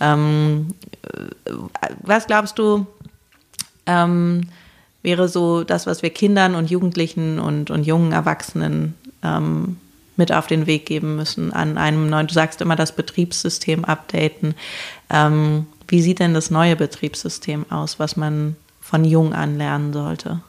Ähm, 0.00 0.74
äh, 1.02 1.52
was 2.02 2.26
glaubst 2.26 2.58
du, 2.58 2.86
ähm, 3.86 4.48
wäre 5.02 5.28
so 5.28 5.64
das, 5.64 5.86
was 5.86 6.02
wir 6.02 6.10
Kindern 6.10 6.54
und 6.54 6.70
Jugendlichen 6.70 7.38
und, 7.38 7.70
und 7.70 7.84
jungen 7.84 8.12
Erwachsenen 8.12 8.94
ähm, 9.22 9.78
mit 10.16 10.32
auf 10.32 10.46
den 10.46 10.66
Weg 10.66 10.84
geben 10.84 11.16
müssen 11.16 11.52
an 11.52 11.78
einem 11.78 12.10
neuen, 12.10 12.26
du 12.26 12.34
sagst 12.34 12.60
immer 12.60 12.76
das 12.76 12.92
Betriebssystem 12.92 13.84
updaten. 13.84 14.54
Ähm, 15.08 15.66
wie 15.88 16.02
sieht 16.02 16.18
denn 16.18 16.34
das 16.34 16.50
neue 16.50 16.76
Betriebssystem 16.76 17.66
aus, 17.70 17.98
was 17.98 18.16
man 18.16 18.56
von 18.80 19.04
jung 19.04 19.32
an 19.32 19.56
lernen 19.56 19.92
sollte? 19.92 20.40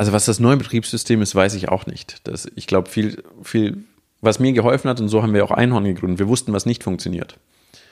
Also 0.00 0.12
was 0.12 0.24
das 0.24 0.40
neue 0.40 0.56
Betriebssystem 0.56 1.20
ist, 1.20 1.34
weiß 1.34 1.52
ich 1.52 1.68
auch 1.68 1.84
nicht. 1.84 2.26
Das, 2.26 2.50
ich 2.56 2.66
glaube, 2.66 2.88
viel, 2.88 3.22
viel, 3.42 3.84
was 4.22 4.38
mir 4.38 4.54
geholfen 4.54 4.88
hat, 4.88 4.98
und 4.98 5.08
so 5.08 5.22
haben 5.22 5.34
wir 5.34 5.44
auch 5.44 5.50
Einhorn 5.50 5.84
gegründet, 5.84 6.18
wir 6.18 6.26
wussten, 6.26 6.54
was 6.54 6.64
nicht 6.64 6.82
funktioniert. 6.82 7.38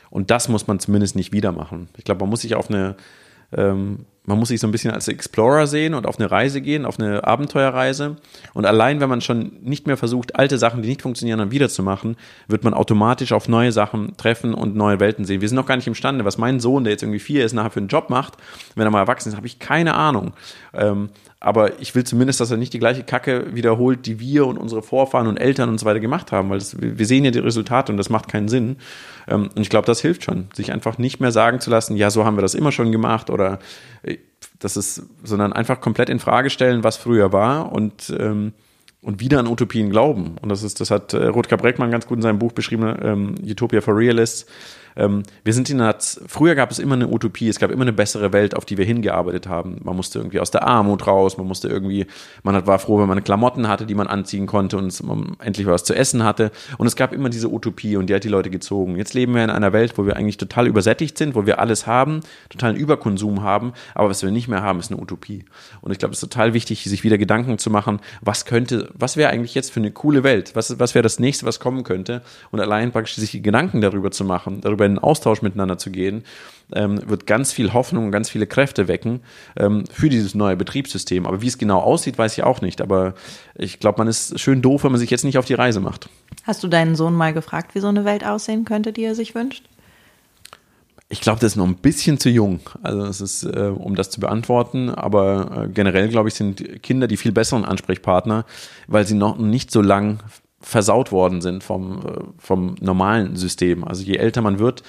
Und 0.08 0.30
das 0.30 0.48
muss 0.48 0.66
man 0.66 0.80
zumindest 0.80 1.16
nicht 1.16 1.32
wieder 1.32 1.52
machen. 1.52 1.90
Ich 1.98 2.04
glaube, 2.04 2.20
man 2.20 2.30
muss 2.30 2.40
sich 2.40 2.54
auf 2.54 2.70
eine 2.70 2.96
ähm, 3.52 4.06
man 4.24 4.38
muss 4.38 4.48
sich 4.48 4.60
so 4.60 4.66
ein 4.66 4.72
bisschen 4.72 4.90
als 4.90 5.08
Explorer 5.08 5.66
sehen 5.66 5.94
und 5.94 6.06
auf 6.06 6.18
eine 6.18 6.30
Reise 6.30 6.60
gehen, 6.60 6.84
auf 6.84 7.00
eine 7.00 7.24
Abenteuerreise. 7.24 8.16
Und 8.52 8.66
allein, 8.66 9.00
wenn 9.00 9.08
man 9.08 9.22
schon 9.22 9.52
nicht 9.62 9.86
mehr 9.86 9.96
versucht, 9.96 10.36
alte 10.36 10.58
Sachen, 10.58 10.82
die 10.82 10.88
nicht 10.88 11.00
funktionieren, 11.00 11.38
dann 11.38 11.50
wiederzumachen, 11.50 12.16
wird 12.46 12.62
man 12.62 12.74
automatisch 12.74 13.32
auf 13.32 13.48
neue 13.48 13.72
Sachen 13.72 14.18
treffen 14.18 14.52
und 14.52 14.76
neue 14.76 15.00
Welten 15.00 15.24
sehen. 15.24 15.40
Wir 15.40 15.48
sind 15.48 15.56
noch 15.56 15.64
gar 15.64 15.76
nicht 15.76 15.86
imstande, 15.86 16.26
was 16.26 16.36
mein 16.36 16.60
Sohn, 16.60 16.84
der 16.84 16.90
jetzt 16.90 17.02
irgendwie 17.02 17.20
vier 17.20 17.42
ist, 17.42 17.54
nachher 17.54 17.70
für 17.70 17.80
einen 17.80 17.88
Job 17.88 18.10
macht, 18.10 18.34
wenn 18.74 18.86
er 18.86 18.90
mal 18.90 19.00
erwachsen 19.00 19.30
ist, 19.30 19.36
habe 19.36 19.46
ich 19.46 19.58
keine 19.58 19.94
Ahnung. 19.94 20.34
Ähm, 20.74 21.08
aber 21.40 21.80
ich 21.80 21.94
will 21.94 22.02
zumindest, 22.02 22.40
dass 22.40 22.50
er 22.50 22.56
nicht 22.56 22.72
die 22.72 22.80
gleiche 22.80 23.04
Kacke 23.04 23.54
wiederholt, 23.54 24.06
die 24.06 24.18
wir 24.18 24.46
und 24.46 24.58
unsere 24.58 24.82
Vorfahren 24.82 25.28
und 25.28 25.36
Eltern 25.36 25.68
und 25.68 25.78
so 25.78 25.86
weiter 25.86 26.00
gemacht 26.00 26.32
haben, 26.32 26.50
weil 26.50 26.58
das, 26.58 26.76
wir 26.80 27.06
sehen 27.06 27.24
ja 27.24 27.30
die 27.30 27.38
Resultate 27.38 27.92
und 27.92 27.96
das 27.96 28.10
macht 28.10 28.28
keinen 28.28 28.48
Sinn. 28.48 28.76
Ähm, 29.28 29.48
und 29.54 29.62
ich 29.62 29.70
glaube, 29.70 29.86
das 29.86 30.00
hilft 30.00 30.24
schon, 30.24 30.48
sich 30.52 30.72
einfach 30.72 30.98
nicht 30.98 31.20
mehr 31.20 31.30
sagen 31.30 31.60
zu 31.60 31.70
lassen, 31.70 31.96
ja, 31.96 32.10
so 32.10 32.24
haben 32.24 32.36
wir 32.36 32.42
das 32.42 32.54
immer 32.54 32.72
schon 32.72 32.90
gemacht 32.90 33.30
oder 33.30 33.60
äh, 34.02 34.18
das 34.58 34.76
ist, 34.76 35.02
sondern 35.22 35.52
einfach 35.52 35.80
komplett 35.80 36.08
in 36.08 36.18
Frage 36.18 36.50
stellen, 36.50 36.82
was 36.82 36.96
früher 36.96 37.32
war 37.32 37.70
und 37.70 38.12
ähm, 38.18 38.52
und 39.00 39.20
wieder 39.20 39.38
an 39.38 39.46
Utopien 39.46 39.90
glauben. 39.90 40.36
Und 40.42 40.48
das 40.48 40.62
ist, 40.64 40.80
das 40.80 40.90
hat 40.90 41.14
äh, 41.14 41.26
Rutger 41.26 41.56
Breckmann 41.56 41.90
ganz 41.90 42.06
gut 42.06 42.18
in 42.18 42.22
seinem 42.22 42.40
Buch 42.40 42.52
beschrieben, 42.52 42.96
ähm, 43.00 43.34
Utopia 43.42 43.80
for 43.80 43.96
Realists. 43.96 44.46
Ähm, 44.98 45.22
wir 45.44 45.52
sind 45.54 45.70
in 45.70 45.80
einer, 45.80 45.96
früher 46.26 46.56
gab 46.56 46.70
es 46.72 46.80
immer 46.80 46.96
eine 46.96 47.08
Utopie, 47.08 47.48
es 47.48 47.58
gab 47.58 47.70
immer 47.70 47.82
eine 47.82 47.92
bessere 47.92 48.32
Welt, 48.32 48.56
auf 48.56 48.64
die 48.64 48.76
wir 48.76 48.84
hingearbeitet 48.84 49.46
haben. 49.46 49.80
Man 49.84 49.96
musste 49.96 50.18
irgendwie 50.18 50.40
aus 50.40 50.50
der 50.50 50.66
Armut 50.66 51.06
raus, 51.06 51.38
man 51.38 51.46
musste 51.46 51.68
irgendwie, 51.68 52.06
man 52.42 52.56
hat, 52.56 52.66
war 52.66 52.80
froh, 52.80 52.98
wenn 52.98 53.08
man 53.08 53.22
Klamotten 53.22 53.68
hatte, 53.68 53.86
die 53.86 53.94
man 53.94 54.08
anziehen 54.08 54.46
konnte 54.46 54.76
und 54.76 55.02
man 55.04 55.36
endlich 55.38 55.66
was 55.66 55.84
zu 55.84 55.94
essen 55.94 56.24
hatte. 56.24 56.50
Und 56.78 56.88
es 56.88 56.96
gab 56.96 57.12
immer 57.12 57.30
diese 57.30 57.48
Utopie 57.50 57.96
und 57.96 58.10
die 58.10 58.14
hat 58.14 58.24
die 58.24 58.28
Leute 58.28 58.50
gezogen. 58.50 58.96
Jetzt 58.96 59.14
leben 59.14 59.34
wir 59.34 59.44
in 59.44 59.50
einer 59.50 59.72
Welt, 59.72 59.96
wo 59.96 60.04
wir 60.04 60.16
eigentlich 60.16 60.36
total 60.36 60.66
übersättigt 60.66 61.16
sind, 61.16 61.36
wo 61.36 61.46
wir 61.46 61.60
alles 61.60 61.86
haben, 61.86 62.20
totalen 62.50 62.76
Überkonsum 62.76 63.42
haben, 63.42 63.72
aber 63.94 64.08
was 64.08 64.22
wir 64.22 64.32
nicht 64.32 64.48
mehr 64.48 64.62
haben, 64.62 64.80
ist 64.80 64.90
eine 64.90 65.00
Utopie. 65.00 65.44
Und 65.80 65.92
ich 65.92 65.98
glaube, 65.98 66.12
es 66.12 66.22
ist 66.22 66.28
total 66.28 66.54
wichtig, 66.54 66.82
sich 66.82 67.04
wieder 67.04 67.18
Gedanken 67.18 67.58
zu 67.58 67.70
machen, 67.70 68.00
was 68.20 68.44
könnte, 68.46 68.90
was 68.94 69.16
wäre 69.16 69.30
eigentlich 69.30 69.54
jetzt 69.54 69.70
für 69.70 69.80
eine 69.80 69.92
coole 69.92 70.24
Welt? 70.24 70.56
Was, 70.56 70.80
was 70.80 70.96
wäre 70.96 71.04
das 71.04 71.20
nächste, 71.20 71.46
was 71.46 71.60
kommen 71.60 71.84
könnte? 71.84 72.22
Und 72.50 72.58
allein 72.60 72.90
praktisch 72.90 73.14
sich 73.14 73.40
Gedanken 73.42 73.80
darüber 73.80 74.10
zu 74.10 74.24
machen, 74.24 74.60
darüber 74.60 74.87
in 74.92 74.98
Austausch 74.98 75.42
miteinander 75.42 75.78
zu 75.78 75.90
gehen, 75.90 76.24
ähm, 76.72 77.00
wird 77.08 77.26
ganz 77.26 77.52
viel 77.52 77.72
Hoffnung 77.72 78.06
und 78.06 78.10
ganz 78.10 78.28
viele 78.28 78.46
Kräfte 78.46 78.88
wecken 78.88 79.20
ähm, 79.56 79.84
für 79.90 80.08
dieses 80.08 80.34
neue 80.34 80.56
Betriebssystem. 80.56 81.26
Aber 81.26 81.40
wie 81.40 81.46
es 81.46 81.58
genau 81.58 81.80
aussieht, 81.80 82.18
weiß 82.18 82.36
ich 82.36 82.44
auch 82.44 82.60
nicht. 82.60 82.80
Aber 82.80 83.14
ich 83.54 83.80
glaube, 83.80 83.98
man 83.98 84.08
ist 84.08 84.38
schön 84.38 84.62
doof, 84.62 84.84
wenn 84.84 84.92
man 84.92 85.00
sich 85.00 85.10
jetzt 85.10 85.24
nicht 85.24 85.38
auf 85.38 85.44
die 85.44 85.54
Reise 85.54 85.80
macht. 85.80 86.08
Hast 86.44 86.62
du 86.62 86.68
deinen 86.68 86.96
Sohn 86.96 87.14
mal 87.14 87.32
gefragt, 87.32 87.74
wie 87.74 87.80
so 87.80 87.88
eine 87.88 88.04
Welt 88.04 88.24
aussehen 88.24 88.64
könnte, 88.64 88.92
die 88.92 89.04
er 89.04 89.14
sich 89.14 89.34
wünscht? 89.34 89.64
Ich 91.10 91.22
glaube, 91.22 91.40
das 91.40 91.52
ist 91.52 91.56
noch 91.56 91.66
ein 91.66 91.76
bisschen 91.76 92.18
zu 92.18 92.28
jung, 92.28 92.60
also 92.82 93.06
es 93.06 93.22
ist, 93.22 93.42
äh, 93.44 93.72
um 93.74 93.94
das 93.94 94.10
zu 94.10 94.20
beantworten. 94.20 94.90
Aber 94.90 95.64
äh, 95.64 95.68
generell 95.68 96.08
glaube 96.08 96.28
ich, 96.28 96.34
sind 96.34 96.82
Kinder 96.82 97.06
die 97.06 97.16
viel 97.16 97.32
besseren 97.32 97.64
Ansprechpartner, 97.64 98.44
weil 98.88 99.06
sie 99.06 99.14
noch 99.14 99.38
nicht 99.38 99.70
so 99.70 99.80
lang 99.80 100.18
versaut 100.60 101.12
worden 101.12 101.40
sind 101.40 101.62
vom, 101.62 102.00
äh, 102.00 102.20
vom 102.38 102.74
normalen 102.80 103.36
System. 103.36 103.84
Also 103.84 104.02
je 104.02 104.16
älter 104.16 104.42
man 104.42 104.58
wird, 104.58 104.82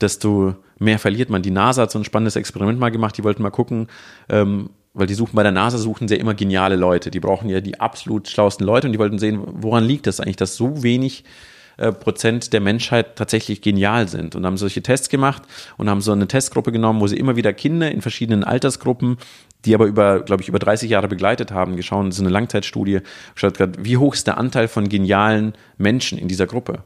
desto 0.00 0.54
mehr 0.78 0.98
verliert 0.98 1.30
man. 1.30 1.42
Die 1.42 1.50
NASA 1.50 1.82
hat 1.82 1.90
so 1.90 1.98
ein 1.98 2.04
spannendes 2.04 2.36
Experiment 2.36 2.78
mal 2.78 2.90
gemacht, 2.90 3.16
die 3.16 3.24
wollten 3.24 3.42
mal 3.42 3.50
gucken, 3.50 3.88
ähm, 4.28 4.70
weil 4.94 5.06
die 5.06 5.14
suchen 5.14 5.36
bei 5.36 5.42
der 5.42 5.52
NASA 5.52 5.78
suchen 5.78 6.08
ja 6.08 6.16
immer 6.16 6.34
geniale 6.34 6.76
Leute. 6.76 7.10
Die 7.10 7.20
brauchen 7.20 7.48
ja 7.48 7.60
die 7.60 7.78
absolut 7.78 8.28
schlauesten 8.28 8.66
Leute 8.66 8.88
und 8.88 8.92
die 8.92 8.98
wollten 8.98 9.18
sehen, 9.18 9.40
woran 9.44 9.84
liegt 9.84 10.06
das 10.06 10.20
eigentlich, 10.20 10.36
dass 10.36 10.56
so 10.56 10.82
wenig 10.82 11.24
äh, 11.76 11.92
Prozent 11.92 12.52
der 12.52 12.60
Menschheit 12.60 13.16
tatsächlich 13.16 13.62
genial 13.62 14.08
sind 14.08 14.34
und 14.34 14.44
haben 14.44 14.56
solche 14.56 14.82
Tests 14.82 15.08
gemacht 15.08 15.42
und 15.76 15.88
haben 15.88 16.00
so 16.00 16.12
eine 16.12 16.28
Testgruppe 16.28 16.72
genommen, 16.72 17.00
wo 17.00 17.06
sie 17.06 17.16
immer 17.16 17.36
wieder 17.36 17.52
Kinder 17.52 17.90
in 17.90 18.02
verschiedenen 18.02 18.42
Altersgruppen 18.42 19.18
die 19.64 19.74
aber 19.74 19.86
über, 19.86 20.20
glaube 20.20 20.42
ich, 20.42 20.48
über 20.48 20.58
30 20.58 20.90
Jahre 20.90 21.08
begleitet 21.08 21.52
haben, 21.52 21.76
geschaut, 21.76 22.06
das 22.06 22.16
ist 22.16 22.20
eine 22.20 22.30
Langzeitstudie, 22.30 23.00
geschaut, 23.34 23.58
wie 23.78 23.96
hoch 23.96 24.14
ist 24.14 24.26
der 24.26 24.38
Anteil 24.38 24.68
von 24.68 24.88
genialen 24.88 25.54
Menschen 25.78 26.18
in 26.18 26.28
dieser 26.28 26.46
Gruppe. 26.46 26.82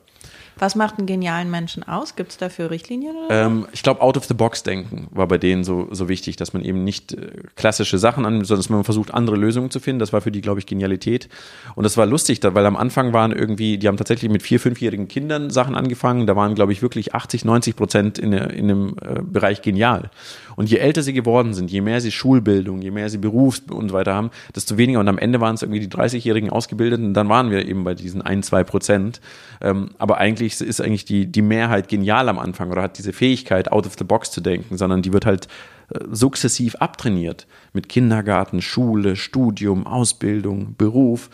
Was 0.56 0.76
macht 0.76 0.98
einen 0.98 1.06
genialen 1.06 1.50
Menschen 1.50 1.82
aus? 1.82 2.14
Gibt 2.14 2.30
es 2.30 2.36
dafür 2.36 2.70
Richtlinien? 2.70 3.16
Oder 3.16 3.46
ähm, 3.46 3.66
ich 3.72 3.82
glaube, 3.82 4.00
out 4.00 4.16
of 4.16 4.24
the 4.26 4.34
box 4.34 4.62
denken 4.62 5.08
war 5.10 5.26
bei 5.26 5.36
denen 5.36 5.64
so, 5.64 5.88
so 5.90 6.08
wichtig, 6.08 6.36
dass 6.36 6.52
man 6.52 6.64
eben 6.64 6.84
nicht 6.84 7.12
äh, 7.12 7.32
klassische 7.56 7.98
Sachen 7.98 8.24
an, 8.24 8.44
sondern 8.44 8.60
dass 8.60 8.70
man 8.70 8.84
versucht, 8.84 9.12
andere 9.12 9.36
Lösungen 9.36 9.70
zu 9.70 9.80
finden. 9.80 9.98
Das 9.98 10.12
war 10.12 10.20
für 10.20 10.30
die, 10.30 10.40
glaube 10.40 10.60
ich, 10.60 10.66
Genialität. 10.66 11.28
Und 11.74 11.82
das 11.82 11.96
war 11.96 12.06
lustig, 12.06 12.38
weil 12.42 12.66
am 12.66 12.76
Anfang 12.76 13.12
waren 13.12 13.32
irgendwie, 13.32 13.78
die 13.78 13.88
haben 13.88 13.96
tatsächlich 13.96 14.30
mit 14.30 14.42
vier, 14.42 14.60
fünfjährigen 14.60 15.08
Kindern 15.08 15.50
Sachen 15.50 15.74
angefangen. 15.74 16.26
Da 16.26 16.36
waren, 16.36 16.54
glaube 16.54 16.72
ich, 16.72 16.82
wirklich 16.82 17.14
80, 17.14 17.44
90 17.44 17.74
Prozent 17.74 18.18
in, 18.18 18.32
in 18.32 18.68
dem 18.68 18.96
äh, 19.00 19.22
Bereich 19.22 19.60
genial. 19.60 20.10
Und 20.56 20.70
je 20.70 20.78
älter 20.78 21.02
sie 21.02 21.12
geworden 21.12 21.54
sind, 21.54 21.70
je 21.70 21.80
mehr 21.80 22.00
sie 22.00 22.12
Schulbildung, 22.12 22.82
je 22.82 22.90
mehr 22.90 23.08
sie 23.08 23.18
Berufs 23.18 23.62
und 23.70 23.88
so 23.88 23.94
weiter 23.94 24.14
haben, 24.14 24.30
desto 24.54 24.76
weniger. 24.76 25.00
Und 25.00 25.08
am 25.08 25.18
Ende 25.18 25.40
waren 25.40 25.54
es 25.54 25.62
irgendwie 25.62 25.80
die 25.80 25.88
30-jährigen 25.88 26.50
Ausgebildeten. 26.50 27.14
Dann 27.14 27.28
waren 27.28 27.50
wir 27.50 27.66
eben 27.66 27.84
bei 27.84 27.94
diesen 27.94 28.22
ein, 28.22 28.42
zwei 28.42 28.64
Prozent. 28.64 29.20
Ähm, 29.60 29.90
aber 29.98 30.18
eigentlich 30.18 30.60
ist 30.60 30.80
eigentlich 30.80 31.04
die, 31.04 31.26
die 31.26 31.42
Mehrheit 31.42 31.88
genial 31.88 32.28
am 32.28 32.38
Anfang 32.38 32.70
oder 32.70 32.82
hat 32.82 32.98
diese 32.98 33.12
Fähigkeit, 33.12 33.72
out 33.72 33.86
of 33.86 33.94
the 33.98 34.04
box 34.04 34.30
zu 34.30 34.40
denken, 34.40 34.76
sondern 34.76 35.02
die 35.02 35.12
wird 35.12 35.26
halt 35.26 35.48
äh, 35.90 36.00
sukzessiv 36.10 36.76
abtrainiert 36.76 37.46
mit 37.72 37.88
Kindergarten, 37.88 38.62
Schule, 38.62 39.16
Studium, 39.16 39.86
Ausbildung, 39.86 40.74
Beruf. 40.76 41.30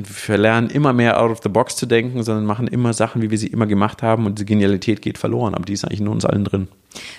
Und 0.00 0.08
wir 0.08 0.14
verlernen 0.14 0.70
immer 0.70 0.94
mehr 0.94 1.20
out 1.20 1.30
of 1.30 1.40
the 1.42 1.50
box 1.50 1.76
zu 1.76 1.84
denken, 1.84 2.22
sondern 2.22 2.46
machen 2.46 2.66
immer 2.66 2.94
Sachen, 2.94 3.20
wie 3.20 3.30
wir 3.30 3.36
sie 3.36 3.48
immer 3.48 3.66
gemacht 3.66 4.02
haben 4.02 4.24
und 4.24 4.38
die 4.38 4.46
Genialität 4.46 5.02
geht 5.02 5.18
verloren. 5.18 5.54
Aber 5.54 5.66
die 5.66 5.74
ist 5.74 5.84
eigentlich 5.84 6.00
in 6.00 6.08
uns 6.08 6.24
allen 6.24 6.46
drin. 6.46 6.68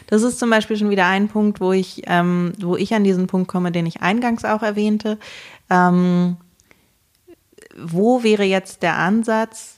Das 0.07 0.23
ist 0.23 0.39
zum 0.39 0.49
Beispiel 0.49 0.77
schon 0.77 0.89
wieder 0.89 1.05
ein 1.05 1.27
Punkt, 1.27 1.61
wo 1.61 1.73
ich, 1.73 2.01
ähm, 2.07 2.53
wo 2.59 2.75
ich 2.75 2.95
an 2.95 3.03
diesen 3.03 3.27
Punkt 3.27 3.47
komme, 3.47 3.71
den 3.71 3.85
ich 3.85 4.01
eingangs 4.01 4.45
auch 4.45 4.63
erwähnte. 4.63 5.19
Ähm, 5.69 6.37
wo 7.77 8.23
wäre 8.23 8.45
jetzt 8.45 8.81
der 8.81 8.97
Ansatz, 8.97 9.77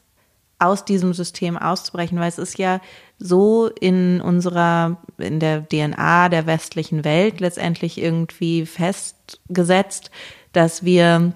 aus 0.57 0.85
diesem 0.85 1.13
System 1.13 1.57
auszubrechen? 1.57 2.17
Weil 2.21 2.29
es 2.29 2.37
ist 2.37 2.57
ja 2.57 2.79
so 3.19 3.67
in 3.81 4.21
unserer, 4.21 4.95
in 5.17 5.41
der 5.41 5.67
DNA 5.67 6.29
der 6.29 6.45
westlichen 6.45 7.03
Welt 7.03 7.41
letztendlich 7.41 7.99
irgendwie 7.99 8.65
festgesetzt, 8.65 10.09
dass 10.53 10.85
wir 10.85 11.33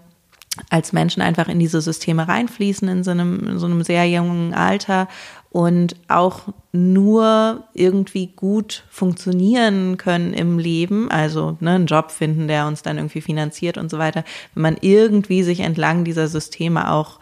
als 0.69 0.93
Menschen 0.93 1.21
einfach 1.21 1.47
in 1.47 1.59
diese 1.59 1.81
Systeme 1.81 2.27
reinfließen 2.27 2.87
in 2.87 3.03
so 3.03 3.11
einem, 3.11 3.47
in 3.47 3.59
so 3.59 3.65
einem 3.65 3.83
sehr 3.83 4.07
jungen 4.09 4.53
Alter 4.53 5.07
und 5.49 5.95
auch 6.07 6.41
nur 6.71 7.63
irgendwie 7.73 8.27
gut 8.27 8.83
funktionieren 8.89 9.97
können 9.97 10.33
im 10.33 10.59
Leben, 10.59 11.09
also 11.09 11.57
ne, 11.61 11.71
einen 11.71 11.85
Job 11.87 12.11
finden, 12.11 12.47
der 12.47 12.67
uns 12.67 12.83
dann 12.83 12.97
irgendwie 12.97 13.21
finanziert 13.21 13.77
und 13.77 13.89
so 13.89 13.97
weiter, 13.97 14.23
wenn 14.53 14.63
man 14.63 14.77
irgendwie 14.81 15.43
sich 15.43 15.61
entlang 15.61 16.03
dieser 16.03 16.27
Systeme 16.27 16.91
auch 16.91 17.19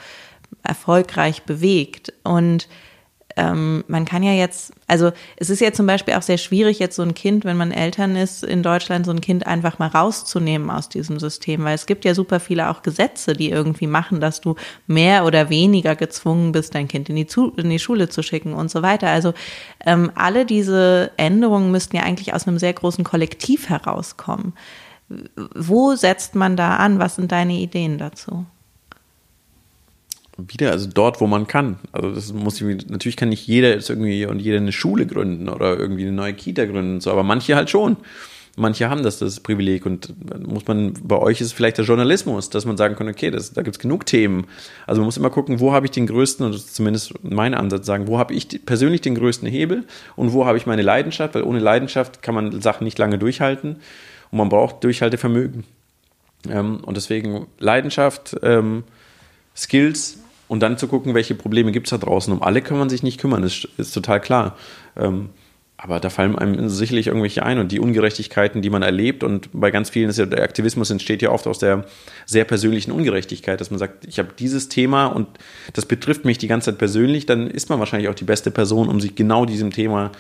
erfolgreich 0.63 1.43
bewegt. 1.43 2.13
Und 2.23 2.67
ähm, 3.37 3.83
man 3.87 4.05
kann 4.05 4.23
ja 4.23 4.31
jetzt, 4.31 4.73
also 4.87 5.11
es 5.35 5.49
ist 5.49 5.59
ja 5.59 5.73
zum 5.73 5.85
Beispiel 5.87 6.13
auch 6.13 6.21
sehr 6.21 6.37
schwierig, 6.37 6.79
jetzt 6.79 6.95
so 6.95 7.01
ein 7.01 7.13
Kind, 7.13 7.43
wenn 7.43 7.57
man 7.57 7.71
Eltern 7.71 8.15
ist, 8.15 8.43
in 8.43 8.63
Deutschland 8.63 9.05
so 9.05 9.11
ein 9.11 9.19
Kind 9.19 9.45
einfach 9.45 9.77
mal 9.77 9.89
rauszunehmen 9.89 10.69
aus 10.69 10.87
diesem 10.87 11.19
System, 11.19 11.63
weil 11.65 11.75
es 11.75 11.85
gibt 11.85 12.05
ja 12.05 12.15
super 12.15 12.39
viele 12.39 12.69
auch 12.69 12.81
Gesetze, 12.81 13.33
die 13.33 13.49
irgendwie 13.49 13.87
machen, 13.87 14.21
dass 14.21 14.39
du 14.39 14.55
mehr 14.87 15.25
oder 15.25 15.49
weniger 15.49 15.95
gezwungen 15.95 16.53
bist, 16.53 16.75
dein 16.75 16.87
Kind 16.87 17.09
in 17.09 17.17
die, 17.17 17.27
Zu 17.27 17.51
in 17.57 17.69
die 17.69 17.79
Schule 17.79 18.07
zu 18.07 18.23
schicken 18.23 18.53
und 18.53 18.71
so 18.71 18.81
weiter. 18.81 19.09
Also 19.09 19.33
ähm, 19.85 20.11
alle 20.15 20.45
diese 20.45 21.11
Änderungen 21.17 21.71
müssten 21.71 21.97
ja 21.97 22.03
eigentlich 22.03 22.33
aus 22.33 22.47
einem 22.47 22.57
sehr 22.57 22.73
großen 22.73 23.03
Kollektiv 23.03 23.67
herauskommen. 23.67 24.53
Wo 25.53 25.95
setzt 25.95 26.35
man 26.35 26.55
da 26.55 26.77
an? 26.77 26.99
Was 26.99 27.15
sind 27.15 27.31
deine 27.31 27.53
Ideen 27.53 27.97
dazu? 27.97 28.45
Wieder, 30.37 30.71
also 30.71 30.89
dort, 30.93 31.21
wo 31.21 31.27
man 31.27 31.47
kann. 31.47 31.77
Also 31.91 32.11
das 32.11 32.33
muss 32.33 32.59
ich, 32.61 32.87
natürlich 32.89 33.15
kann 33.15 33.29
nicht 33.29 33.47
jeder 33.47 33.69
jetzt 33.69 33.89
irgendwie 33.89 34.25
und 34.25 34.39
jeder 34.39 34.57
eine 34.57 34.71
Schule 34.71 35.05
gründen 35.05 35.49
oder 35.49 35.77
irgendwie 35.77 36.03
eine 36.03 36.11
neue 36.11 36.33
Kita 36.33 36.65
gründen, 36.65 37.01
so, 37.01 37.11
aber 37.11 37.23
manche 37.23 37.55
halt 37.55 37.69
schon. 37.69 37.97
Manche 38.57 38.89
haben 38.89 39.03
das, 39.03 39.19
das 39.19 39.41
Privileg 39.41 39.85
und 39.85 40.13
muss 40.47 40.65
man, 40.65 40.93
bei 41.03 41.17
euch 41.17 41.41
ist 41.41 41.51
vielleicht 41.51 41.77
der 41.77 41.83
Journalismus, 41.83 42.49
dass 42.49 42.63
man 42.63 42.77
sagen 42.77 42.95
kann, 42.95 43.09
okay, 43.09 43.29
das, 43.29 43.51
da 43.51 43.63
gibt 43.63 43.75
es 43.75 43.79
genug 43.81 44.05
Themen. 44.05 44.47
Also 44.87 45.01
man 45.01 45.07
muss 45.07 45.17
immer 45.17 45.29
gucken, 45.29 45.59
wo 45.59 45.73
habe 45.73 45.85
ich 45.87 45.91
den 45.91 46.07
größten, 46.07 46.45
und 46.45 46.57
zumindest 46.57 47.15
mein 47.21 47.53
Ansatz, 47.53 47.85
sagen, 47.85 48.07
wo 48.07 48.17
habe 48.17 48.33
ich 48.33 48.65
persönlich 48.65 49.01
den 49.01 49.15
größten 49.15 49.47
Hebel 49.49 49.83
und 50.15 50.31
wo 50.31 50.45
habe 50.45 50.57
ich 50.57 50.65
meine 50.65 50.83
Leidenschaft, 50.83 51.35
weil 51.35 51.43
ohne 51.43 51.59
Leidenschaft 51.59 52.21
kann 52.21 52.33
man 52.33 52.61
Sachen 52.61 52.85
nicht 52.85 52.97
lange 52.97 53.19
durchhalten 53.19 53.77
und 54.31 54.37
man 54.37 54.47
braucht 54.47 54.85
Durchhaltevermögen. 54.85 55.65
Ähm, 56.49 56.79
und 56.85 56.95
deswegen 56.95 57.47
Leidenschaft, 57.59 58.37
ähm, 58.41 58.85
Skills 59.53 60.19
und 60.47 60.61
dann 60.61 60.77
zu 60.77 60.87
gucken, 60.87 61.13
welche 61.13 61.35
Probleme 61.35 61.71
gibt 61.71 61.87
es 61.87 61.91
da 61.91 61.97
draußen. 61.97 62.31
Um 62.33 62.41
alle 62.41 62.61
kann 62.61 62.77
man 62.77 62.89
sich 62.89 63.03
nicht 63.03 63.19
kümmern, 63.19 63.43
ist, 63.43 63.67
ist 63.77 63.93
total 63.93 64.21
klar. 64.21 64.55
Ähm, 64.95 65.29
aber 65.77 65.99
da 65.99 66.09
fallen 66.09 66.37
einem 66.37 66.69
sicherlich 66.69 67.07
irgendwelche 67.07 67.43
ein 67.43 67.59
und 67.59 67.71
die 67.71 67.79
Ungerechtigkeiten, 67.79 68.61
die 68.61 68.69
man 68.69 68.81
erlebt. 68.81 69.23
Und 69.23 69.49
bei 69.51 69.71
ganz 69.71 69.89
vielen 69.89 70.09
ist 70.09 70.17
ja 70.17 70.25
der 70.25 70.43
Aktivismus 70.43 70.89
entsteht 70.89 71.21
ja 71.21 71.31
oft 71.31 71.47
aus 71.47 71.59
der 71.59 71.85
sehr 72.25 72.45
persönlichen 72.45 72.91
Ungerechtigkeit, 72.91 73.59
dass 73.59 73.71
man 73.71 73.79
sagt, 73.79 74.05
ich 74.05 74.17
habe 74.17 74.29
dieses 74.39 74.69
Thema 74.69 75.07
und 75.07 75.27
das 75.73 75.85
betrifft 75.85 76.23
mich 76.23 76.37
die 76.37 76.47
ganze 76.47 76.71
Zeit 76.71 76.77
persönlich, 76.77 77.25
dann 77.25 77.47
ist 77.47 77.69
man 77.69 77.79
wahrscheinlich 77.79 78.09
auch 78.09 78.15
die 78.15 78.23
beste 78.23 78.51
Person, 78.51 78.87
um 78.87 79.01
sich 79.01 79.15
genau 79.15 79.45
diesem 79.45 79.71
Thema 79.71 80.11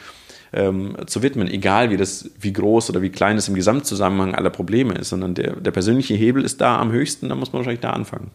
ähm, 0.51 0.97
zu 1.05 1.23
widmen, 1.23 1.47
egal 1.47 1.89
wie 1.89 1.97
das, 1.97 2.29
wie 2.39 2.51
groß 2.51 2.89
oder 2.89 3.01
wie 3.01 3.09
klein 3.09 3.37
es 3.37 3.47
im 3.47 3.55
Gesamtzusammenhang 3.55 4.35
aller 4.35 4.49
Probleme 4.49 4.93
ist, 4.95 5.09
sondern 5.09 5.35
der, 5.35 5.55
der 5.55 5.71
persönliche 5.71 6.15
Hebel 6.15 6.43
ist 6.43 6.59
da 6.59 6.79
am 6.79 6.91
höchsten, 6.91 7.29
da 7.29 7.35
muss 7.35 7.53
man 7.53 7.59
wahrscheinlich 7.59 7.81
da 7.81 7.91
anfangen. 7.91 8.31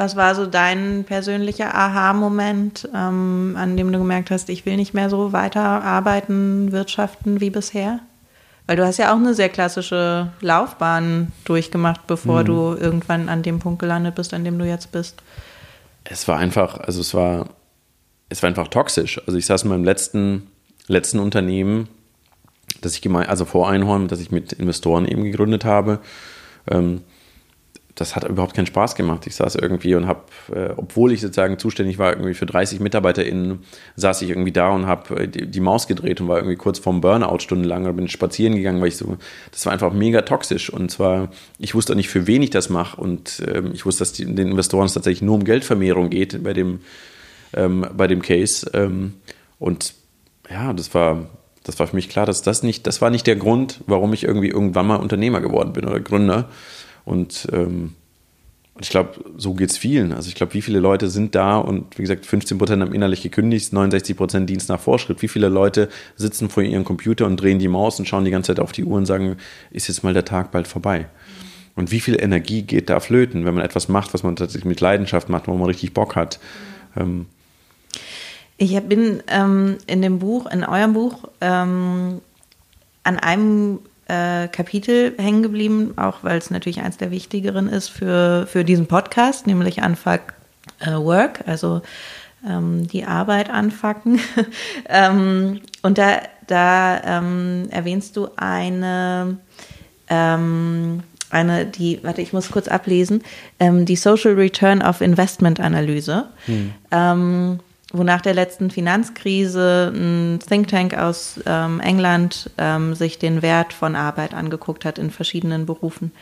Was 0.00 0.16
war 0.16 0.34
so 0.34 0.46
dein 0.46 1.04
persönlicher 1.04 1.74
Aha-Moment, 1.74 2.88
ähm, 2.94 3.54
an 3.58 3.76
dem 3.76 3.92
du 3.92 3.98
gemerkt 3.98 4.30
hast, 4.30 4.48
ich 4.48 4.64
will 4.64 4.76
nicht 4.78 4.94
mehr 4.94 5.10
so 5.10 5.34
weiterarbeiten, 5.34 6.72
wirtschaften 6.72 7.42
wie 7.42 7.50
bisher? 7.50 8.00
Weil 8.66 8.76
du 8.76 8.86
hast 8.86 8.96
ja 8.96 9.12
auch 9.12 9.18
eine 9.18 9.34
sehr 9.34 9.50
klassische 9.50 10.32
Laufbahn 10.40 11.32
durchgemacht, 11.44 12.06
bevor 12.06 12.40
mhm. 12.40 12.44
du 12.46 12.76
irgendwann 12.80 13.28
an 13.28 13.42
dem 13.42 13.58
Punkt 13.58 13.78
gelandet 13.78 14.14
bist, 14.14 14.32
an 14.32 14.42
dem 14.42 14.58
du 14.58 14.64
jetzt 14.64 14.90
bist. 14.90 15.22
Es 16.04 16.26
war 16.26 16.38
einfach, 16.38 16.78
also 16.78 17.02
es 17.02 17.12
war, 17.12 17.50
es 18.30 18.42
war 18.42 18.48
einfach 18.48 18.68
toxisch. 18.68 19.20
Also 19.26 19.36
ich 19.36 19.44
saß 19.44 19.64
in 19.64 19.68
meinem 19.68 19.84
letzten, 19.84 20.46
letzten 20.86 21.18
Unternehmen, 21.18 21.90
das 22.80 22.94
ich 22.94 23.02
gemeint, 23.02 23.28
also 23.28 23.44
vor 23.44 23.68
Einhorn, 23.68 24.08
das 24.08 24.20
ich 24.20 24.30
mit 24.30 24.54
Investoren 24.54 25.04
eben 25.04 25.24
gegründet 25.24 25.66
habe. 25.66 25.98
Ähm, 26.70 27.02
das 28.00 28.16
hat 28.16 28.26
überhaupt 28.26 28.54
keinen 28.54 28.64
Spaß 28.64 28.94
gemacht. 28.94 29.26
Ich 29.26 29.36
saß 29.36 29.56
irgendwie 29.56 29.94
und 29.94 30.06
habe, 30.06 30.22
äh, 30.54 30.70
obwohl 30.74 31.12
ich 31.12 31.20
sozusagen 31.20 31.58
zuständig 31.58 31.98
war 31.98 32.12
irgendwie 32.12 32.32
für 32.32 32.46
30 32.46 32.80
MitarbeiterInnen, 32.80 33.58
saß 33.96 34.22
ich 34.22 34.30
irgendwie 34.30 34.52
da 34.52 34.70
und 34.70 34.86
habe 34.86 35.24
äh, 35.24 35.28
die, 35.28 35.46
die, 35.46 35.60
Maus 35.60 35.86
gedreht 35.86 36.18
und 36.22 36.28
war 36.28 36.38
irgendwie 36.38 36.56
kurz 36.56 36.78
vorm 36.78 37.02
Burnout 37.02 37.40
stundenlang 37.40 37.82
oder 37.82 37.92
bin 37.92 38.08
spazieren 38.08 38.56
gegangen, 38.56 38.80
weil 38.80 38.88
ich 38.88 38.96
so, 38.96 39.18
das 39.50 39.66
war 39.66 39.74
einfach 39.74 39.92
mega 39.92 40.22
toxisch 40.22 40.70
und 40.70 40.90
zwar, 40.90 41.28
ich 41.58 41.74
wusste 41.74 41.92
auch 41.92 41.96
nicht, 41.96 42.08
für 42.08 42.26
wen 42.26 42.40
ich 42.40 42.48
das 42.48 42.70
mache 42.70 42.98
und 42.98 43.42
ähm, 43.46 43.72
ich 43.74 43.84
wusste, 43.84 43.98
dass 43.98 44.14
die, 44.14 44.24
den 44.24 44.48
Investoren 44.48 44.86
es 44.86 44.94
tatsächlich 44.94 45.20
nur 45.20 45.34
um 45.34 45.44
Geldvermehrung 45.44 46.08
geht 46.08 46.42
bei 46.42 46.54
dem, 46.54 46.80
ähm, 47.52 47.86
bei 47.94 48.06
dem 48.06 48.22
Case 48.22 48.70
ähm, 48.72 49.12
und 49.58 49.92
ja, 50.50 50.72
das 50.72 50.94
war, 50.94 51.26
das 51.64 51.78
war 51.78 51.86
für 51.86 51.96
mich 51.96 52.08
klar, 52.08 52.24
dass 52.24 52.40
das 52.40 52.62
nicht, 52.62 52.86
das 52.86 53.02
war 53.02 53.10
nicht 53.10 53.26
der 53.26 53.36
Grund, 53.36 53.80
warum 53.86 54.14
ich 54.14 54.24
irgendwie 54.24 54.48
irgendwann 54.48 54.86
mal 54.86 54.96
Unternehmer 54.96 55.42
geworden 55.42 55.74
bin 55.74 55.84
oder 55.84 56.00
Gründer. 56.00 56.48
Und 57.04 57.48
ähm, 57.52 57.94
ich 58.80 58.88
glaube, 58.88 59.22
so 59.36 59.52
geht 59.54 59.70
es 59.70 59.76
vielen. 59.76 60.12
Also 60.12 60.28
ich 60.28 60.34
glaube, 60.34 60.54
wie 60.54 60.62
viele 60.62 60.80
Leute 60.80 61.10
sind 61.10 61.34
da 61.34 61.58
und 61.58 61.98
wie 61.98 62.02
gesagt, 62.02 62.24
15 62.24 62.56
Prozent 62.56 62.82
haben 62.82 62.94
innerlich 62.94 63.22
gekündigt, 63.22 63.72
69 63.72 64.16
Prozent 64.16 64.48
Dienst 64.48 64.68
nach 64.68 64.80
Vorschritt. 64.80 65.20
Wie 65.20 65.28
viele 65.28 65.48
Leute 65.48 65.88
sitzen 66.16 66.48
vor 66.48 66.62
ihrem 66.62 66.84
Computer 66.84 67.26
und 67.26 67.36
drehen 67.36 67.58
die 67.58 67.68
Maus 67.68 67.98
und 67.98 68.08
schauen 68.08 68.24
die 68.24 68.30
ganze 68.30 68.54
Zeit 68.54 68.60
auf 68.60 68.72
die 68.72 68.84
Uhr 68.84 68.96
und 68.96 69.06
sagen, 69.06 69.36
ist 69.70 69.88
jetzt 69.88 70.02
mal 70.02 70.14
der 70.14 70.24
Tag 70.24 70.50
bald 70.50 70.66
vorbei? 70.66 71.08
Und 71.76 71.90
wie 71.90 72.00
viel 72.00 72.20
Energie 72.20 72.62
geht 72.62 72.88
da 72.88 73.00
flöten, 73.00 73.44
wenn 73.44 73.54
man 73.54 73.64
etwas 73.64 73.88
macht, 73.88 74.14
was 74.14 74.22
man 74.22 74.36
tatsächlich 74.36 74.64
mit 74.64 74.80
Leidenschaft 74.80 75.28
macht, 75.28 75.46
wo 75.46 75.54
man 75.54 75.66
richtig 75.66 75.92
Bock 75.92 76.16
hat? 76.16 76.40
Ähm, 76.96 77.26
ich 78.56 78.78
bin 78.80 79.22
ähm, 79.28 79.76
in 79.86 80.02
dem 80.02 80.18
Buch, 80.18 80.46
in 80.46 80.64
eurem 80.64 80.94
Buch, 80.94 81.28
ähm, 81.40 82.20
an 83.04 83.18
einem 83.18 83.78
äh, 84.10 84.48
Kapitel 84.48 85.14
hängen 85.18 85.42
geblieben, 85.42 85.94
auch 85.96 86.22
weil 86.22 86.38
es 86.38 86.50
natürlich 86.50 86.80
eins 86.80 86.96
der 86.96 87.10
wichtigeren 87.10 87.68
ist 87.68 87.88
für, 87.88 88.46
für 88.46 88.64
diesen 88.64 88.86
Podcast, 88.86 89.46
nämlich 89.46 89.82
Unfuck 89.82 90.34
äh, 90.80 90.92
Work, 90.92 91.44
also 91.46 91.82
ähm, 92.46 92.86
die 92.88 93.04
Arbeit 93.04 93.50
anfacken. 93.50 94.18
ähm, 94.88 95.60
und 95.82 95.98
da, 95.98 96.22
da 96.46 97.00
ähm, 97.04 97.68
erwähnst 97.70 98.16
du 98.16 98.28
eine, 98.36 99.38
ähm, 100.08 101.02
eine, 101.30 101.66
die, 101.66 102.00
warte, 102.02 102.22
ich 102.22 102.32
muss 102.32 102.50
kurz 102.50 102.66
ablesen, 102.66 103.22
ähm, 103.60 103.86
die 103.86 103.96
Social 103.96 104.34
Return 104.34 104.82
of 104.82 105.00
Investment 105.00 105.60
Analyse. 105.60 106.26
Hm 106.46 106.72
ähm, 106.90 107.60
wo 107.92 108.02
nach 108.02 108.20
der 108.20 108.34
letzten 108.34 108.70
Finanzkrise 108.70 109.92
ein 109.94 110.38
Think 110.46 110.68
Tank 110.68 110.94
aus 110.96 111.40
ähm, 111.46 111.80
England 111.80 112.50
ähm, 112.58 112.94
sich 112.94 113.18
den 113.18 113.42
Wert 113.42 113.72
von 113.72 113.96
Arbeit 113.96 114.34
angeguckt 114.34 114.84
hat 114.84 114.98
in 114.98 115.10
verschiedenen 115.10 115.66
Berufen. 115.66 116.12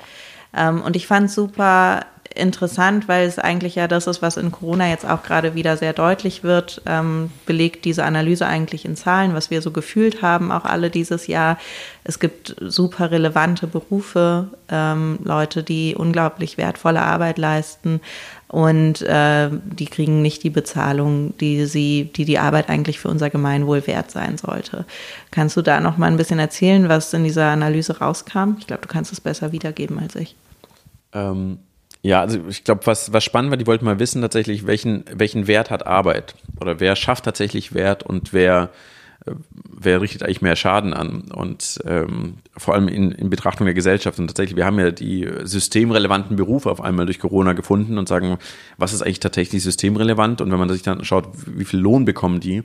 Ähm, 0.56 0.82
und 0.82 0.96
ich 0.96 1.06
fand 1.06 1.30
super 1.30 2.06
interessant, 2.38 3.08
weil 3.08 3.26
es 3.26 3.38
eigentlich 3.38 3.74
ja 3.74 3.88
das 3.88 4.06
ist, 4.06 4.22
was 4.22 4.36
in 4.36 4.52
Corona 4.52 4.88
jetzt 4.88 5.06
auch 5.06 5.22
gerade 5.22 5.54
wieder 5.54 5.76
sehr 5.76 5.92
deutlich 5.92 6.42
wird, 6.42 6.82
ähm, 6.86 7.30
belegt 7.46 7.84
diese 7.84 8.04
Analyse 8.04 8.46
eigentlich 8.46 8.84
in 8.84 8.96
Zahlen, 8.96 9.34
was 9.34 9.50
wir 9.50 9.62
so 9.62 9.70
gefühlt 9.70 10.22
haben, 10.22 10.52
auch 10.52 10.64
alle 10.64 10.90
dieses 10.90 11.26
Jahr. 11.26 11.58
Es 12.04 12.18
gibt 12.18 12.56
super 12.60 13.10
relevante 13.10 13.66
Berufe, 13.66 14.48
ähm, 14.70 15.18
Leute, 15.24 15.62
die 15.62 15.94
unglaublich 15.94 16.56
wertvolle 16.56 17.02
Arbeit 17.02 17.38
leisten 17.38 18.00
und 18.48 19.02
äh, 19.02 19.50
die 19.52 19.86
kriegen 19.86 20.22
nicht 20.22 20.42
die 20.42 20.50
Bezahlung, 20.50 21.36
die 21.38 21.66
sie, 21.66 22.10
die 22.16 22.24
die 22.24 22.38
Arbeit 22.38 22.70
eigentlich 22.70 22.98
für 22.98 23.08
unser 23.08 23.28
Gemeinwohl 23.28 23.86
wert 23.86 24.10
sein 24.10 24.38
sollte. 24.38 24.86
Kannst 25.30 25.56
du 25.56 25.62
da 25.62 25.80
noch 25.80 25.98
mal 25.98 26.06
ein 26.06 26.16
bisschen 26.16 26.38
erzählen, 26.38 26.88
was 26.88 27.12
in 27.12 27.24
dieser 27.24 27.48
Analyse 27.48 27.98
rauskam? 27.98 28.56
Ich 28.58 28.66
glaube, 28.66 28.82
du 28.82 28.88
kannst 28.88 29.12
es 29.12 29.20
besser 29.20 29.52
wiedergeben 29.52 29.98
als 29.98 30.16
ich. 30.16 30.34
Ähm, 31.12 31.58
ja, 32.02 32.20
also 32.20 32.40
ich 32.48 32.64
glaube, 32.64 32.86
was, 32.86 33.12
was 33.12 33.24
spannend 33.24 33.50
war, 33.50 33.56
die 33.56 33.66
wollten 33.66 33.84
mal 33.84 33.98
wissen 33.98 34.22
tatsächlich, 34.22 34.66
welchen, 34.66 35.04
welchen 35.12 35.46
Wert 35.46 35.70
hat 35.70 35.86
Arbeit 35.86 36.34
oder 36.60 36.80
wer 36.80 36.96
schafft 36.96 37.24
tatsächlich 37.24 37.74
Wert 37.74 38.02
und 38.02 38.32
wer 38.32 38.70
wer 39.80 40.00
richtet 40.00 40.22
eigentlich 40.22 40.42
mehr 40.42 40.56
Schaden 40.56 40.92
an? 40.94 41.30
Und 41.32 41.80
ähm, 41.84 42.38
vor 42.56 42.74
allem 42.74 42.88
in, 42.88 43.12
in 43.12 43.30
Betrachtung 43.30 43.66
der 43.66 43.74
Gesellschaft. 43.74 44.18
Und 44.18 44.28
tatsächlich, 44.28 44.56
wir 44.56 44.64
haben 44.64 44.78
ja 44.78 44.90
die 44.90 45.28
systemrelevanten 45.44 46.36
Berufe 46.36 46.70
auf 46.70 46.80
einmal 46.80 47.06
durch 47.06 47.18
Corona 47.18 47.52
gefunden 47.52 47.98
und 47.98 48.08
sagen, 48.08 48.38
was 48.76 48.92
ist 48.92 49.02
eigentlich 49.02 49.20
tatsächlich 49.20 49.62
systemrelevant? 49.62 50.40
Und 50.40 50.50
wenn 50.50 50.58
man 50.58 50.68
sich 50.68 50.82
dann 50.82 51.04
schaut, 51.04 51.28
wie 51.46 51.64
viel 51.64 51.80
Lohn 51.80 52.04
bekommen 52.04 52.40
die? 52.40 52.62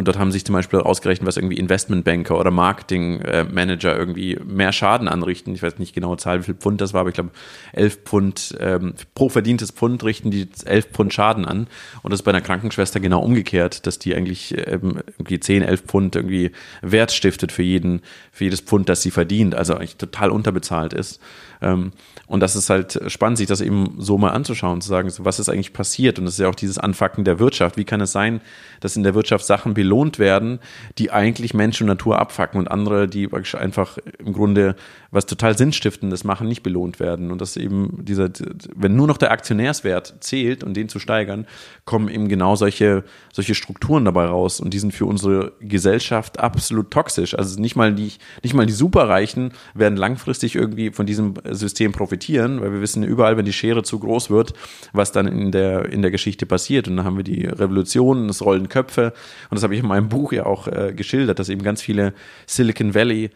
Und 0.00 0.08
dort 0.08 0.18
haben 0.18 0.32
sich 0.32 0.46
zum 0.46 0.54
Beispiel 0.54 0.78
ausgerechnet, 0.78 1.26
was 1.26 1.36
irgendwie 1.36 1.58
Investmentbanker 1.58 2.38
oder 2.38 2.50
Marketingmanager 2.50 3.94
irgendwie 3.94 4.38
mehr 4.42 4.72
Schaden 4.72 5.08
anrichten. 5.08 5.54
Ich 5.54 5.62
weiß 5.62 5.78
nicht 5.78 5.94
genau 5.94 6.16
Zahl, 6.16 6.38
wie 6.38 6.44
viel 6.44 6.54
Pfund 6.54 6.80
das 6.80 6.94
war, 6.94 7.02
aber 7.02 7.10
ich 7.10 7.16
glaube, 7.16 7.32
elf 7.74 7.98
Pfund 8.06 8.56
ähm, 8.58 8.94
pro 9.14 9.28
verdientes 9.28 9.72
Pfund 9.72 10.02
richten 10.02 10.30
die 10.30 10.48
elf 10.64 10.86
Pfund 10.86 11.12
Schaden 11.12 11.44
an. 11.44 11.66
Und 12.02 12.12
das 12.12 12.20
ist 12.20 12.24
bei 12.24 12.30
einer 12.30 12.40
Krankenschwester 12.40 12.98
genau 12.98 13.20
umgekehrt, 13.20 13.86
dass 13.86 13.98
die 13.98 14.14
eigentlich 14.14 14.56
ähm, 14.56 15.02
irgendwie 15.18 15.38
zehn, 15.38 15.62
elf 15.62 15.82
Pfund 15.82 16.16
irgendwie 16.16 16.52
Wert 16.80 17.12
stiftet 17.12 17.52
für 17.52 17.62
jeden, 17.62 18.00
für 18.32 18.44
jedes 18.44 18.62
Pfund, 18.62 18.88
das 18.88 19.02
sie 19.02 19.10
verdient. 19.10 19.54
Also 19.54 19.74
eigentlich 19.74 19.98
total 19.98 20.30
unterbezahlt 20.30 20.94
ist. 20.94 21.20
Ähm, 21.62 21.92
und 22.26 22.40
das 22.40 22.56
ist 22.56 22.70
halt 22.70 23.00
spannend, 23.08 23.38
sich 23.38 23.46
das 23.46 23.60
eben 23.60 23.96
so 23.98 24.18
mal 24.18 24.30
anzuschauen, 24.30 24.80
zu 24.80 24.88
sagen, 24.88 25.10
was 25.18 25.38
ist 25.38 25.48
eigentlich 25.48 25.72
passiert? 25.72 26.18
Und 26.18 26.24
das 26.24 26.34
ist 26.34 26.40
ja 26.40 26.48
auch 26.48 26.54
dieses 26.54 26.78
Anfacken 26.78 27.24
der 27.24 27.38
Wirtschaft. 27.38 27.76
Wie 27.76 27.84
kann 27.84 28.00
es 28.00 28.12
sein, 28.12 28.40
dass 28.80 28.96
in 28.96 29.02
der 29.02 29.14
Wirtschaft 29.14 29.44
Sachen 29.44 29.74
belohnt 29.74 30.18
werden, 30.18 30.60
die 30.98 31.10
eigentlich 31.10 31.54
Mensch 31.54 31.80
und 31.80 31.88
Natur 31.88 32.18
abfacken 32.18 32.60
und 32.60 32.68
andere, 32.68 33.08
die 33.08 33.28
einfach 33.54 33.98
im 34.18 34.32
Grunde 34.32 34.76
was 35.10 35.26
total 35.26 35.58
Sinnstiftendes 35.58 36.24
machen, 36.24 36.46
nicht 36.46 36.62
belohnt 36.62 37.00
werden. 37.00 37.30
Und 37.32 37.40
dass 37.40 37.56
eben 37.56 38.04
dieser, 38.04 38.30
wenn 38.74 38.94
nur 38.94 39.06
noch 39.06 39.16
der 39.16 39.32
Aktionärswert 39.32 40.14
zählt 40.20 40.62
und 40.62 40.74
den 40.74 40.88
zu 40.88 40.98
steigern, 40.98 41.46
kommen 41.84 42.08
eben 42.08 42.28
genau 42.28 42.54
solche, 42.54 43.04
solche 43.32 43.54
Strukturen 43.54 44.04
dabei 44.04 44.26
raus. 44.26 44.60
Und 44.60 44.72
die 44.72 44.78
sind 44.78 44.92
für 44.92 45.06
unsere 45.06 45.52
Gesellschaft 45.60 46.38
absolut 46.38 46.90
toxisch. 46.90 47.36
Also 47.36 47.60
nicht 47.60 47.74
mal 47.74 47.92
die, 47.92 48.12
nicht 48.42 48.54
mal 48.54 48.66
die 48.66 48.72
Superreichen 48.72 49.52
werden 49.74 49.96
langfristig 49.96 50.54
irgendwie 50.54 50.90
von 50.90 51.06
diesem 51.06 51.34
System 51.54 51.92
profitieren, 51.92 52.60
weil 52.60 52.72
wir 52.72 52.80
wissen 52.80 53.02
überall, 53.02 53.36
wenn 53.36 53.44
die 53.44 53.52
Schere 53.52 53.82
zu 53.82 53.98
groß 53.98 54.30
wird, 54.30 54.54
was 54.92 55.12
dann 55.12 55.26
in 55.26 55.52
der, 55.52 55.86
in 55.86 56.02
der 56.02 56.10
Geschichte 56.10 56.46
passiert. 56.46 56.88
Und 56.88 56.96
dann 56.96 57.04
haben 57.04 57.16
wir 57.16 57.24
die 57.24 57.46
Revolution, 57.46 58.28
es 58.28 58.44
rollen 58.44 58.68
Köpfe. 58.68 59.12
Und 59.50 59.56
das 59.56 59.62
habe 59.62 59.74
ich 59.74 59.80
in 59.80 59.86
meinem 59.86 60.08
Buch 60.08 60.32
ja 60.32 60.46
auch 60.46 60.68
äh, 60.68 60.92
geschildert, 60.94 61.38
dass 61.38 61.48
eben 61.48 61.62
ganz 61.62 61.82
viele 61.82 62.14
Silicon 62.46 62.94
Valley 62.94 63.30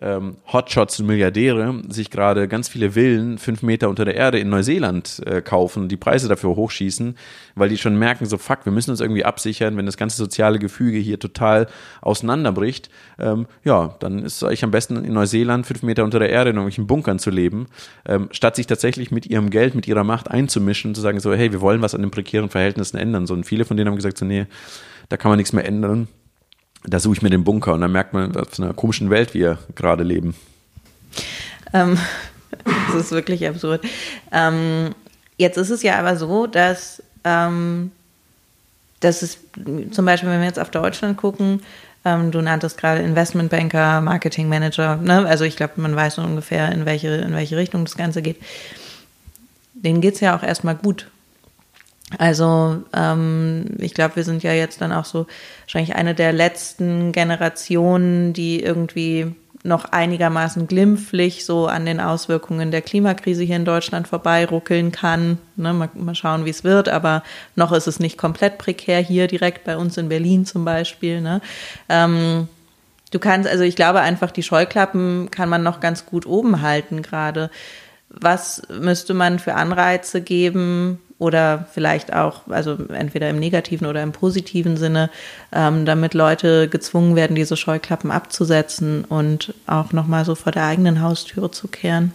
ähm, 0.00 0.36
Hotshots 0.52 0.98
und 1.00 1.06
Milliardäre 1.06 1.82
sich 1.88 2.10
gerade 2.10 2.48
ganz 2.48 2.68
viele 2.68 2.92
Villen 2.92 3.38
fünf 3.38 3.62
Meter 3.62 3.88
unter 3.88 4.04
der 4.04 4.14
Erde 4.14 4.38
in 4.38 4.48
Neuseeland 4.48 5.22
äh, 5.26 5.42
kaufen 5.42 5.88
die 5.88 5.96
Preise 5.96 6.28
dafür 6.28 6.56
hochschießen, 6.56 7.16
weil 7.54 7.68
die 7.68 7.76
schon 7.76 7.98
merken, 7.98 8.26
so 8.26 8.38
fuck, 8.38 8.64
wir 8.64 8.72
müssen 8.72 8.90
uns 8.90 9.00
irgendwie 9.00 9.24
absichern, 9.24 9.76
wenn 9.76 9.86
das 9.86 9.96
ganze 9.96 10.16
soziale 10.16 10.58
Gefüge 10.58 10.98
hier 10.98 11.18
total 11.18 11.66
auseinanderbricht. 12.00 12.88
Ähm, 13.18 13.46
ja, 13.64 13.94
dann 14.00 14.20
ist 14.20 14.36
es 14.36 14.44
eigentlich 14.44 14.64
am 14.64 14.70
besten 14.70 15.04
in 15.04 15.12
Neuseeland 15.12 15.66
fünf 15.66 15.82
Meter 15.82 16.04
unter 16.04 16.18
der 16.18 16.30
Erde 16.30 16.50
in 16.50 16.56
irgendwelchen 16.56 16.86
Bunkern 16.86 17.18
zu 17.18 17.30
leben, 17.30 17.66
ähm, 18.06 18.28
statt 18.30 18.56
sich 18.56 18.66
tatsächlich 18.66 19.10
mit 19.10 19.26
ihrem 19.26 19.50
Geld, 19.50 19.74
mit 19.74 19.86
ihrer 19.86 20.04
Macht 20.04 20.30
einzumischen 20.30 20.90
und 20.90 20.94
zu 20.94 21.00
sagen 21.00 21.20
so, 21.20 21.34
hey, 21.34 21.52
wir 21.52 21.60
wollen 21.60 21.82
was 21.82 21.94
an 21.94 22.00
den 22.00 22.10
prekären 22.10 22.48
Verhältnissen 22.48 22.96
ändern. 22.96 23.26
So, 23.26 23.34
und 23.34 23.44
viele 23.44 23.64
von 23.64 23.76
denen 23.76 23.88
haben 23.88 23.96
gesagt 23.96 24.18
so, 24.18 24.24
nee, 24.24 24.46
da 25.08 25.16
kann 25.16 25.30
man 25.30 25.36
nichts 25.36 25.52
mehr 25.52 25.66
ändern 25.66 26.08
da 26.84 26.98
suche 26.98 27.16
ich 27.16 27.22
mir 27.22 27.30
den 27.30 27.44
Bunker 27.44 27.74
und 27.74 27.80
dann 27.80 27.92
merkt 27.92 28.12
man, 28.12 28.34
was 28.34 28.56
für 28.56 28.62
einer 28.62 28.74
komischen 28.74 29.10
Welt 29.10 29.34
wir 29.34 29.58
gerade 29.74 30.02
leben. 30.02 30.34
Ähm, 31.72 31.98
das 32.92 33.02
ist 33.02 33.12
wirklich 33.12 33.46
absurd. 33.46 33.82
Ähm, 34.32 34.94
jetzt 35.36 35.56
ist 35.56 35.70
es 35.70 35.82
ja 35.82 35.98
aber 35.98 36.16
so, 36.16 36.46
dass, 36.46 37.02
ähm, 37.24 37.92
dass 39.00 39.22
es 39.22 39.38
zum 39.90 40.04
Beispiel, 40.04 40.30
wenn 40.30 40.40
wir 40.40 40.46
jetzt 40.46 40.58
auf 40.58 40.70
Deutschland 40.70 41.16
gucken, 41.16 41.62
ähm, 42.04 42.30
du 42.30 42.40
nanntest 42.40 42.78
gerade 42.78 43.02
Investmentbanker, 43.02 44.00
Marketingmanager, 44.00 44.96
ne? 44.96 45.26
also 45.26 45.44
ich 45.44 45.56
glaube, 45.56 45.74
man 45.76 45.94
weiß 45.94 46.14
so 46.14 46.22
ungefähr, 46.22 46.72
in 46.72 46.86
welche, 46.86 47.08
in 47.08 47.34
welche 47.34 47.56
Richtung 47.56 47.84
das 47.84 47.96
Ganze 47.96 48.22
geht. 48.22 48.40
Denen 49.74 50.00
geht 50.00 50.14
es 50.14 50.20
ja 50.20 50.36
auch 50.36 50.42
erstmal 50.42 50.76
gut. 50.76 51.08
Also 52.18 52.82
ähm, 52.92 53.66
ich 53.78 53.94
glaube, 53.94 54.16
wir 54.16 54.24
sind 54.24 54.42
ja 54.42 54.52
jetzt 54.52 54.80
dann 54.80 54.92
auch 54.92 55.04
so 55.04 55.26
wahrscheinlich 55.62 55.94
eine 55.94 56.14
der 56.14 56.32
letzten 56.32 57.12
Generationen, 57.12 58.32
die 58.32 58.62
irgendwie 58.62 59.34
noch 59.62 59.84
einigermaßen 59.84 60.66
glimpflich 60.66 61.44
so 61.44 61.66
an 61.66 61.84
den 61.84 62.00
Auswirkungen 62.00 62.70
der 62.70 62.80
Klimakrise 62.80 63.42
hier 63.42 63.56
in 63.56 63.66
Deutschland 63.66 64.08
vorbeiruckeln 64.08 64.90
kann. 64.90 65.38
Ne, 65.56 65.72
mal, 65.74 65.90
mal 65.94 66.14
schauen, 66.14 66.46
wie 66.46 66.50
es 66.50 66.64
wird, 66.64 66.88
aber 66.88 67.22
noch 67.56 67.72
ist 67.72 67.86
es 67.86 68.00
nicht 68.00 68.16
komplett 68.16 68.56
prekär 68.56 69.00
hier 69.00 69.26
direkt 69.26 69.64
bei 69.64 69.76
uns 69.76 69.98
in 69.98 70.08
Berlin 70.08 70.46
zum 70.46 70.64
Beispiel. 70.64 71.20
Ne? 71.20 71.42
Ähm, 71.90 72.48
du 73.10 73.18
kannst, 73.18 73.48
also 73.48 73.62
ich 73.62 73.76
glaube 73.76 74.00
einfach, 74.00 74.30
die 74.30 74.42
Scheuklappen 74.42 75.30
kann 75.30 75.50
man 75.50 75.62
noch 75.62 75.80
ganz 75.80 76.06
gut 76.06 76.24
oben 76.24 76.62
halten 76.62 77.02
gerade. 77.02 77.50
Was 78.08 78.62
müsste 78.70 79.12
man 79.12 79.38
für 79.38 79.54
Anreize 79.54 80.22
geben, 80.22 81.00
oder 81.20 81.68
vielleicht 81.70 82.14
auch, 82.14 82.48
also 82.48 82.76
entweder 82.88 83.28
im 83.28 83.38
negativen 83.38 83.86
oder 83.86 84.02
im 84.02 84.10
positiven 84.10 84.78
Sinne, 84.78 85.10
ähm, 85.52 85.84
damit 85.84 86.14
Leute 86.14 86.66
gezwungen 86.66 87.14
werden, 87.14 87.36
diese 87.36 87.58
Scheuklappen 87.58 88.10
abzusetzen 88.10 89.04
und 89.04 89.54
auch 89.66 89.92
nochmal 89.92 90.24
so 90.24 90.34
vor 90.34 90.50
der 90.50 90.64
eigenen 90.64 91.02
Haustüre 91.02 91.50
zu 91.50 91.68
kehren. 91.68 92.12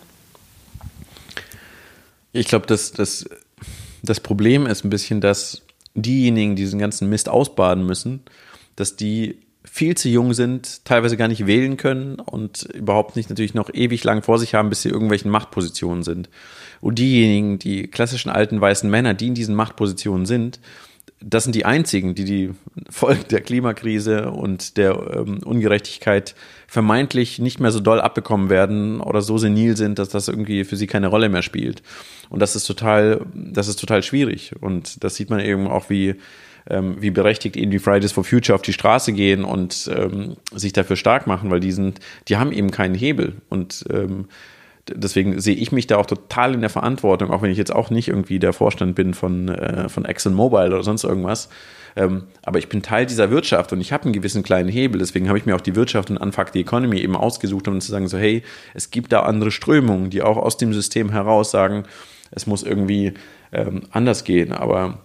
Ich 2.33 2.47
glaube, 2.47 2.65
das, 2.65 2.91
das, 2.91 3.29
das 4.01 4.19
Problem 4.19 4.65
ist 4.65 4.83
ein 4.83 4.89
bisschen, 4.89 5.21
dass 5.21 5.61
diejenigen, 5.93 6.55
die 6.55 6.63
diesen 6.63 6.79
ganzen 6.79 7.07
Mist 7.07 7.29
ausbaden 7.29 7.85
müssen, 7.85 8.23
dass 8.75 8.95
die 8.95 9.37
viel 9.75 9.97
zu 9.97 10.07
jung 10.07 10.33
sind, 10.33 10.85
teilweise 10.85 11.17
gar 11.17 11.27
nicht 11.27 11.47
wählen 11.47 11.75
können 11.75 12.21
und 12.21 12.63
überhaupt 12.63 13.17
nicht 13.17 13.27
natürlich 13.27 13.53
noch 13.53 13.69
ewig 13.73 14.05
lang 14.05 14.21
vor 14.21 14.39
sich 14.39 14.55
haben, 14.55 14.69
bis 14.69 14.83
sie 14.83 14.87
irgendwelchen 14.87 15.29
Machtpositionen 15.29 16.01
sind. 16.01 16.29
Und 16.79 16.97
diejenigen, 16.97 17.59
die 17.59 17.87
klassischen 17.87 18.29
alten 18.29 18.61
weißen 18.61 18.89
Männer, 18.89 19.13
die 19.15 19.27
in 19.27 19.33
diesen 19.33 19.53
Machtpositionen 19.53 20.25
sind, 20.25 20.61
das 21.19 21.43
sind 21.43 21.55
die 21.55 21.65
einzigen, 21.65 22.15
die 22.15 22.23
die 22.23 22.51
Folgen 22.89 23.25
der 23.29 23.41
Klimakrise 23.41 24.31
und 24.31 24.77
der 24.77 24.91
ähm, 25.13 25.39
Ungerechtigkeit 25.43 26.35
vermeintlich 26.67 27.39
nicht 27.39 27.59
mehr 27.59 27.71
so 27.71 27.81
doll 27.81 27.99
abbekommen 27.99 28.49
werden 28.49 29.01
oder 29.01 29.21
so 29.21 29.37
senil 29.37 29.75
sind, 29.75 29.99
dass 29.99 30.07
das 30.07 30.29
irgendwie 30.29 30.63
für 30.63 30.77
sie 30.77 30.87
keine 30.87 31.07
Rolle 31.07 31.27
mehr 31.27 31.41
spielt. 31.41 31.83
Und 32.29 32.39
das 32.39 32.55
ist 32.55 32.63
total, 32.63 33.25
das 33.33 33.67
ist 33.67 33.81
total 33.81 34.03
schwierig. 34.03 34.53
Und 34.61 35.03
das 35.03 35.15
sieht 35.15 35.29
man 35.29 35.41
eben 35.41 35.67
auch, 35.67 35.89
wie, 35.89 36.15
ähm, 36.69 36.97
wie 36.99 37.11
berechtigt 37.11 37.57
eben 37.57 37.71
die 37.71 37.79
Fridays 37.79 38.11
for 38.11 38.23
Future 38.23 38.55
auf 38.55 38.61
die 38.61 38.73
Straße 38.73 39.13
gehen 39.13 39.43
und 39.43 39.89
ähm, 39.95 40.35
sich 40.53 40.73
dafür 40.73 40.95
stark 40.95 41.27
machen, 41.27 41.51
weil 41.51 41.59
die 41.59 41.71
sind, 41.71 41.99
die 42.27 42.37
haben 42.37 42.51
eben 42.51 42.71
keinen 42.71 42.95
Hebel. 42.95 43.33
Und 43.49 43.85
ähm, 43.91 44.27
deswegen 44.89 45.39
sehe 45.39 45.55
ich 45.55 45.71
mich 45.71 45.87
da 45.87 45.97
auch 45.97 46.05
total 46.05 46.53
in 46.53 46.61
der 46.61 46.69
Verantwortung, 46.69 47.31
auch 47.31 47.41
wenn 47.41 47.51
ich 47.51 47.57
jetzt 47.57 47.73
auch 47.73 47.89
nicht 47.89 48.07
irgendwie 48.07 48.39
der 48.39 48.53
Vorstand 48.53 48.95
bin 48.95 49.13
von, 49.13 49.49
äh, 49.49 49.89
von 49.89 50.05
ExxonMobil 50.05 50.67
oder 50.67 50.83
sonst 50.83 51.03
irgendwas. 51.03 51.49
Ähm, 51.95 52.23
aber 52.43 52.59
ich 52.59 52.67
bin 52.67 52.81
Teil 52.81 53.05
dieser 53.05 53.29
Wirtschaft 53.29 53.71
und 53.71 53.79
ich 53.79 53.93
habe 53.93 54.05
einen 54.05 54.13
gewissen 54.13 54.43
kleinen 54.43 54.69
Hebel. 54.69 54.99
Deswegen 54.99 55.29
habe 55.29 55.37
ich 55.37 55.45
mir 55.45 55.55
auch 55.55 55.61
die 55.61 55.75
Wirtschaft 55.75 56.09
und 56.09 56.17
Unfuck 56.17 56.49
the 56.51 56.59
Economy 56.59 56.99
eben 56.99 57.15
ausgesucht, 57.15 57.67
um 57.67 57.79
zu 57.79 57.91
sagen, 57.91 58.07
so 58.07 58.17
hey, 58.17 58.43
es 58.73 58.91
gibt 58.91 59.13
da 59.13 59.21
andere 59.21 59.51
Strömungen, 59.51 60.09
die 60.09 60.21
auch 60.21 60.37
aus 60.37 60.57
dem 60.57 60.73
System 60.73 61.11
heraus 61.11 61.51
sagen, 61.51 61.83
es 62.31 62.47
muss 62.47 62.63
irgendwie 62.63 63.13
ähm, 63.53 63.83
anders 63.91 64.23
gehen. 64.25 64.51
Aber 64.51 65.04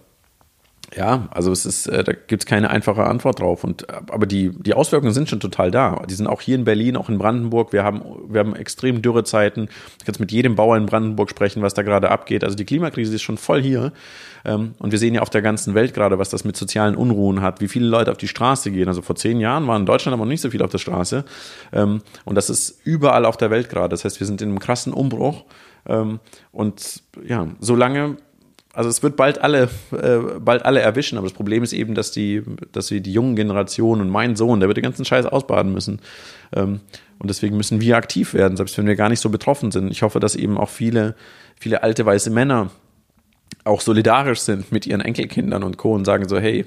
ja, 0.93 1.29
also 1.31 1.51
es 1.53 1.65
ist, 1.65 1.87
äh, 1.87 2.03
da 2.03 2.11
gibt 2.11 2.43
es 2.43 2.45
keine 2.45 2.69
einfache 2.69 3.05
Antwort 3.05 3.39
drauf. 3.39 3.63
Und, 3.63 3.89
aber 3.89 4.25
die, 4.25 4.51
die 4.51 4.73
Auswirkungen 4.73 5.13
sind 5.13 5.29
schon 5.29 5.39
total 5.39 5.71
da. 5.71 6.03
Die 6.09 6.13
sind 6.13 6.27
auch 6.27 6.41
hier 6.41 6.55
in 6.55 6.65
Berlin, 6.65 6.97
auch 6.97 7.07
in 7.07 7.17
Brandenburg. 7.17 7.71
Wir 7.71 7.83
haben, 7.83 8.01
wir 8.27 8.41
haben 8.41 8.55
extrem 8.55 9.01
Dürrezeiten. 9.01 9.67
Du 9.67 10.05
kannst 10.05 10.19
mit 10.19 10.33
jedem 10.33 10.55
Bauer 10.55 10.75
in 10.75 10.85
Brandenburg 10.85 11.29
sprechen, 11.29 11.61
was 11.61 11.73
da 11.73 11.83
gerade 11.83 12.11
abgeht. 12.11 12.43
Also 12.43 12.57
die 12.57 12.65
Klimakrise 12.65 13.15
ist 13.15 13.21
schon 13.21 13.37
voll 13.37 13.61
hier. 13.61 13.93
Ähm, 14.43 14.73
und 14.79 14.91
wir 14.91 14.99
sehen 14.99 15.15
ja 15.15 15.21
auf 15.21 15.29
der 15.29 15.41
ganzen 15.41 15.75
Welt 15.75 15.93
gerade, 15.93 16.19
was 16.19 16.29
das 16.29 16.43
mit 16.43 16.57
sozialen 16.57 16.95
Unruhen 16.95 17.41
hat, 17.41 17.61
wie 17.61 17.69
viele 17.69 17.87
Leute 17.87 18.11
auf 18.11 18.17
die 18.17 18.27
Straße 18.27 18.69
gehen. 18.71 18.89
Also 18.89 19.01
vor 19.01 19.15
zehn 19.15 19.39
Jahren 19.39 19.67
waren 19.67 19.83
in 19.83 19.85
Deutschland 19.85 20.13
aber 20.13 20.25
noch 20.25 20.29
nicht 20.31 20.41
so 20.41 20.49
viele 20.49 20.65
auf 20.65 20.71
der 20.71 20.77
Straße. 20.79 21.23
Ähm, 21.71 22.01
und 22.25 22.35
das 22.35 22.49
ist 22.49 22.81
überall 22.83 23.25
auf 23.25 23.37
der 23.37 23.49
Welt 23.49 23.69
gerade. 23.69 23.89
Das 23.89 24.03
heißt, 24.03 24.19
wir 24.19 24.27
sind 24.27 24.41
in 24.41 24.49
einem 24.49 24.59
krassen 24.59 24.91
Umbruch. 24.91 25.45
Ähm, 25.87 26.19
und 26.51 27.03
ja, 27.25 27.47
solange 27.59 28.17
also 28.73 28.89
es 28.89 29.03
wird 29.03 29.15
bald 29.17 29.41
alle, 29.41 29.69
äh, 29.91 30.17
bald 30.39 30.63
alle 30.65 30.79
erwischen, 30.79 31.17
aber 31.17 31.27
das 31.27 31.35
Problem 31.35 31.63
ist 31.63 31.73
eben, 31.73 31.93
dass 31.93 32.11
die, 32.11 32.41
dass 32.71 32.89
wir 32.91 33.01
die 33.01 33.11
jungen 33.11 33.35
Generationen 33.35 34.01
und 34.01 34.09
mein 34.09 34.35
Sohn, 34.35 34.59
der 34.59 34.69
wird 34.69 34.77
den 34.77 34.83
ganzen 34.83 35.05
Scheiß 35.05 35.25
ausbaden 35.25 35.73
müssen. 35.73 35.99
Ähm, 36.53 36.79
und 37.19 37.29
deswegen 37.29 37.57
müssen 37.57 37.81
wir 37.81 37.97
aktiv 37.97 38.33
werden, 38.33 38.57
selbst 38.57 38.77
wenn 38.77 38.87
wir 38.87 38.95
gar 38.95 39.09
nicht 39.09 39.19
so 39.19 39.29
betroffen 39.29 39.71
sind. 39.71 39.91
Ich 39.91 40.01
hoffe, 40.01 40.19
dass 40.19 40.35
eben 40.35 40.57
auch 40.57 40.69
viele, 40.69 41.15
viele 41.59 41.83
alte 41.83 42.05
weiße 42.05 42.29
Männer 42.29 42.71
auch 43.63 43.81
solidarisch 43.81 44.39
sind 44.39 44.71
mit 44.71 44.87
ihren 44.87 45.01
Enkelkindern 45.01 45.63
und 45.63 45.77
Co. 45.77 45.93
und 45.93 46.05
sagen 46.05 46.27
so, 46.27 46.39
hey, 46.39 46.65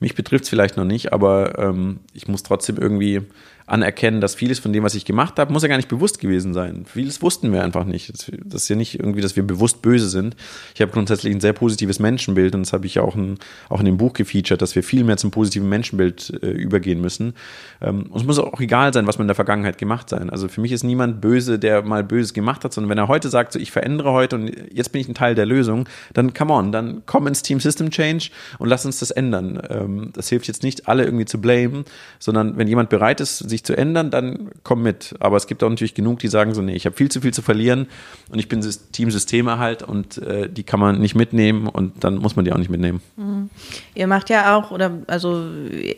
mich 0.00 0.14
betrifft 0.14 0.44
es 0.44 0.50
vielleicht 0.50 0.76
noch 0.76 0.84
nicht, 0.84 1.12
aber 1.12 1.58
ähm, 1.58 2.00
ich 2.12 2.28
muss 2.28 2.42
trotzdem 2.42 2.76
irgendwie 2.76 3.22
anerkennen, 3.68 4.20
dass 4.20 4.34
vieles 4.34 4.58
von 4.58 4.72
dem, 4.72 4.82
was 4.82 4.94
ich 4.94 5.04
gemacht 5.04 5.38
habe, 5.38 5.52
muss 5.52 5.62
ja 5.62 5.68
gar 5.68 5.76
nicht 5.76 5.88
bewusst 5.88 6.20
gewesen 6.20 6.54
sein. 6.54 6.84
Vieles 6.86 7.22
wussten 7.22 7.52
wir 7.52 7.62
einfach 7.62 7.84
nicht. 7.84 8.12
Das 8.44 8.62
ist 8.62 8.68
ja 8.68 8.76
nicht 8.76 8.98
irgendwie, 8.98 9.20
dass 9.20 9.36
wir 9.36 9.42
bewusst 9.42 9.82
böse 9.82 10.08
sind. 10.08 10.36
Ich 10.74 10.80
habe 10.80 10.90
grundsätzlich 10.90 11.34
ein 11.34 11.40
sehr 11.40 11.52
positives 11.52 11.98
Menschenbild 11.98 12.54
und 12.54 12.62
das 12.62 12.72
habe 12.72 12.86
ich 12.86 12.96
ja 12.96 13.02
auch 13.02 13.14
in, 13.14 13.38
auch 13.68 13.80
in 13.80 13.86
dem 13.86 13.98
Buch 13.98 14.14
gefeatured, 14.14 14.60
dass 14.60 14.74
wir 14.74 14.82
viel 14.82 15.04
mehr 15.04 15.18
zum 15.18 15.30
positiven 15.30 15.68
Menschenbild 15.68 16.38
äh, 16.42 16.50
übergehen 16.50 17.00
müssen. 17.00 17.34
Ähm, 17.80 18.06
und 18.10 18.20
es 18.20 18.26
muss 18.26 18.38
auch 18.38 18.58
egal 18.60 18.92
sein, 18.92 19.06
was 19.06 19.18
man 19.18 19.24
in 19.24 19.28
der 19.28 19.34
Vergangenheit 19.34 19.78
gemacht 19.78 20.08
sein. 20.08 20.30
Also 20.30 20.48
für 20.48 20.60
mich 20.60 20.72
ist 20.72 20.82
niemand 20.82 21.20
böse, 21.20 21.58
der 21.58 21.82
mal 21.82 22.02
Böses 22.02 22.32
gemacht 22.32 22.64
hat, 22.64 22.72
sondern 22.72 22.90
wenn 22.90 22.98
er 22.98 23.08
heute 23.08 23.28
sagt, 23.28 23.52
so 23.52 23.58
ich 23.58 23.70
verändere 23.70 24.12
heute 24.12 24.36
und 24.36 24.50
jetzt 24.72 24.92
bin 24.92 25.00
ich 25.00 25.08
ein 25.08 25.14
Teil 25.14 25.34
der 25.34 25.46
Lösung, 25.46 25.88
dann 26.14 26.32
come 26.32 26.52
on, 26.52 26.72
dann 26.72 27.02
komm 27.06 27.26
ins 27.26 27.42
Team 27.42 27.60
System 27.60 27.90
Change 27.90 28.30
und 28.58 28.68
lass 28.68 28.86
uns 28.86 28.98
das 28.98 29.10
ändern. 29.10 29.60
Ähm, 29.68 30.10
das 30.14 30.28
hilft 30.28 30.48
jetzt 30.48 30.62
nicht, 30.62 30.88
alle 30.88 31.04
irgendwie 31.04 31.26
zu 31.26 31.40
blamen, 31.40 31.84
sondern 32.18 32.56
wenn 32.56 32.68
jemand 32.68 32.88
bereit 32.88 33.20
ist, 33.20 33.38
sich 33.38 33.57
sich 33.58 33.64
zu 33.64 33.76
ändern, 33.76 34.10
dann 34.10 34.50
komm 34.62 34.82
mit. 34.82 35.14
Aber 35.20 35.36
es 35.36 35.46
gibt 35.46 35.62
auch 35.62 35.68
natürlich 35.68 35.94
genug, 35.94 36.20
die 36.20 36.28
sagen 36.28 36.54
so, 36.54 36.62
nee, 36.62 36.74
ich 36.74 36.86
habe 36.86 36.96
viel 36.96 37.10
zu 37.10 37.20
viel 37.20 37.32
zu 37.32 37.42
verlieren 37.42 37.86
und 38.30 38.38
ich 38.38 38.48
bin 38.48 38.60
Team 38.92 39.48
halt 39.58 39.82
und 39.82 40.18
äh, 40.18 40.48
die 40.48 40.62
kann 40.62 40.80
man 40.80 41.00
nicht 41.00 41.14
mitnehmen 41.14 41.68
und 41.68 42.04
dann 42.04 42.16
muss 42.16 42.36
man 42.36 42.44
die 42.44 42.52
auch 42.52 42.58
nicht 42.58 42.70
mitnehmen. 42.70 43.00
Mhm. 43.16 43.50
Ihr 43.94 44.06
macht 44.06 44.30
ja 44.30 44.56
auch, 44.56 44.70
oder 44.70 44.92
also 45.06 45.44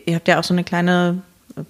ihr 0.05 0.15
habt 0.15 0.27
ja 0.27 0.39
auch 0.39 0.43
so 0.43 0.53
eine 0.53 0.63
kleine 0.63 1.21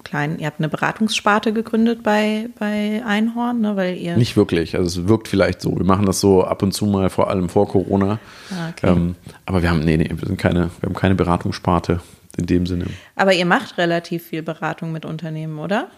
kleinen, 0.04 0.38
ihr 0.38 0.46
habt 0.46 0.60
eine 0.60 0.68
Beratungssparte 0.68 1.52
gegründet 1.52 2.02
bei, 2.02 2.48
bei 2.58 3.02
Einhorn, 3.04 3.60
ne, 3.60 3.76
weil 3.76 3.96
ihr. 3.96 4.16
Nicht 4.16 4.36
wirklich, 4.36 4.76
also 4.76 5.00
es 5.00 5.08
wirkt 5.08 5.28
vielleicht 5.28 5.60
so. 5.60 5.76
Wir 5.76 5.84
machen 5.84 6.06
das 6.06 6.20
so 6.20 6.44
ab 6.44 6.62
und 6.62 6.72
zu 6.72 6.86
mal, 6.86 7.10
vor 7.10 7.28
allem 7.28 7.48
vor 7.48 7.68
Corona. 7.68 8.18
Ah, 8.50 8.70
okay. 8.70 8.92
Ähm, 8.92 9.16
aber 9.44 9.62
wir 9.62 9.70
haben, 9.70 9.80
nee, 9.80 9.96
nee, 9.96 10.08
wir 10.08 10.26
sind 10.26 10.38
keine, 10.38 10.70
wir 10.80 10.88
haben 10.88 10.94
keine 10.94 11.14
Beratungssparte 11.14 12.00
in 12.36 12.46
dem 12.46 12.66
Sinne. 12.66 12.86
Aber 13.16 13.32
ihr 13.32 13.46
macht 13.46 13.78
relativ 13.78 14.24
viel 14.24 14.42
Beratung 14.42 14.92
mit 14.92 15.04
Unternehmen, 15.04 15.58
oder? 15.58 15.88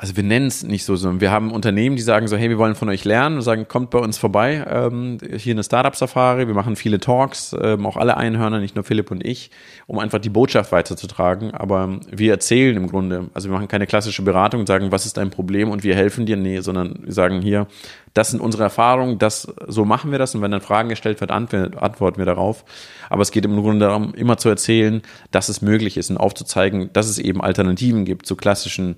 Also 0.00 0.16
wir 0.16 0.22
nennen 0.22 0.46
es 0.46 0.62
nicht 0.62 0.84
so, 0.84 0.94
sondern 0.94 1.20
wir 1.20 1.32
haben 1.32 1.50
Unternehmen, 1.50 1.96
die 1.96 2.02
sagen 2.02 2.28
so, 2.28 2.36
hey, 2.36 2.48
wir 2.48 2.58
wollen 2.58 2.76
von 2.76 2.88
euch 2.88 3.04
lernen 3.04 3.34
und 3.36 3.42
sagen, 3.42 3.66
kommt 3.66 3.90
bei 3.90 3.98
uns 3.98 4.16
vorbei, 4.16 4.64
ähm, 4.70 5.18
hier 5.36 5.54
eine 5.54 5.64
Startup-Safari, 5.64 6.46
wir 6.46 6.54
machen 6.54 6.76
viele 6.76 7.00
Talks, 7.00 7.54
ähm, 7.60 7.84
auch 7.84 7.96
alle 7.96 8.16
Einhörner, 8.16 8.60
nicht 8.60 8.76
nur 8.76 8.84
Philipp 8.84 9.10
und 9.10 9.26
ich, 9.26 9.50
um 9.88 9.98
einfach 9.98 10.20
die 10.20 10.28
Botschaft 10.28 10.70
weiterzutragen, 10.70 11.50
aber 11.50 11.98
wir 12.12 12.30
erzählen 12.30 12.76
im 12.76 12.86
Grunde, 12.86 13.28
also 13.34 13.48
wir 13.48 13.54
machen 13.54 13.66
keine 13.66 13.88
klassische 13.88 14.22
Beratung 14.22 14.60
und 14.60 14.66
sagen, 14.66 14.92
was 14.92 15.04
ist 15.04 15.16
dein 15.16 15.30
Problem 15.30 15.68
und 15.68 15.82
wir 15.82 15.96
helfen 15.96 16.26
dir, 16.26 16.36
nee, 16.36 16.60
sondern 16.60 17.00
wir 17.02 17.12
sagen 17.12 17.42
hier, 17.42 17.66
das 18.14 18.30
sind 18.30 18.40
unsere 18.40 18.62
Erfahrungen, 18.62 19.18
das, 19.18 19.52
so 19.66 19.84
machen 19.84 20.12
wir 20.12 20.18
das. 20.18 20.34
Und 20.34 20.42
wenn 20.42 20.50
dann 20.50 20.60
Fragen 20.60 20.88
gestellt 20.88 21.20
wird, 21.20 21.30
antworten 21.30 22.18
wir 22.18 22.24
darauf, 22.24 22.64
aber 23.10 23.22
es 23.22 23.32
geht 23.32 23.44
im 23.44 23.60
Grunde 23.60 23.86
darum, 23.86 24.14
immer 24.14 24.36
zu 24.36 24.48
erzählen, 24.48 25.02
dass 25.32 25.48
es 25.48 25.60
möglich 25.60 25.96
ist 25.96 26.10
und 26.10 26.18
aufzuzeigen, 26.18 26.90
dass 26.92 27.08
es 27.08 27.18
eben 27.18 27.40
Alternativen 27.40 28.04
gibt 28.04 28.26
zu 28.26 28.36
klassischen 28.36 28.96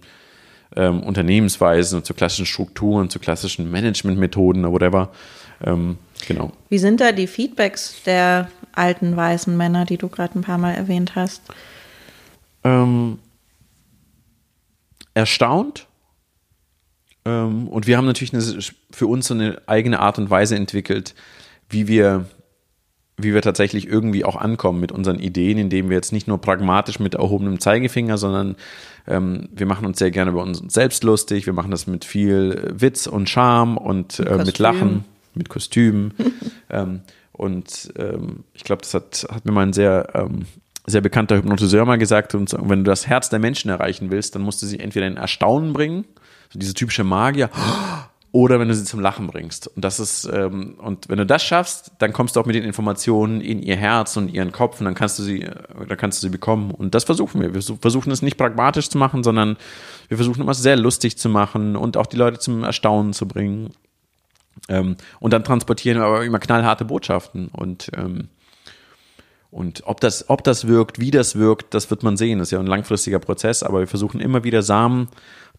ähm, 0.77 1.03
Unternehmensweisen 1.03 1.99
und 1.99 2.07
zu 2.07 2.15
klassischen 2.15 2.47
Strukturen, 2.47 3.11
zu 3.11 3.19
klassischen 3.19 3.71
Managementmethoden 3.71 4.65
oder 4.65 4.73
whatever. 4.73 5.13
Ähm, 5.65 5.99
genau. 6.27 6.53
Wie 6.69 6.79
sind 6.79 7.01
da 7.01 7.13
die 7.13 7.27
Feedbacks 7.27 8.03
der 8.05 8.49
alten 8.73 9.17
weißen 9.17 9.57
Männer, 9.57 9.85
die 9.85 9.99
du 9.99 10.09
gerade 10.09 10.39
ein 10.39 10.43
paar 10.43 10.59
Mal 10.59 10.75
erwähnt 10.75 11.15
hast? 11.17 11.43
Ähm, 12.65 13.19
erstaunt. 15.15 15.87
Ähm, 17.25 17.69
und 17.69 17.87
wir 17.87 17.97
haben 17.97 18.07
natürlich 18.07 18.33
eine, 18.33 18.63
für 18.91 19.07
uns 19.07 19.27
so 19.27 19.35
eine 19.35 19.61
eigene 19.67 20.01
Art 20.01 20.19
und 20.19 20.31
Weise 20.31 20.57
entwickelt, 20.57 21.15
wie 21.69 21.89
wir 21.89 22.27
wie 23.23 23.35
wir 23.35 23.43
tatsächlich 23.43 23.87
irgendwie 23.87 24.25
auch 24.25 24.37
ankommen 24.37 24.81
mit 24.81 24.93
unseren 24.93 25.19
Ideen, 25.19 25.59
indem 25.59 25.89
wir 25.89 25.97
jetzt 25.97 26.13
nicht 26.13 26.29
nur 26.29 26.39
pragmatisch 26.39 27.01
mit 27.01 27.15
erhobenem 27.15 27.61
Zeigefinger, 27.61 28.19
sondern 28.19 28.57
ähm, 29.07 29.49
wir 29.53 29.67
machen 29.67 29.87
uns 29.87 29.99
sehr 29.99 30.11
gerne 30.11 30.31
über 30.31 30.43
uns 30.43 30.59
selbst 30.69 31.05
lustig, 31.05 31.47
wir 31.47 31.53
machen 31.53 31.71
das 31.71 31.87
mit 31.87 32.05
viel 32.05 32.73
Witz 32.75 33.07
und 33.07 33.29
Charme 33.29 33.77
und 33.77 34.21
äh, 34.21 34.37
mit 34.45 34.59
Lachen, 34.59 35.05
mit 35.35 35.49
Kostümen. 35.49 36.15
ähm, 36.71 37.01
und 37.33 37.93
ähm, 37.97 38.45
ich 38.53 38.65
glaube, 38.65 38.83
das 38.83 38.95
hat, 38.95 39.27
hat 39.31 39.45
mir 39.45 39.53
mal 39.53 39.63
ein 39.63 39.73
sehr, 39.73 40.09
ähm, 40.15 40.47
sehr 40.87 41.01
bekannter 41.01 41.37
Hypnotiseur 41.37 41.85
mal 41.87 41.99
gesagt, 41.99 42.35
und 42.35 42.55
wenn 42.61 42.85
du 42.85 42.91
das 42.91 43.07
Herz 43.07 43.31
der 43.31 43.39
Menschen 43.39 43.71
erreichen 43.71 44.11
willst, 44.11 44.35
dann 44.35 44.43
musst 44.43 44.63
du 44.63 44.67
sie 44.67 44.79
entweder 44.79 45.07
in 45.07 45.17
Erstaunen 45.17 45.73
bringen, 45.73 46.05
so 46.53 46.59
diese 46.59 46.75
typische 46.75 47.05
Magier, 47.05 47.49
oder 48.33 48.61
wenn 48.61 48.69
du 48.69 48.75
sie 48.75 48.85
zum 48.85 49.01
Lachen 49.01 49.27
bringst. 49.27 49.67
Und 49.67 49.85
das 49.85 49.99
ist, 49.99 50.25
ähm, 50.33 50.77
und 50.79 51.09
wenn 51.09 51.19
du 51.19 51.27
das 51.27 51.43
schaffst, 51.43 51.93
dann 51.99 52.13
kommst 52.13 52.37
du 52.37 52.41
auch 52.41 52.47
mit 52.47 52.55
den 52.55 52.63
Informationen 52.63 53.41
in 53.41 53.61
ihr 53.61 53.77
Herz 53.77 54.17
und 54.17 54.33
ihren 54.33 54.53
Kopf 54.53 54.79
und 54.79 54.85
dann 54.85 54.95
kannst 54.95 55.19
du 55.19 55.23
sie, 55.23 55.41
dann 55.41 55.97
kannst 55.99 56.19
du 56.19 56.27
sie 56.27 56.31
bekommen. 56.31 56.71
Und 56.71 56.95
das 56.95 57.05
versuchen 57.05 57.41
wir. 57.41 57.55
Wir 57.55 57.63
versuchen 57.63 58.13
es 58.13 58.23
nicht 58.23 58.37
pragmatisch 58.37 58.89
zu 58.89 58.99
machen, 58.99 59.25
sondern 59.25 59.57
wir 60.09 60.17
versuchen 60.17 60.43
immer 60.43 60.55
sehr 60.55 60.77
lustig 60.77 61.19
zu 61.19 61.29
machen 61.29 61.75
und 61.75 61.97
auch 61.97 62.07
die 62.07 62.17
Leute 62.17 62.39
zum 62.39 62.63
Erstaunen 62.63 63.13
zu 63.13 63.27
bringen. 63.27 63.71
Ähm, 64.69 64.97
und 65.19 65.33
dann 65.33 65.43
transportieren 65.43 65.99
wir 65.99 66.07
aber 66.07 66.25
immer 66.25 66.39
knallharte 66.39 66.85
Botschaften 66.85 67.49
und 67.49 67.91
ähm, 67.97 68.29
und 69.51 69.83
ob 69.85 70.01
das, 70.01 70.31
ob 70.31 70.45
das 70.45 70.69
wirkt, 70.69 71.01
wie 71.01 71.11
das 71.11 71.35
wirkt, 71.35 71.75
das 71.75 71.91
wird 71.91 72.05
man 72.05 72.17
sehen. 72.17 72.39
Das 72.39 72.49
ist 72.49 72.53
ja 72.53 72.61
ein 72.61 72.69
langfristiger 72.69 73.19
Prozess, 73.19 73.65
aber 73.65 73.81
wir 73.81 73.89
versuchen 73.89 74.21
immer 74.21 74.45
wieder 74.45 74.63
Samen 74.63 75.09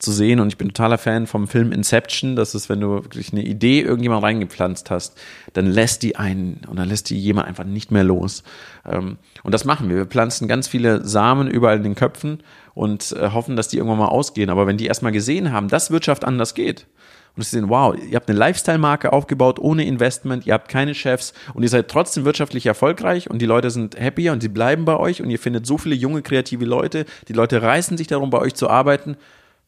zu 0.02 0.12
sehen. 0.12 0.40
Und 0.40 0.48
ich 0.48 0.58
bin 0.58 0.70
totaler 0.70 0.98
Fan 0.98 1.28
vom 1.28 1.48
Film 1.48 1.72
Inception. 1.72 2.36
Das 2.36 2.56
ist, 2.56 2.70
wenn 2.70 2.82
du 2.82 2.90
wirklich 2.90 3.32
eine 3.32 3.44
Idee 3.44 3.82
irgendjemand 3.82 4.24
reingepflanzt 4.24 4.90
hast, 4.90 5.20
dann 5.54 5.68
lässt 5.68 6.04
die 6.04 6.16
einen 6.16 6.62
und 6.68 6.78
dann 6.78 6.90
lässt 6.90 7.10
die 7.10 7.20
jemand 7.20 7.48
einfach 7.48 7.64
nicht 7.64 7.92
mehr 7.92 8.04
los. 8.04 8.44
Ähm, 8.86 9.18
und 9.44 9.54
das 9.54 9.66
machen 9.66 9.90
wir. 9.90 9.98
Wir 9.98 10.06
pflanzen 10.06 10.48
ganz 10.48 10.68
viele 10.68 11.06
Samen 11.06 11.48
überall 11.48 11.78
in 11.78 11.84
den 11.84 11.96
Köpfen 11.96 12.40
und 12.74 13.12
äh, 13.14 13.30
hoffen, 13.30 13.56
dass 13.56 13.68
die 13.68 13.78
irgendwann 13.78 14.00
mal 14.00 14.08
ausgehen. 14.08 14.50
Aber 14.50 14.68
wenn 14.68 14.78
die 14.78 14.88
erstmal 14.88 15.12
gesehen 15.12 15.52
haben, 15.52 15.68
dass 15.68 15.92
Wirtschaft 15.92 16.24
anders 16.24 16.54
geht, 16.54 16.88
und 17.36 17.44
sie 17.44 17.52
sehen, 17.52 17.70
wow, 17.70 17.96
ihr 17.96 18.16
habt 18.16 18.30
eine 18.30 18.38
Lifestyle-Marke 18.38 19.14
aufgebaut 19.14 19.58
ohne 19.58 19.86
Investment, 19.86 20.46
ihr 20.46 20.54
habt 20.54 20.68
keine 20.68 20.94
Chefs 20.94 21.34
und 21.54 21.64
ihr 21.64 21.70
seid 21.70 21.88
trotzdem 21.88 22.26
wirtschaftlich 22.26 22.66
erfolgreich 22.66 23.30
und 23.30 23.42
die 23.42 23.46
Leute 23.46 23.72
sind 23.72 23.98
happy 23.98 24.30
und 24.30 24.42
sie 24.42 24.50
bleiben 24.50 24.84
bei 24.84 24.98
euch 24.98 25.22
und 25.22 25.30
ihr 25.30 25.40
findet 25.40 25.66
so 25.66 25.78
viele 25.78 25.96
junge, 25.96 26.24
kreative 26.24 26.66
Leute, 26.66 27.06
die 27.30 27.34
Leute 27.34 27.62
reißen 27.62 27.98
sich 27.98 28.08
darum, 28.08 28.32
bei 28.32 28.40
euch 28.40 28.54
zu 28.56 28.70
arbeiten. 28.70 29.16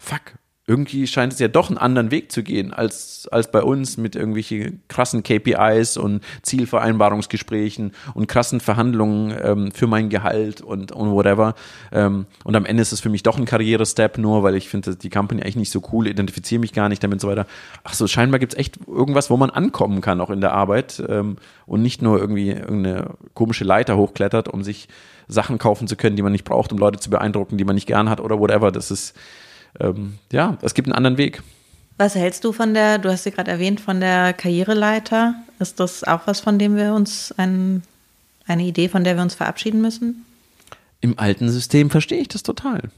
Fuck, 0.03 0.33
irgendwie 0.65 1.07
scheint 1.07 1.33
es 1.33 1.39
ja 1.39 1.49
doch 1.49 1.69
einen 1.69 1.77
anderen 1.77 2.09
Weg 2.09 2.31
zu 2.31 2.41
gehen 2.41 2.73
als, 2.73 3.27
als 3.31 3.51
bei 3.51 3.61
uns 3.61 3.97
mit 3.97 4.15
irgendwelchen 4.15 4.81
krassen 4.87 5.21
KPIs 5.21 5.97
und 5.97 6.21
Zielvereinbarungsgesprächen 6.41 7.91
und 8.13 8.27
krassen 8.27 8.61
Verhandlungen 8.61 9.33
ähm, 9.43 9.71
für 9.73 9.87
mein 9.87 10.09
Gehalt 10.09 10.61
und, 10.61 10.93
und 10.93 11.11
whatever. 11.11 11.55
Ähm, 11.91 12.27
und 12.45 12.55
am 12.55 12.65
Ende 12.65 12.81
ist 12.81 12.93
es 12.93 13.01
für 13.01 13.09
mich 13.09 13.23
doch 13.23 13.37
ein 13.37 13.43
Karriere-Step, 13.43 14.17
nur 14.17 14.43
weil 14.43 14.55
ich 14.55 14.69
finde 14.69 14.95
die 14.95 15.09
Company 15.09 15.41
eigentlich 15.41 15.57
nicht 15.57 15.71
so 15.71 15.81
cool, 15.91 16.07
identifiziere 16.07 16.59
mich 16.59 16.71
gar 16.71 16.87
nicht 16.87 17.03
damit 17.03 17.15
und 17.15 17.21
so 17.21 17.27
weiter. 17.27 17.45
Ach 17.83 17.93
so, 17.93 18.07
scheinbar 18.07 18.39
gibt 18.39 18.53
es 18.53 18.59
echt 18.59 18.77
irgendwas, 18.87 19.29
wo 19.29 19.35
man 19.35 19.49
ankommen 19.51 20.01
kann, 20.01 20.21
auch 20.21 20.29
in 20.29 20.39
der 20.41 20.53
Arbeit 20.53 21.03
ähm, 21.09 21.35
und 21.65 21.81
nicht 21.81 22.01
nur 22.01 22.19
irgendwie 22.19 22.51
irgendeine 22.51 23.15
komische 23.33 23.65
Leiter 23.65 23.97
hochklettert, 23.97 24.47
um 24.47 24.63
sich 24.63 24.87
Sachen 25.27 25.57
kaufen 25.57 25.89
zu 25.89 25.97
können, 25.97 26.15
die 26.15 26.21
man 26.21 26.31
nicht 26.31 26.45
braucht, 26.45 26.71
um 26.71 26.77
Leute 26.77 26.99
zu 26.99 27.09
beeindrucken, 27.09 27.57
die 27.57 27.65
man 27.65 27.75
nicht 27.75 27.87
gern 27.87 28.09
hat 28.09 28.21
oder 28.21 28.39
whatever. 28.39 28.71
Das 28.71 28.91
ist 28.91 29.13
ähm, 29.79 30.19
ja, 30.31 30.57
es 30.61 30.73
gibt 30.73 30.87
einen 30.87 30.95
anderen 30.95 31.17
Weg. 31.17 31.41
Was 31.97 32.15
hältst 32.15 32.43
du 32.43 32.51
von 32.51 32.73
der, 32.73 32.97
du 32.97 33.09
hast 33.09 33.23
sie 33.23 33.31
gerade 33.31 33.51
erwähnt, 33.51 33.79
von 33.79 33.99
der 33.99 34.33
Karriereleiter? 34.33 35.35
Ist 35.59 35.79
das 35.79 36.03
auch 36.03 36.21
was, 36.25 36.39
von 36.39 36.57
dem 36.57 36.75
wir 36.75 36.93
uns, 36.93 37.33
ein, 37.37 37.83
eine 38.47 38.63
Idee, 38.63 38.89
von 38.89 39.03
der 39.03 39.15
wir 39.15 39.23
uns 39.23 39.35
verabschieden 39.35 39.81
müssen? 39.81 40.25
Im 41.01 41.19
alten 41.19 41.49
System 41.49 41.89
verstehe 41.89 42.19
ich 42.19 42.27
das 42.29 42.43
total. 42.43 42.89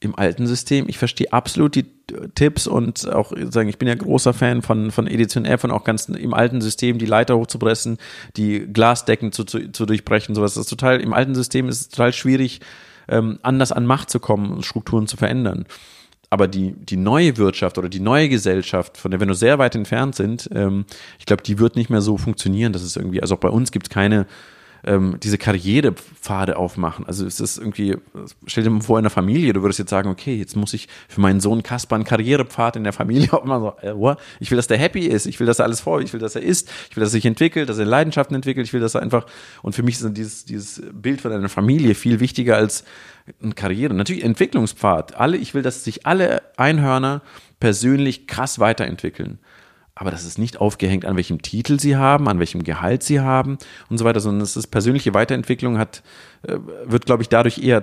Im 0.00 0.14
alten 0.14 0.46
System, 0.46 0.86
ich 0.88 0.98
verstehe 0.98 1.32
absolut 1.32 1.74
die 1.74 1.86
Tipps 2.34 2.66
und 2.66 3.08
auch 3.08 3.32
sagen, 3.50 3.70
ich 3.70 3.78
bin 3.78 3.88
ja 3.88 3.94
großer 3.94 4.34
Fan 4.34 4.60
von, 4.60 4.90
von 4.90 5.06
Edition 5.06 5.46
F 5.46 5.64
und 5.64 5.70
auch 5.70 5.84
ganz 5.84 6.08
im 6.08 6.34
alten 6.34 6.60
System 6.60 6.98
die 6.98 7.06
Leiter 7.06 7.36
hochzupressen, 7.38 7.96
die 8.36 8.60
Glasdecken 8.60 9.32
zu, 9.32 9.44
zu, 9.44 9.72
zu 9.72 9.86
durchbrechen, 9.86 10.34
sowas. 10.34 10.54
Das 10.54 10.64
ist 10.64 10.70
total, 10.70 11.00
im 11.00 11.14
alten 11.14 11.34
System 11.34 11.68
ist 11.68 11.80
es 11.80 11.88
total 11.88 12.12
schwierig, 12.12 12.60
ähm, 13.08 13.38
anders 13.42 13.72
an 13.72 13.86
Macht 13.86 14.10
zu 14.10 14.20
kommen 14.20 14.52
und 14.52 14.66
Strukturen 14.66 15.06
zu 15.06 15.16
verändern 15.16 15.64
aber 16.30 16.48
die, 16.48 16.72
die 16.72 16.96
neue 16.96 17.36
Wirtschaft 17.36 17.78
oder 17.78 17.88
die 17.88 18.00
neue 18.00 18.28
Gesellschaft, 18.28 18.96
von 18.96 19.10
der 19.10 19.20
wir 19.20 19.26
nur 19.26 19.36
sehr 19.36 19.58
weit 19.58 19.74
entfernt 19.74 20.14
sind, 20.16 20.48
ähm, 20.52 20.84
ich 21.18 21.26
glaube, 21.26 21.42
die 21.42 21.58
wird 21.58 21.76
nicht 21.76 21.90
mehr 21.90 22.00
so 22.00 22.16
funktionieren. 22.16 22.72
Das 22.72 22.82
ist 22.82 22.96
irgendwie, 22.96 23.22
also 23.22 23.36
auch 23.36 23.40
bei 23.40 23.48
uns 23.48 23.70
gibt 23.70 23.86
es 23.86 23.90
keine 23.90 24.26
ähm, 24.84 25.18
diese 25.22 25.38
Karrierepfade 25.38 26.56
aufmachen. 26.56 27.06
Also 27.06 27.26
es 27.26 27.40
ist 27.40 27.58
irgendwie, 27.58 27.96
stell 28.46 28.64
dir 28.64 28.70
mal 28.70 28.80
vor, 28.80 28.98
in 28.98 29.04
der 29.04 29.10
Familie, 29.10 29.52
du 29.52 29.62
würdest 29.62 29.78
jetzt 29.78 29.90
sagen, 29.90 30.08
okay, 30.08 30.36
jetzt 30.36 30.56
muss 30.56 30.74
ich 30.74 30.88
für 31.08 31.20
meinen 31.20 31.40
Sohn 31.40 31.62
Kasper 31.62 31.96
einen 31.96 32.04
Karrierepfad 32.04 32.76
in 32.76 32.84
der 32.84 32.92
Familie 32.92 33.32
aufmachen. 33.32 33.62
So, 33.62 33.88
äh, 33.88 33.96
what? 33.96 34.18
Ich 34.40 34.50
will, 34.50 34.56
dass 34.56 34.66
der 34.66 34.78
happy 34.78 35.06
ist, 35.06 35.26
ich 35.26 35.40
will, 35.40 35.46
dass 35.46 35.58
er 35.58 35.64
alles 35.64 35.80
vor, 35.80 36.00
ich 36.00 36.12
will, 36.12 36.20
dass 36.20 36.34
er 36.34 36.42
isst, 36.42 36.70
ich 36.90 36.96
will, 36.96 37.02
dass 37.02 37.10
er 37.10 37.12
sich 37.12 37.26
entwickelt, 37.26 37.68
dass 37.68 37.78
er 37.78 37.84
Leidenschaften 37.84 38.34
entwickelt, 38.34 38.66
ich 38.66 38.72
will, 38.72 38.80
dass 38.80 38.94
er 38.94 39.02
einfach, 39.02 39.26
und 39.62 39.74
für 39.74 39.82
mich 39.82 40.00
ist 40.00 40.16
dieses, 40.16 40.44
dieses 40.44 40.82
Bild 40.92 41.20
von 41.20 41.32
einer 41.32 41.48
Familie 41.48 41.94
viel 41.94 42.20
wichtiger 42.20 42.56
als 42.56 42.84
eine 43.42 43.54
Karriere. 43.54 43.94
Natürlich 43.94 44.24
Entwicklungspfad. 44.24 45.16
Alle, 45.16 45.36
ich 45.36 45.54
will, 45.54 45.62
dass 45.62 45.84
sich 45.84 46.06
alle 46.06 46.42
Einhörner 46.56 47.22
persönlich 47.58 48.26
krass 48.26 48.58
weiterentwickeln 48.58 49.38
aber 49.98 50.10
das 50.10 50.24
ist 50.24 50.38
nicht 50.38 50.60
aufgehängt, 50.60 51.06
an 51.06 51.16
welchem 51.16 51.40
Titel 51.40 51.80
sie 51.80 51.96
haben, 51.96 52.28
an 52.28 52.38
welchem 52.38 52.62
Gehalt 52.62 53.02
sie 53.02 53.20
haben 53.20 53.56
und 53.88 53.96
so 53.96 54.04
weiter, 54.04 54.20
sondern 54.20 54.42
es 54.42 54.54
ist 54.54 54.66
persönliche 54.68 55.14
Weiterentwicklung 55.14 55.78
hat, 55.78 56.02
äh, 56.42 56.58
wird, 56.84 57.06
glaube 57.06 57.22
ich, 57.22 57.30
dadurch 57.30 57.58
eher 57.58 57.82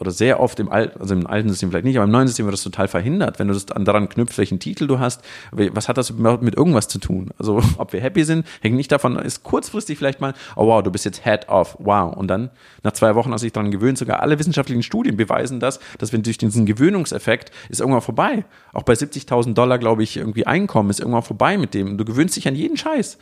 oder 0.00 0.10
sehr 0.10 0.40
oft 0.40 0.58
im 0.60 0.70
alten, 0.70 1.00
also 1.00 1.14
im 1.14 1.26
alten 1.26 1.48
System 1.50 1.70
vielleicht 1.70 1.84
nicht, 1.84 1.96
aber 1.96 2.04
im 2.04 2.10
neuen 2.10 2.26
System 2.26 2.46
wird 2.46 2.54
das 2.54 2.62
total 2.62 2.88
verhindert, 2.88 3.38
wenn 3.38 3.48
du 3.48 3.54
das 3.54 3.66
daran 3.66 4.08
knüpfst, 4.08 4.38
welchen 4.38 4.58
Titel 4.58 4.86
du 4.86 4.98
hast. 4.98 5.22
Was 5.52 5.88
hat 5.88 5.98
das 5.98 6.12
mit 6.12 6.56
irgendwas 6.56 6.88
zu 6.88 6.98
tun? 6.98 7.30
Also, 7.38 7.62
ob 7.78 7.92
wir 7.92 8.00
happy 8.00 8.24
sind, 8.24 8.46
hängt 8.60 8.76
nicht 8.76 8.90
davon, 8.90 9.16
ist 9.16 9.42
kurzfristig 9.42 9.98
vielleicht 9.98 10.20
mal, 10.20 10.34
oh 10.56 10.66
wow, 10.66 10.82
du 10.82 10.90
bist 10.90 11.04
jetzt 11.04 11.24
Head 11.24 11.48
of, 11.48 11.76
wow. 11.78 12.16
Und 12.16 12.28
dann, 12.28 12.50
nach 12.82 12.92
zwei 12.92 13.14
Wochen 13.14 13.32
hast 13.32 13.42
du 13.42 13.46
dich 13.46 13.52
daran 13.52 13.70
gewöhnt, 13.70 13.98
sogar 13.98 14.20
alle 14.20 14.38
wissenschaftlichen 14.38 14.82
Studien 14.82 15.16
beweisen 15.16 15.60
das, 15.60 15.80
dass 15.98 16.12
wenn 16.12 16.22
durch 16.22 16.38
diesen 16.38 16.66
Gewöhnungseffekt 16.66 17.50
ist 17.68 17.80
irgendwann 17.80 18.02
vorbei. 18.02 18.44
Auch 18.72 18.82
bei 18.82 18.94
70.000 18.94 19.54
Dollar, 19.54 19.78
glaube 19.78 20.02
ich, 20.02 20.16
irgendwie 20.16 20.46
Einkommen 20.46 20.90
ist 20.90 21.00
irgendwann 21.00 21.22
vorbei 21.22 21.58
mit 21.58 21.74
dem. 21.74 21.98
Du 21.98 22.04
gewöhnst 22.04 22.36
dich 22.36 22.48
an 22.48 22.54
jeden 22.54 22.76
Scheiß. 22.76 23.18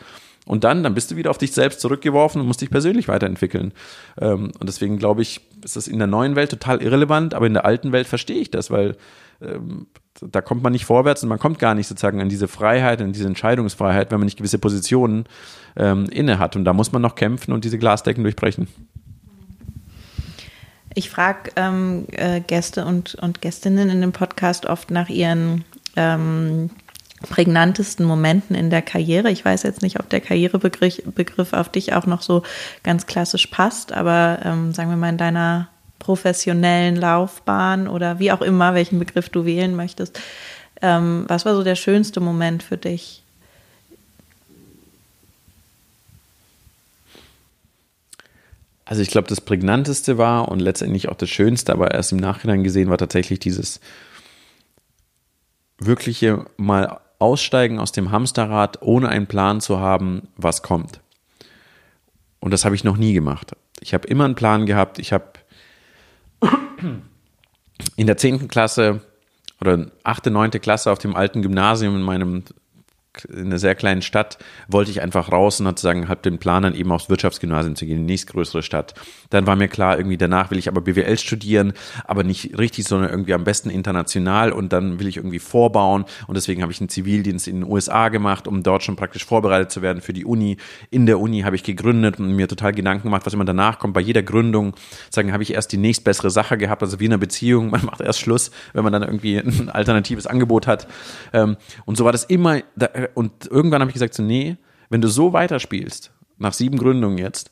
Und 0.48 0.64
dann, 0.64 0.82
dann 0.82 0.94
bist 0.94 1.10
du 1.10 1.16
wieder 1.16 1.30
auf 1.30 1.36
dich 1.36 1.52
selbst 1.52 1.80
zurückgeworfen 1.80 2.40
und 2.40 2.46
musst 2.46 2.62
dich 2.62 2.70
persönlich 2.70 3.06
weiterentwickeln. 3.06 3.72
Ähm, 4.18 4.50
und 4.58 4.66
deswegen 4.66 4.98
glaube 4.98 5.20
ich, 5.20 5.42
ist 5.62 5.76
das 5.76 5.86
in 5.86 5.98
der 5.98 6.08
neuen 6.08 6.36
Welt 6.36 6.50
total 6.50 6.82
irrelevant, 6.82 7.34
aber 7.34 7.46
in 7.46 7.52
der 7.52 7.66
alten 7.66 7.92
Welt 7.92 8.06
verstehe 8.06 8.40
ich 8.40 8.50
das, 8.50 8.70
weil 8.70 8.96
ähm, 9.42 9.88
da 10.20 10.40
kommt 10.40 10.62
man 10.62 10.72
nicht 10.72 10.86
vorwärts 10.86 11.22
und 11.22 11.28
man 11.28 11.38
kommt 11.38 11.58
gar 11.58 11.74
nicht 11.74 11.86
sozusagen 11.86 12.22
an 12.22 12.30
diese 12.30 12.48
Freiheit, 12.48 13.02
an 13.02 13.12
diese 13.12 13.26
Entscheidungsfreiheit, 13.26 14.10
wenn 14.10 14.20
man 14.20 14.24
nicht 14.24 14.38
gewisse 14.38 14.58
Positionen 14.58 15.26
ähm, 15.76 16.06
inne 16.10 16.38
hat. 16.38 16.56
Und 16.56 16.64
da 16.64 16.72
muss 16.72 16.92
man 16.92 17.02
noch 17.02 17.14
kämpfen 17.14 17.52
und 17.52 17.64
diese 17.64 17.78
Glasdecken 17.78 18.24
durchbrechen. 18.24 18.68
Ich 20.94 21.10
frage 21.10 21.50
ähm, 21.56 22.06
äh, 22.12 22.40
Gäste 22.40 22.86
und, 22.86 23.14
und 23.16 23.42
Gästinnen 23.42 23.90
in 23.90 24.00
dem 24.00 24.12
Podcast 24.12 24.64
oft 24.64 24.90
nach 24.90 25.10
ihren 25.10 25.64
ähm, 25.94 26.70
prägnantesten 27.22 28.06
Momenten 28.06 28.54
in 28.54 28.70
der 28.70 28.82
Karriere. 28.82 29.30
Ich 29.30 29.44
weiß 29.44 29.62
jetzt 29.64 29.82
nicht, 29.82 29.98
ob 29.98 30.08
der 30.08 30.20
Karrierebegriff 30.20 31.02
Begriff 31.14 31.52
auf 31.52 31.68
dich 31.68 31.92
auch 31.94 32.06
noch 32.06 32.22
so 32.22 32.42
ganz 32.82 33.06
klassisch 33.06 33.46
passt, 33.48 33.92
aber 33.92 34.38
ähm, 34.44 34.72
sagen 34.72 34.90
wir 34.90 34.96
mal 34.96 35.08
in 35.08 35.18
deiner 35.18 35.68
professionellen 35.98 36.96
Laufbahn 36.96 37.88
oder 37.88 38.18
wie 38.18 38.30
auch 38.30 38.40
immer, 38.40 38.74
welchen 38.74 38.98
Begriff 38.98 39.28
du 39.28 39.44
wählen 39.44 39.74
möchtest. 39.74 40.20
Ähm, 40.80 41.24
was 41.26 41.44
war 41.44 41.54
so 41.54 41.64
der 41.64 41.74
schönste 41.74 42.20
Moment 42.20 42.62
für 42.62 42.76
dich? 42.76 43.22
Also 48.84 49.02
ich 49.02 49.08
glaube, 49.08 49.28
das 49.28 49.42
prägnanteste 49.42 50.16
war 50.16 50.48
und 50.48 50.60
letztendlich 50.60 51.10
auch 51.10 51.16
das 51.16 51.28
Schönste, 51.28 51.72
aber 51.72 51.90
erst 51.90 52.12
im 52.12 52.18
Nachhinein 52.18 52.64
gesehen 52.64 52.88
war 52.88 52.96
tatsächlich 52.96 53.38
dieses 53.38 53.80
wirkliche 55.78 56.46
mal 56.56 57.00
aussteigen 57.18 57.78
aus 57.78 57.92
dem 57.92 58.10
Hamsterrad, 58.10 58.82
ohne 58.82 59.08
einen 59.08 59.26
Plan 59.26 59.60
zu 59.60 59.80
haben, 59.80 60.28
was 60.36 60.62
kommt. 60.62 61.00
Und 62.40 62.52
das 62.52 62.64
habe 62.64 62.74
ich 62.74 62.84
noch 62.84 62.96
nie 62.96 63.12
gemacht. 63.12 63.52
Ich 63.80 63.94
habe 63.94 64.06
immer 64.08 64.24
einen 64.24 64.34
Plan 64.34 64.66
gehabt. 64.66 64.98
Ich 64.98 65.12
habe 65.12 65.32
in 67.96 68.06
der 68.06 68.16
10. 68.16 68.48
Klasse 68.48 69.00
oder 69.60 69.90
8., 70.04 70.26
9. 70.26 70.50
Klasse 70.52 70.92
auf 70.92 70.98
dem 70.98 71.16
alten 71.16 71.42
Gymnasium 71.42 71.96
in 71.96 72.02
meinem 72.02 72.44
in 73.24 73.46
einer 73.46 73.58
sehr 73.58 73.74
kleinen 73.74 74.02
Stadt, 74.02 74.38
wollte 74.68 74.90
ich 74.90 75.00
einfach 75.00 75.32
raus 75.32 75.60
und 75.60 75.66
hatte 75.66 75.80
sagen, 75.80 76.08
habe 76.08 76.22
den 76.22 76.38
Plan 76.38 76.62
dann 76.62 76.74
eben 76.74 76.92
aufs 76.92 77.08
Wirtschaftsgymnasium 77.08 77.76
zu 77.76 77.86
gehen, 77.86 77.98
die 77.98 78.04
nächstgrößere 78.04 78.62
Stadt. 78.62 78.94
Dann 79.30 79.46
war 79.46 79.56
mir 79.56 79.68
klar, 79.68 79.98
irgendwie 79.98 80.16
danach 80.16 80.50
will 80.50 80.58
ich 80.58 80.68
aber 80.68 80.80
BWL 80.80 81.18
studieren, 81.18 81.72
aber 82.04 82.24
nicht 82.24 82.58
richtig, 82.58 82.86
sondern 82.86 83.10
irgendwie 83.10 83.34
am 83.34 83.44
besten 83.44 83.70
international 83.70 84.52
und 84.52 84.72
dann 84.72 84.98
will 85.00 85.06
ich 85.06 85.16
irgendwie 85.16 85.38
vorbauen 85.38 86.04
und 86.26 86.36
deswegen 86.36 86.62
habe 86.62 86.72
ich 86.72 86.80
einen 86.80 86.88
Zivildienst 86.88 87.48
in 87.48 87.60
den 87.60 87.70
USA 87.70 88.08
gemacht, 88.08 88.46
um 88.46 88.62
dort 88.62 88.82
schon 88.82 88.96
praktisch 88.96 89.24
vorbereitet 89.24 89.70
zu 89.70 89.82
werden 89.82 90.02
für 90.02 90.12
die 90.12 90.24
Uni. 90.24 90.56
In 90.90 91.06
der 91.06 91.20
Uni 91.20 91.40
habe 91.40 91.56
ich 91.56 91.62
gegründet 91.62 92.18
und 92.18 92.34
mir 92.34 92.48
total 92.48 92.72
Gedanken 92.72 93.04
gemacht, 93.04 93.26
was 93.26 93.34
immer 93.34 93.44
danach 93.44 93.78
kommt. 93.78 93.94
Bei 93.94 94.00
jeder 94.00 94.22
Gründung, 94.22 94.74
sagen, 95.10 95.32
habe 95.32 95.42
ich 95.42 95.54
erst 95.54 95.72
die 95.72 95.76
nächstbessere 95.76 96.30
Sache 96.30 96.58
gehabt, 96.58 96.82
also 96.82 97.00
wie 97.00 97.06
in 97.06 97.12
einer 97.12 97.18
Beziehung, 97.18 97.70
man 97.70 97.84
macht 97.84 98.00
erst 98.00 98.20
Schluss, 98.20 98.50
wenn 98.72 98.84
man 98.84 98.92
dann 98.92 99.02
irgendwie 99.02 99.38
ein 99.38 99.70
alternatives 99.70 100.26
Angebot 100.26 100.66
hat. 100.66 100.86
Ähm, 101.32 101.56
und 101.84 101.96
so 101.96 102.04
war 102.04 102.12
das 102.12 102.24
immer, 102.24 102.60
und 103.14 103.46
irgendwann 103.50 103.80
habe 103.80 103.90
ich 103.90 103.94
gesagt, 103.94 104.14
so, 104.14 104.22
nee, 104.22 104.56
wenn 104.90 105.00
du 105.00 105.08
so 105.08 105.32
weiterspielst, 105.32 106.12
nach 106.38 106.52
sieben 106.52 106.78
Gründungen 106.78 107.18
jetzt, 107.18 107.50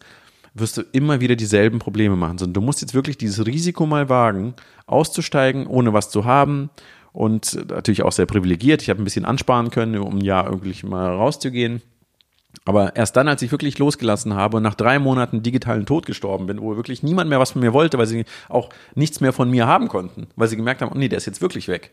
wirst 0.55 0.79
du 0.79 0.83
immer 0.93 1.21
wieder 1.21 1.37
dieselben 1.37 1.79
Probleme 1.79 2.17
machen. 2.17 2.39
Sondern 2.39 2.55
du 2.55 2.61
musst 2.61 2.81
jetzt 2.81 2.95
wirklich 2.95 3.19
dieses 3.19 3.45
Risiko 3.47 3.87
mal 3.87 4.09
wagen, 4.09 4.55
auszusteigen, 4.87 5.67
ohne 5.67 5.93
was 5.93 6.11
zu 6.11 6.25
haben. 6.25 6.71
Und 7.13 7.59
natürlich 7.69 8.03
auch 8.03 8.13
sehr 8.13 8.27
privilegiert. 8.27 8.83
Ich 8.83 8.91
habe 8.91 9.01
ein 9.01 9.05
bisschen 9.05 9.25
ansparen 9.25 9.71
können, 9.71 9.99
um 9.99 10.19
ein 10.19 10.25
Jahr 10.25 10.47
irgendwie 10.47 10.75
mal 10.87 11.15
rauszugehen. 11.15 11.83
Aber 12.65 12.97
erst 12.97 13.17
dann, 13.17 13.29
als 13.29 13.43
ich 13.43 13.53
wirklich 13.53 13.79
losgelassen 13.79 14.35
habe 14.35 14.57
und 14.57 14.63
nach 14.63 14.75
drei 14.75 14.99
Monaten 14.99 15.43
digitalen 15.43 15.87
Tod 15.87 16.07
gestorben 16.07 16.47
bin, 16.47 16.61
wo 16.61 16.77
wirklich 16.77 17.03
niemand 17.03 17.29
mehr 17.29 17.39
was 17.39 17.53
von 17.53 17.61
mir 17.61 17.73
wollte, 17.73 17.99
weil 17.99 18.07
sie 18.07 18.25
auch 18.49 18.71
nichts 18.95 19.21
mehr 19.21 19.33
von 19.33 19.51
mir 19.51 19.67
haben 19.67 19.89
konnten, 19.89 20.27
weil 20.37 20.49
sie 20.49 20.57
gemerkt 20.57 20.83
haben, 20.83 20.93
oh 20.95 20.99
nee, 20.99 21.09
der 21.09 21.19
ist 21.19 21.27
jetzt 21.27 21.43
wirklich 21.43 21.69
weg. 21.69 21.93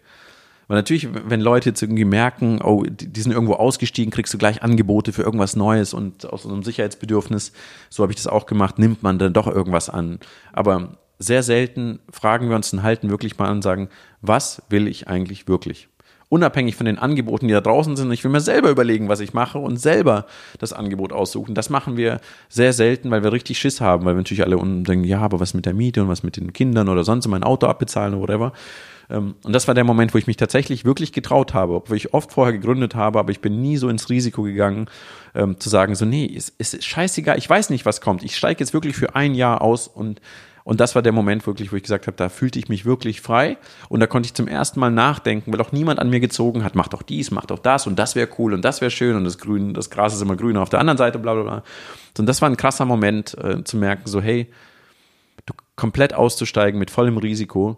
Weil 0.74 0.80
natürlich, 0.80 1.08
wenn 1.14 1.40
Leute 1.40 1.70
jetzt 1.70 1.84
irgendwie 1.84 2.04
merken, 2.04 2.60
oh, 2.60 2.84
die 2.84 3.22
sind 3.22 3.32
irgendwo 3.32 3.54
ausgestiegen, 3.54 4.12
kriegst 4.12 4.34
du 4.34 4.40
gleich 4.40 4.64
Angebote 4.64 5.14
für 5.14 5.22
irgendwas 5.22 5.56
Neues 5.56 5.94
und 5.94 6.26
aus 6.26 6.48
einem 6.48 6.64
Sicherheitsbedürfnis, 6.64 7.52
so 7.92 8.02
habe 8.02 8.12
ich 8.12 8.16
das 8.16 8.26
auch 8.26 8.48
gemacht, 8.48 8.80
nimmt 8.80 9.04
man 9.04 9.20
dann 9.20 9.34
doch 9.34 9.46
irgendwas 9.46 9.92
an. 9.92 10.18
Aber 10.52 10.98
sehr 11.20 11.44
selten 11.44 12.00
fragen 12.10 12.50
wir 12.50 12.56
uns 12.56 12.74
und 12.74 12.82
halten 12.82 13.12
wirklich 13.12 13.38
mal 13.38 13.50
an 13.50 13.58
und 13.58 13.62
sagen, 13.62 13.90
was 14.24 14.64
will 14.70 14.88
ich 14.88 15.08
eigentlich 15.08 15.48
wirklich? 15.48 15.90
Unabhängig 16.30 16.76
von 16.76 16.88
den 16.88 16.98
Angeboten, 16.98 17.48
die 17.48 17.54
da 17.54 17.62
draußen 17.62 17.96
sind. 17.96 18.12
Ich 18.12 18.24
will 18.24 18.32
mir 18.32 18.42
selber 18.42 18.72
überlegen, 18.72 19.10
was 19.10 19.20
ich 19.20 19.36
mache 19.36 19.60
und 19.60 19.78
selber 19.78 20.26
das 20.58 20.74
Angebot 20.74 21.14
aussuchen. 21.14 21.54
Das 21.54 21.70
machen 21.70 21.98
wir 21.98 22.20
sehr 22.50 22.74
selten, 22.74 23.12
weil 23.12 23.22
wir 23.22 23.32
richtig 23.32 23.60
Schiss 23.60 23.80
haben, 23.80 24.06
weil 24.06 24.16
wir 24.16 24.22
natürlich 24.22 24.44
alle 24.44 24.56
denken, 24.58 25.04
ja, 25.04 25.20
aber 25.20 25.40
was 25.40 25.54
mit 25.54 25.68
der 25.68 25.76
Miete 25.76 26.02
und 26.02 26.08
was 26.08 26.24
mit 26.24 26.36
den 26.36 26.52
Kindern 26.52 26.90
oder 26.90 27.04
sonst 27.04 27.28
mein 27.28 27.44
Auto 27.44 27.68
abbezahlen 27.68 28.16
oder 28.16 28.24
whatever. 28.24 28.54
Ähm, 29.10 29.36
und 29.44 29.54
das 29.54 29.68
war 29.68 29.76
der 29.76 29.84
Moment, 29.84 30.14
wo 30.14 30.18
ich 30.18 30.28
mich 30.28 30.38
tatsächlich 30.38 30.86
wirklich 30.86 31.12
getraut 31.12 31.54
habe, 31.54 31.74
obwohl 31.74 31.98
ich 31.98 32.14
oft 32.14 32.32
vorher 32.32 32.54
gegründet 32.54 32.96
habe, 32.96 33.20
aber 33.20 33.32
ich 33.32 33.42
bin 33.42 33.62
nie 33.62 33.78
so 33.78 33.90
ins 33.90 34.10
Risiko 34.10 34.44
gegangen, 34.44 34.88
ähm, 35.36 35.60
zu 35.60 35.70
sagen, 35.70 35.96
so, 35.96 36.06
nee, 36.06 36.32
es 36.36 36.50
ist 36.50 36.84
scheißegal, 36.84 37.38
ich 37.38 37.50
weiß 37.50 37.70
nicht, 37.70 37.86
was 37.86 38.02
kommt. 38.02 38.24
Ich 38.24 38.36
steige 38.36 38.60
jetzt 38.60 38.74
wirklich 38.74 38.96
für 38.96 39.16
ein 39.16 39.36
Jahr 39.36 39.62
aus 39.62 39.88
und 39.88 40.22
und 40.64 40.80
das 40.80 40.96
war 40.96 41.02
der 41.02 41.12
Moment 41.12 41.46
wirklich, 41.46 41.72
wo 41.72 41.76
ich 41.76 41.84
gesagt 41.84 42.08
habe, 42.08 42.16
da 42.16 42.30
fühlte 42.30 42.58
ich 42.58 42.70
mich 42.70 42.86
wirklich 42.86 43.22
frei. 43.22 43.58
Und 43.90 44.00
da 44.00 44.08
konnte 44.08 44.28
ich 44.28 44.34
zum 44.34 44.48
ersten 44.48 44.80
Mal 44.80 44.92
nachdenken, 44.92 45.52
weil 45.52 45.60
auch 45.62 45.72
niemand 45.72 46.00
an 46.00 46.10
mir 46.10 46.20
gezogen 46.20 46.64
hat, 46.64 46.76
mach 46.76 46.88
doch 46.88 47.02
dies, 47.02 47.32
mach 47.32 47.46
doch 47.46 47.60
das 47.60 47.86
und 47.86 48.00
das 48.00 48.16
wäre 48.16 48.30
cool 48.38 48.54
und 48.54 48.64
das 48.64 48.80
wäre 48.80 48.92
schön 48.92 49.16
und 49.16 49.26
das 49.26 49.38
Grün, 49.38 49.74
das 49.74 49.90
Gras 49.90 50.14
ist 50.14 50.22
immer 50.22 50.38
grüner 50.38 50.62
auf 50.62 50.70
der 50.70 50.80
anderen 50.80 50.98
Seite, 50.98 51.20
bla 51.20 51.34
bla 51.34 51.44
bla. 51.44 51.64
Und 52.18 52.28
das 52.28 52.42
war 52.42 52.50
ein 52.50 52.58
krasser 52.58 52.86
Moment, 52.86 53.38
äh, 53.38 53.64
zu 53.64 53.76
merken, 53.78 54.04
so, 54.06 54.22
hey, 54.22 54.50
du 55.46 55.54
komplett 55.76 56.14
auszusteigen 56.14 56.80
mit 56.80 56.92
vollem 56.92 57.18
Risiko 57.18 57.78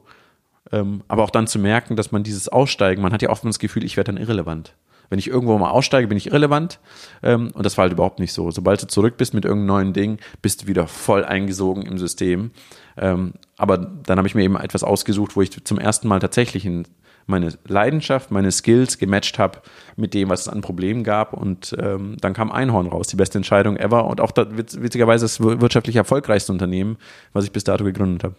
aber 0.71 1.23
auch 1.23 1.29
dann 1.29 1.47
zu 1.47 1.59
merken, 1.59 1.95
dass 1.95 2.11
man 2.11 2.23
dieses 2.23 2.49
Aussteigen, 2.49 3.01
man 3.01 3.13
hat 3.13 3.21
ja 3.21 3.29
oft 3.29 3.45
das 3.45 3.59
Gefühl, 3.59 3.83
ich 3.83 3.97
werde 3.97 4.13
dann 4.13 4.21
irrelevant. 4.21 4.73
Wenn 5.09 5.19
ich 5.19 5.27
irgendwo 5.27 5.57
mal 5.57 5.69
aussteige, 5.69 6.07
bin 6.07 6.17
ich 6.17 6.27
irrelevant. 6.27 6.79
Ähm, 7.21 7.51
und 7.53 7.65
das 7.65 7.77
war 7.77 7.83
halt 7.83 7.93
überhaupt 7.93 8.19
nicht 8.19 8.33
so. 8.33 8.49
Sobald 8.51 8.81
du 8.81 8.87
zurück 8.87 9.17
bist 9.17 9.33
mit 9.33 9.45
irgendeinem 9.45 9.67
neuen 9.67 9.93
Ding, 9.93 10.17
bist 10.41 10.63
du 10.63 10.67
wieder 10.67 10.87
voll 10.87 11.23
eingesogen 11.23 11.83
im 11.83 11.97
System. 11.97 12.51
Ähm, 12.97 13.33
aber 13.57 13.77
dann 13.77 14.17
habe 14.17 14.27
ich 14.27 14.35
mir 14.35 14.43
eben 14.43 14.55
etwas 14.55 14.83
ausgesucht, 14.83 15.35
wo 15.35 15.41
ich 15.41 15.63
zum 15.63 15.79
ersten 15.79 16.07
Mal 16.07 16.19
tatsächlich 16.19 16.65
in 16.65 16.87
meine 17.27 17.53
Leidenschaft, 17.67 18.29
meine 18.29 18.51
Skills 18.51 18.97
gematcht 18.97 19.39
habe 19.39 19.61
mit 19.95 20.13
dem, 20.13 20.29
was 20.29 20.41
es 20.41 20.47
an 20.47 20.61
Problemen 20.61 21.03
gab. 21.03 21.33
Und 21.33 21.75
ähm, 21.79 22.17
dann 22.21 22.33
kam 22.33 22.51
Einhorn 22.51 22.87
raus, 22.87 23.07
die 23.07 23.15
beste 23.15 23.37
Entscheidung 23.37 23.77
ever. 23.77 24.05
Und 24.05 24.21
auch 24.21 24.31
da, 24.31 24.47
witzigerweise 24.57 25.25
das 25.25 25.39
wirtschaftlich 25.39 25.95
erfolgreiigste 25.95 26.51
Unternehmen, 26.51 26.97
was 27.33 27.45
ich 27.45 27.51
bis 27.51 27.63
dato 27.63 27.83
gegründet 27.83 28.23
habe. 28.23 28.35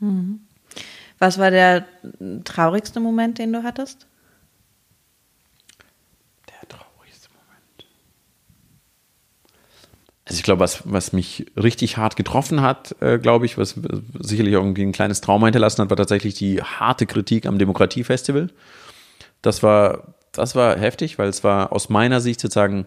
Mhm. 0.00 0.40
Was 1.18 1.38
war 1.38 1.50
der 1.50 1.84
traurigste 2.44 3.00
Moment, 3.00 3.38
den 3.38 3.52
du 3.52 3.62
hattest? 3.64 4.06
Der 6.48 6.68
traurigste 6.68 7.28
Moment. 7.32 7.86
Also 10.24 10.38
ich 10.38 10.44
glaube, 10.44 10.60
was, 10.60 10.82
was 10.84 11.12
mich 11.12 11.46
richtig 11.56 11.96
hart 11.96 12.16
getroffen 12.16 12.62
hat, 12.62 12.94
äh, 13.00 13.18
glaube 13.18 13.46
ich, 13.46 13.58
was 13.58 13.74
sicherlich 14.20 14.52
irgendwie 14.52 14.82
ein 14.82 14.92
kleines 14.92 15.20
Trauma 15.20 15.46
hinterlassen 15.46 15.82
hat, 15.82 15.90
war 15.90 15.96
tatsächlich 15.96 16.34
die 16.34 16.62
harte 16.62 17.06
Kritik 17.06 17.46
am 17.46 17.58
Demokratiefestival. 17.58 18.50
Das 19.42 19.62
war, 19.62 20.14
das 20.32 20.54
war 20.54 20.78
heftig, 20.78 21.18
weil 21.18 21.28
es 21.28 21.42
war 21.42 21.72
aus 21.72 21.88
meiner 21.88 22.20
Sicht 22.20 22.40
sozusagen 22.40 22.86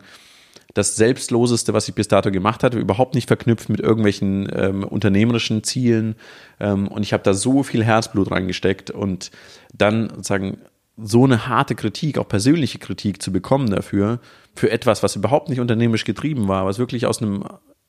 das 0.73 0.95
Selbstloseste, 0.95 1.73
was 1.73 1.87
ich 1.87 1.95
bis 1.95 2.07
dato 2.07 2.31
gemacht 2.31 2.63
hatte, 2.63 2.79
überhaupt 2.79 3.15
nicht 3.15 3.27
verknüpft 3.27 3.69
mit 3.69 3.79
irgendwelchen 3.79 4.49
ähm, 4.53 4.83
unternehmerischen 4.83 5.63
Zielen. 5.63 6.15
Ähm, 6.59 6.87
und 6.87 7.03
ich 7.03 7.13
habe 7.13 7.23
da 7.23 7.33
so 7.33 7.63
viel 7.63 7.83
Herzblut 7.83 8.31
reingesteckt 8.31 8.91
und 8.91 9.31
dann 9.73 10.09
sozusagen 10.09 10.59
so 10.97 11.23
eine 11.23 11.47
harte 11.47 11.75
Kritik, 11.75 12.17
auch 12.17 12.27
persönliche 12.27 12.79
Kritik 12.79 13.21
zu 13.21 13.31
bekommen 13.31 13.69
dafür, 13.69 14.19
für 14.55 14.69
etwas, 14.69 15.03
was 15.03 15.15
überhaupt 15.15 15.49
nicht 15.49 15.59
unternehmerisch 15.59 16.05
getrieben 16.05 16.47
war, 16.47 16.65
was 16.65 16.79
wirklich 16.79 17.05
aus 17.05 17.21
einem 17.21 17.43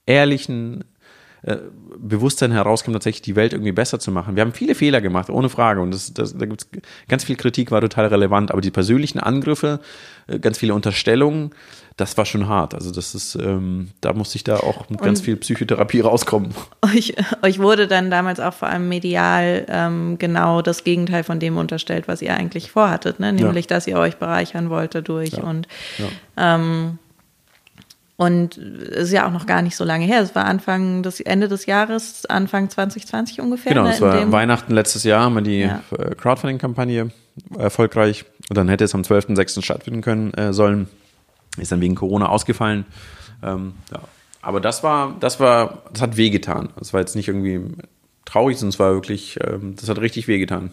ehrlichen 0.07 0.85
äh, 1.43 1.57
Bewusstsein 1.99 2.53
herauskommt, 2.53 2.95
tatsächlich 2.95 3.23
die 3.23 3.37
Welt 3.37 3.53
irgendwie 3.53 3.73
besser 3.73 3.99
zu 3.99 4.11
machen. 4.13 4.37
Wir 4.37 4.43
haben 4.43 4.53
viele 4.53 4.75
Fehler 4.75 5.01
gemacht, 5.01 5.29
ohne 5.29 5.49
Frage. 5.49 5.81
Und 5.81 5.93
das, 5.93 6.15
das, 6.15 6.37
da 6.37 6.47
gibt's 6.47 6.69
ganz 7.09 7.25
viel 7.25 7.37
Kritik, 7.37 7.71
war 7.71 7.81
total 7.81 8.07
relevant. 8.07 8.51
Aber 8.51 8.61
die 8.61 8.71
persönlichen 8.71 9.19
Angriffe, 9.19 9.81
äh, 10.29 10.39
ganz 10.39 10.59
viele 10.59 10.75
Unterstellungen, 10.75 11.51
das 11.97 12.17
war 12.17 12.25
schon 12.25 12.49
hart. 12.49 12.75
Also 12.75 12.91
das 12.91 13.15
ist, 13.15 13.35
ähm, 13.35 13.91
da 14.01 14.13
musste 14.13 14.37
ich 14.37 14.45
da 14.45 14.57
auch 14.57 14.89
mit 14.89 15.01
ganz 15.01 15.21
viel 15.21 15.37
Psychotherapie 15.37 16.01
rauskommen. 16.01 16.55
Euch, 16.83 17.15
euch 17.43 17.59
wurde 17.59 17.87
dann 17.87 18.11
damals 18.11 18.41
auch 18.41 18.55
vor 18.55 18.69
allem 18.69 18.89
medial 18.89 19.67
ähm, 19.69 20.19
genau 20.19 20.63
das 20.63 20.85
Gegenteil 20.85 21.25
von 21.25 21.39
dem 21.39 21.57
unterstellt, 21.57 22.09
was 22.09 22.23
ihr 22.23 22.35
eigentlich 22.35 22.71
vorhattet, 22.71 23.21
ne? 23.21 23.33
nämlich, 23.33 23.67
ja. 23.67 23.77
dass 23.77 23.87
ihr 23.87 23.99
euch 23.99 24.17
bereichern 24.17 24.69
wollte 24.69 25.03
durch 25.03 25.31
ja. 25.31 25.43
und 25.43 25.69
ja. 25.99 26.57
ähm, 26.57 26.99
und 28.23 28.57
es 28.57 29.09
ist 29.09 29.13
ja 29.13 29.27
auch 29.27 29.33
noch 29.33 29.47
gar 29.47 29.63
nicht 29.63 29.75
so 29.75 29.83
lange 29.83 30.05
her. 30.05 30.21
Es 30.21 30.37
war 30.37 30.45
Anfang 30.45 31.03
des 31.03 31.21
Ende 31.21 31.49
des 31.49 31.67
Jahres, 31.67 32.25
Anfang 32.27 32.71
2020 32.71 33.41
ungefähr. 33.41 33.73
Genau, 33.73 33.85
ne, 33.85 33.95
es 33.95 34.01
war 34.01 34.31
Weihnachten 34.31 34.73
letztes 34.73 35.03
Jahr, 35.03 35.25
haben 35.25 35.35
wir 35.35 35.43
die 35.43 35.63
ja. 35.63 35.83
Äh, 35.99 36.15
Crowdfunding-Kampagne 36.15 37.11
erfolgreich. 37.59 38.25
Und 38.49 38.57
dann 38.57 38.69
hätte 38.69 38.85
es 38.85 38.95
am 38.95 39.03
12.06. 39.03 39.65
stattfinden 39.65 40.03
können 40.03 40.33
äh, 40.35 40.53
sollen. 40.53 40.89
Ist 41.57 41.73
dann 41.73 41.81
wegen 41.81 41.97
Corona 41.97 42.29
ausgefallen. 42.29 42.87
Ähm, 43.43 43.75
ja. 43.91 43.99
Aber 44.41 44.61
das 44.61 44.85
war, 44.85 45.17
das 45.19 45.41
war, 45.41 45.83
das 45.93 46.01
hat 46.01 46.17
wehgetan. 46.17 46.69
Das 46.79 46.93
war 46.93 47.01
jetzt 47.01 47.17
nicht 47.17 47.27
irgendwie 47.27 47.61
traurig, 48.25 48.57
sondern 48.57 48.71
es 48.71 48.79
war 48.79 48.93
wirklich, 48.95 49.41
ähm, 49.43 49.75
das 49.75 49.89
hat 49.89 49.99
richtig 49.99 50.29
wehgetan. 50.29 50.71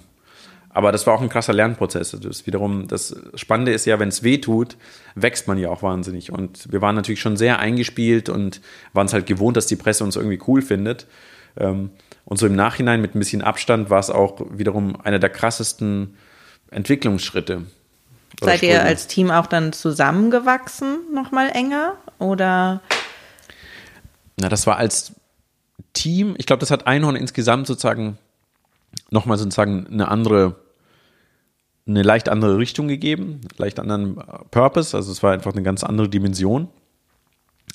Aber 0.80 0.94
das 0.94 1.06
war 1.06 1.14
auch 1.14 1.22
ein 1.22 1.28
krasser 1.28 1.52
Lernprozess. 1.52 2.12
Das 2.22 2.48
wiederum, 2.48 2.88
das 2.88 3.14
Spannende 3.36 3.74
ist 3.74 3.86
ja, 3.86 4.00
wenn 4.00 4.08
es 4.08 4.24
weh 4.24 4.38
tut, 4.38 4.78
wächst 5.14 5.46
man 5.46 5.58
ja 5.58 5.68
auch 5.68 5.84
wahnsinnig. 5.84 6.32
Und 6.32 6.72
wir 6.72 6.82
waren 6.82 6.96
natürlich 6.96 7.20
schon 7.20 7.36
sehr 7.36 7.60
eingespielt 7.60 8.30
und 8.30 8.62
waren 8.94 9.08
es 9.08 9.12
halt 9.12 9.26
gewohnt, 9.26 9.58
dass 9.58 9.68
die 9.68 9.76
Presse 9.76 10.06
uns 10.06 10.16
irgendwie 10.16 10.40
cool 10.48 10.62
findet. 10.62 11.06
Ähm, 11.58 11.90
Und 12.24 12.38
so 12.38 12.46
im 12.46 12.56
Nachhinein 12.56 13.02
mit 13.02 13.14
ein 13.14 13.20
bisschen 13.20 13.42
Abstand 13.42 13.90
war 13.90 14.00
es 14.00 14.10
auch 14.10 14.40
wiederum 14.52 15.02
einer 15.02 15.20
der 15.20 15.30
krassesten 15.30 16.16
Entwicklungsschritte. 16.72 17.64
Seid 18.40 18.64
ihr 18.64 18.82
als 18.82 19.08
Team 19.08 19.32
auch 19.32 19.48
dann 19.48 19.74
zusammengewachsen, 19.74 21.00
nochmal 21.14 21.50
enger? 21.50 21.96
Oder? 22.20 22.80
Na, 24.38 24.48
das 24.48 24.66
war 24.66 24.78
als 24.78 25.12
Team, 25.92 26.36
ich 26.38 26.46
glaube, 26.46 26.62
das 26.62 26.72
hat 26.72 26.88
Einhorn 26.88 27.18
insgesamt 27.18 27.68
sozusagen 27.68 28.18
nochmal 29.12 29.38
sozusagen 29.38 29.88
eine 29.88 30.08
andere, 30.08 30.56
eine 31.90 32.04
leicht 32.04 32.30
andere 32.30 32.58
Richtung 32.58 32.88
gegeben, 32.88 33.42
leicht 33.58 33.80
anderen 33.80 34.22
Purpose, 34.52 34.96
also 34.96 35.12
es 35.12 35.24
war 35.24 35.34
einfach 35.34 35.54
eine 35.54 35.64
ganz 35.64 35.84
andere 35.84 36.10
Dimension. 36.10 36.70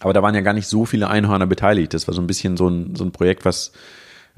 Aber 0.00 0.12
da 0.12 0.22
waren 0.22 0.34
ja 0.34 0.40
gar 0.40 0.54
nicht 0.54 0.66
so 0.66 0.86
viele 0.86 1.08
Einhörner 1.08 1.46
beteiligt. 1.46 1.94
Das 1.94 2.08
war 2.08 2.14
so 2.14 2.20
ein 2.20 2.26
bisschen 2.26 2.56
so 2.56 2.68
ein, 2.68 2.96
so 2.96 3.04
ein 3.04 3.12
Projekt, 3.12 3.44
was, 3.44 3.72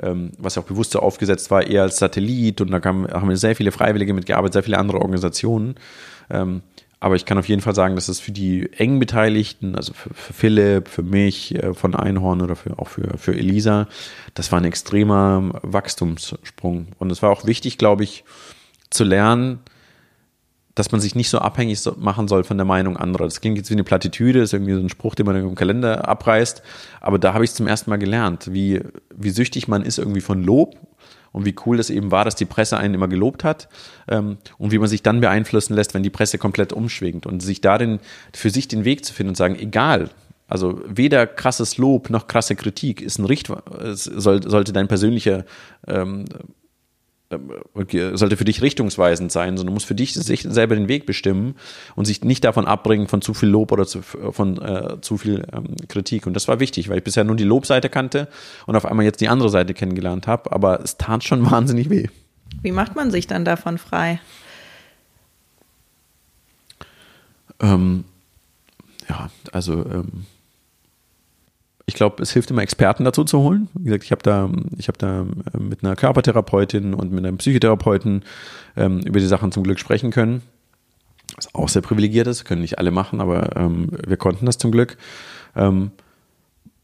ähm, 0.03 0.33
was 0.39 0.59
auch 0.59 0.65
bewusst 0.65 0.93
so 0.93 1.01
aufgesetzt 1.01 1.51
war, 1.51 1.67
eher 1.67 1.83
als 1.83 1.97
Satellit 1.99 2.61
und 2.61 2.71
da 2.71 2.81
kam, 2.81 3.07
haben 3.09 3.29
wir 3.29 3.37
sehr 3.37 3.57
viele 3.57 3.73
Freiwillige 3.73 4.13
mitgearbeitet, 4.15 4.55
sehr 4.55 4.63
viele 4.63 4.79
andere 4.79 5.01
Organisationen. 5.01 5.77
Ähm, 6.31 6.63
aber 6.99 7.15
ich 7.15 7.27
kann 7.27 7.39
auf 7.39 7.49
jeden 7.49 7.61
Fall 7.61 7.75
sagen, 7.75 7.95
dass 7.95 8.09
es 8.09 8.21
für 8.21 8.33
die 8.33 8.71
eng 8.73 8.99
Beteiligten, 8.99 9.77
also 9.77 9.93
für, 9.93 10.13
für 10.15 10.33
Philipp, 10.33 10.89
für 10.89 11.03
mich 11.03 11.55
äh, 11.55 11.75
von 11.75 11.95
Einhorn 11.95 12.41
oder 12.41 12.57
für, 12.57 12.79
auch 12.79 12.89
für, 12.89 13.19
für 13.19 13.35
Elisa, 13.35 13.87
das 14.35 14.51
war 14.51 14.59
ein 14.59 14.65
extremer 14.65 15.61
Wachstumssprung. 15.63 16.89
Und 16.99 17.13
es 17.13 17.23
war 17.23 17.31
auch 17.31 17.47
wichtig, 17.47 17.79
glaube 17.79 18.05
ich, 18.05 18.25
zu 18.91 19.05
lernen, 19.05 19.61
dass 20.77 20.93
man 20.93 21.01
sich 21.01 21.15
nicht 21.15 21.31
so 21.31 21.39
abhängig 21.39 21.81
machen 21.97 22.29
soll 22.29 22.45
von 22.45 22.59
der 22.59 22.67
Meinung 22.67 22.99
anderer. 22.99 23.25
Das 23.25 23.41
klingt 23.41 23.57
jetzt 23.57 23.71
wie 23.71 23.75
eine 23.75 23.85
Plattitüde, 23.85 24.41
ist 24.41 24.53
irgendwie 24.53 24.75
so 24.75 24.81
ein 24.81 24.91
Spruch, 24.91 25.15
den 25.15 25.25
man 25.25 25.35
im 25.35 25.55
Kalender 25.55 26.07
abreißt. 26.07 26.63
Aber 27.01 27.19
da 27.19 27.33
habe 27.33 27.45
ich 27.45 27.51
es 27.51 27.57
zum 27.57 27.67
ersten 27.67 27.89
Mal 27.89 27.97
gelernt, 27.97 28.53
wie, 28.53 28.83
wie 29.15 29.31
süchtig 29.31 29.69
man 29.69 29.83
ist 29.83 29.99
irgendwie 29.99 30.21
von 30.21 30.45
Lob 30.45 30.77
und 31.33 31.47
wie 31.47 31.55
cool 31.65 31.79
das 31.79 31.89
eben 31.89 32.11
war, 32.11 32.27
dass 32.27 32.35
die 32.35 32.45
Presse 32.45 32.77
einen 32.77 32.93
immer 32.93 33.09
gelobt 33.09 33.43
hat 33.43 33.69
ähm, 34.07 34.37
und 34.59 34.71
wie 34.71 34.79
man 34.79 34.89
sich 34.89 35.03
dann 35.03 35.23
beeinflussen 35.23 35.75
lässt, 35.75 35.95
wenn 35.95 36.03
die 36.03 36.11
Presse 36.11 36.37
komplett 36.37 36.75
umschwingt 36.75 37.25
und 37.25 37.41
sich 37.41 37.63
darin 37.63 37.99
für 38.35 38.51
sich 38.51 38.69
den 38.69 38.85
Weg 38.85 39.05
zu 39.05 39.15
finden 39.15 39.31
und 39.31 39.37
sagen, 39.37 39.59
egal, 39.59 40.11
also 40.47 40.81
weder 40.87 41.27
krasses 41.27 41.79
Lob 41.79 42.11
noch 42.11 42.27
krasse 42.27 42.55
Kritik 42.55 43.01
ist 43.01 43.19
ein 43.19 43.25
Richt, 43.25 43.51
sollte 43.93 44.73
dein 44.73 44.89
persönlicher 44.89 45.45
ähm, 45.87 46.27
sollte 47.29 48.37
für 48.37 48.45
dich 48.45 48.63
richtungsweisend 48.63 49.33
sein, 49.33 49.57
sondern 49.57 49.73
du 49.73 49.73
musst 49.75 49.87
für 49.87 49.95
dich 49.95 50.15
sich 50.15 50.43
selber 50.43 50.77
den 50.77 50.89
Weg 50.89 51.07
bestimmen 51.07 51.57
und 51.97 52.05
sich 52.05 52.23
nicht 52.23 52.45
davon 52.45 52.67
abbringen 52.67 53.09
von 53.09 53.21
zu 53.21 53.35
viel 53.35 53.49
Lob 53.49 53.73
oder 53.73 53.87
zu, 53.87 54.03
von 54.03 54.63
äh, 54.63 55.01
zu 55.01 55.19
viel 55.19 55.45
ähm, 55.53 55.75
Kritik. 55.89 56.27
Und 56.27 56.35
das 56.35 56.47
war 56.47 56.61
wichtig, 56.61 56.89
weil 56.89 56.99
ich 56.99 57.05
bisher 57.05 57.25
nur 57.25 57.37
die 57.37 57.45
Lobseite 57.45 57.89
kannte 57.89 58.29
und 58.67 58.77
auf 58.77 58.87
einmal 58.87 59.05
jetzt 59.05 59.21
die 59.21 59.29
andere 59.29 59.49
Seite 59.49 59.75
kennengelernt 59.75 60.27
habe, 60.27 60.53
aber 60.53 60.81
es 60.81 60.99
tat 60.99 61.25
schon 61.25 61.51
wahnsinnig 61.51 61.91
weh. 61.91 62.07
Wie 62.63 62.73
macht 62.73 62.95
man 62.95 63.11
sich 63.11 63.27
dann 63.27 63.45
davon 63.45 63.79
frei? 63.79 64.21
Ähm, 67.61 68.05
ja, 69.09 69.31
also 69.53 69.85
ähm, 69.85 70.27
ich 71.87 71.95
glaube, 71.95 72.21
es 72.23 72.33
hilft 72.33 72.51
immer 72.51 72.63
Experten 72.63 73.05
dazu 73.05 73.23
zu 73.23 73.39
holen. 73.39 73.69
Wie 73.75 73.85
gesagt, 73.85 74.05
ich 74.05 74.11
habe 74.11 74.23
da, 74.23 74.51
ich 74.77 74.89
habe 74.89 74.99
da 74.99 75.25
mit 75.57 75.85
einer 75.85 75.95
Körpertherapeutin 75.95 76.95
und 76.95 77.13
mit 77.13 77.25
einem 77.25 77.39
Psychotherapeuten 77.39 78.25
ähm, 78.77 79.01
über 79.01 79.21
die 79.21 79.27
Sachen 79.27 79.53
zum 79.53 79.63
Glück 79.63 79.79
sprechen 79.79 80.11
können. 80.11 80.43
Was 81.37 81.55
auch 81.55 81.69
sehr 81.69 81.83
privilegiert 81.83 82.27
ist, 82.27 82.45
können 82.45 82.63
nicht 82.63 82.79
alle 82.79 82.91
machen, 82.91 83.21
aber 83.21 83.57
ähm, 83.57 83.91
wir 84.05 84.17
konnten 84.17 84.47
das 84.47 84.59
zum 84.59 84.73
Glück. 84.73 84.97
Ähm, 85.55 85.93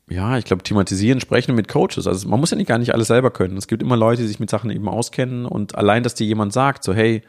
ja, 0.09 0.39
ich 0.39 0.45
glaube, 0.45 0.63
thematisieren, 0.63 1.21
sprechen 1.21 1.55
mit 1.57 1.69
Coaches. 1.69 2.07
Also 2.07 2.29
man 2.29 2.39
muss 2.39 2.51
ja 2.51 2.57
nicht 2.57 2.69
gar 2.69 2.79
nicht 2.79 2.95
alles 2.95 3.09
selber 3.09 3.31
können. 3.31 3.57
Es 3.57 3.67
gibt 3.67 3.83
immer 3.83 3.97
Leute, 3.97 4.23
die 4.23 4.29
sich 4.29 4.41
mit 4.41 4.51
Sachen 4.51 4.71
eben 4.71 4.89
auskennen 4.89 5.47
und 5.47 5.75
allein, 5.75 6.05
dass 6.05 6.15
dir 6.15 6.27
jemand 6.27 6.53
sagt, 6.53 6.85
so 6.85 6.95
hey, 6.95 7.23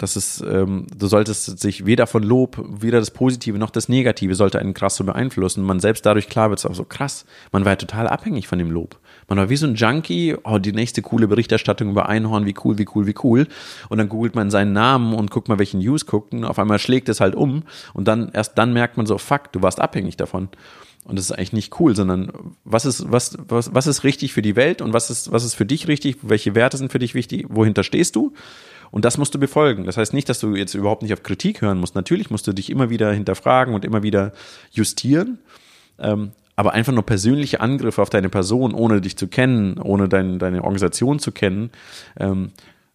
das 0.00 0.16
ist, 0.16 0.40
ähm, 0.40 0.86
du 0.96 1.08
solltest 1.08 1.58
sich 1.58 1.84
weder 1.84 2.06
von 2.06 2.22
Lob, 2.22 2.64
weder 2.66 3.00
das 3.00 3.10
Positive 3.10 3.58
noch 3.58 3.68
das 3.68 3.90
Negative 3.90 4.34
sollte 4.34 4.58
einen 4.58 4.72
krass 4.72 4.96
so 4.96 5.04
beeinflussen. 5.04 5.62
Man 5.62 5.78
selbst 5.78 6.06
dadurch 6.06 6.30
klar 6.30 6.48
wird 6.48 6.58
es 6.58 6.64
auch 6.64 6.74
so 6.74 6.84
krass. 6.84 7.26
Man 7.52 7.66
war 7.66 7.72
ja 7.72 7.76
total 7.76 8.08
abhängig 8.08 8.48
von 8.48 8.58
dem 8.58 8.70
Lob. 8.70 8.98
Man 9.28 9.36
war 9.36 9.50
wie 9.50 9.56
so 9.56 9.66
ein 9.66 9.74
Junkie, 9.74 10.36
oh, 10.42 10.56
die 10.56 10.72
nächste 10.72 11.02
coole 11.02 11.28
Berichterstattung 11.28 11.90
über 11.90 12.08
Einhorn, 12.08 12.46
wie 12.46 12.54
cool, 12.64 12.78
wie 12.78 12.86
cool, 12.94 13.06
wie 13.06 13.14
cool. 13.22 13.46
Und 13.90 13.98
dann 13.98 14.08
googelt 14.08 14.34
man 14.34 14.50
seinen 14.50 14.72
Namen 14.72 15.12
und 15.12 15.30
guckt 15.30 15.48
mal, 15.48 15.58
welche 15.58 15.76
News 15.76 16.06
gucken. 16.06 16.46
Auf 16.46 16.58
einmal 16.58 16.78
schlägt 16.78 17.10
es 17.10 17.20
halt 17.20 17.34
um 17.34 17.64
und 17.92 18.08
dann, 18.08 18.30
erst 18.32 18.56
dann 18.56 18.72
merkt 18.72 18.96
man 18.96 19.04
so, 19.04 19.18
fuck, 19.18 19.52
du 19.52 19.60
warst 19.60 19.82
abhängig 19.82 20.16
davon. 20.16 20.48
Und 21.04 21.18
das 21.18 21.26
ist 21.26 21.32
eigentlich 21.32 21.52
nicht 21.52 21.78
cool, 21.78 21.94
sondern 21.94 22.32
was 22.64 22.86
ist, 22.86 23.12
was, 23.12 23.36
was, 23.48 23.74
was 23.74 23.86
ist 23.86 24.02
richtig 24.04 24.32
für 24.32 24.42
die 24.42 24.56
Welt 24.56 24.80
und 24.80 24.94
was 24.94 25.10
ist, 25.10 25.30
was 25.30 25.44
ist 25.44 25.54
für 25.54 25.66
dich 25.66 25.88
richtig? 25.88 26.18
Welche 26.22 26.54
Werte 26.54 26.78
sind 26.78 26.90
für 26.90 26.98
dich 26.98 27.14
wichtig? 27.14 27.46
Wohinter 27.50 27.82
stehst 27.82 28.16
du? 28.16 28.32
Und 28.90 29.04
das 29.04 29.18
musst 29.18 29.34
du 29.34 29.38
befolgen. 29.38 29.84
Das 29.84 29.96
heißt 29.96 30.14
nicht, 30.14 30.28
dass 30.28 30.40
du 30.40 30.54
jetzt 30.54 30.74
überhaupt 30.74 31.02
nicht 31.02 31.12
auf 31.12 31.22
Kritik 31.22 31.62
hören 31.62 31.78
musst. 31.78 31.94
Natürlich 31.94 32.30
musst 32.30 32.46
du 32.46 32.52
dich 32.52 32.70
immer 32.70 32.90
wieder 32.90 33.12
hinterfragen 33.12 33.74
und 33.74 33.84
immer 33.84 34.02
wieder 34.02 34.32
justieren. 34.72 35.38
Ähm, 35.98 36.32
aber 36.56 36.72
einfach 36.72 36.92
nur 36.92 37.04
persönliche 37.04 37.60
Angriffe 37.60 38.02
auf 38.02 38.10
deine 38.10 38.28
Person, 38.28 38.74
ohne 38.74 39.00
dich 39.00 39.16
zu 39.16 39.28
kennen, 39.28 39.78
ohne 39.78 40.08
dein, 40.08 40.38
deine 40.38 40.62
Organisation 40.62 41.18
zu 41.18 41.32
kennen, 41.32 41.70
ähm, 42.18 42.50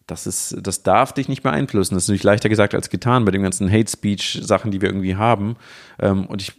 das 0.06 0.26
ist, 0.26 0.56
das 0.62 0.84
darf 0.84 1.12
dich 1.12 1.28
nicht 1.28 1.42
beeinflussen. 1.42 1.94
Das 1.94 2.04
ist 2.04 2.08
natürlich 2.08 2.22
leichter 2.22 2.48
gesagt 2.48 2.74
als 2.74 2.90
getan 2.90 3.24
bei 3.24 3.32
den 3.32 3.42
ganzen 3.42 3.70
Hate 3.70 3.90
Speech 3.90 4.38
Sachen, 4.40 4.70
die 4.70 4.80
wir 4.80 4.88
irgendwie 4.88 5.16
haben. 5.16 5.56
Ähm, 5.98 6.26
und 6.26 6.42
ich 6.42 6.52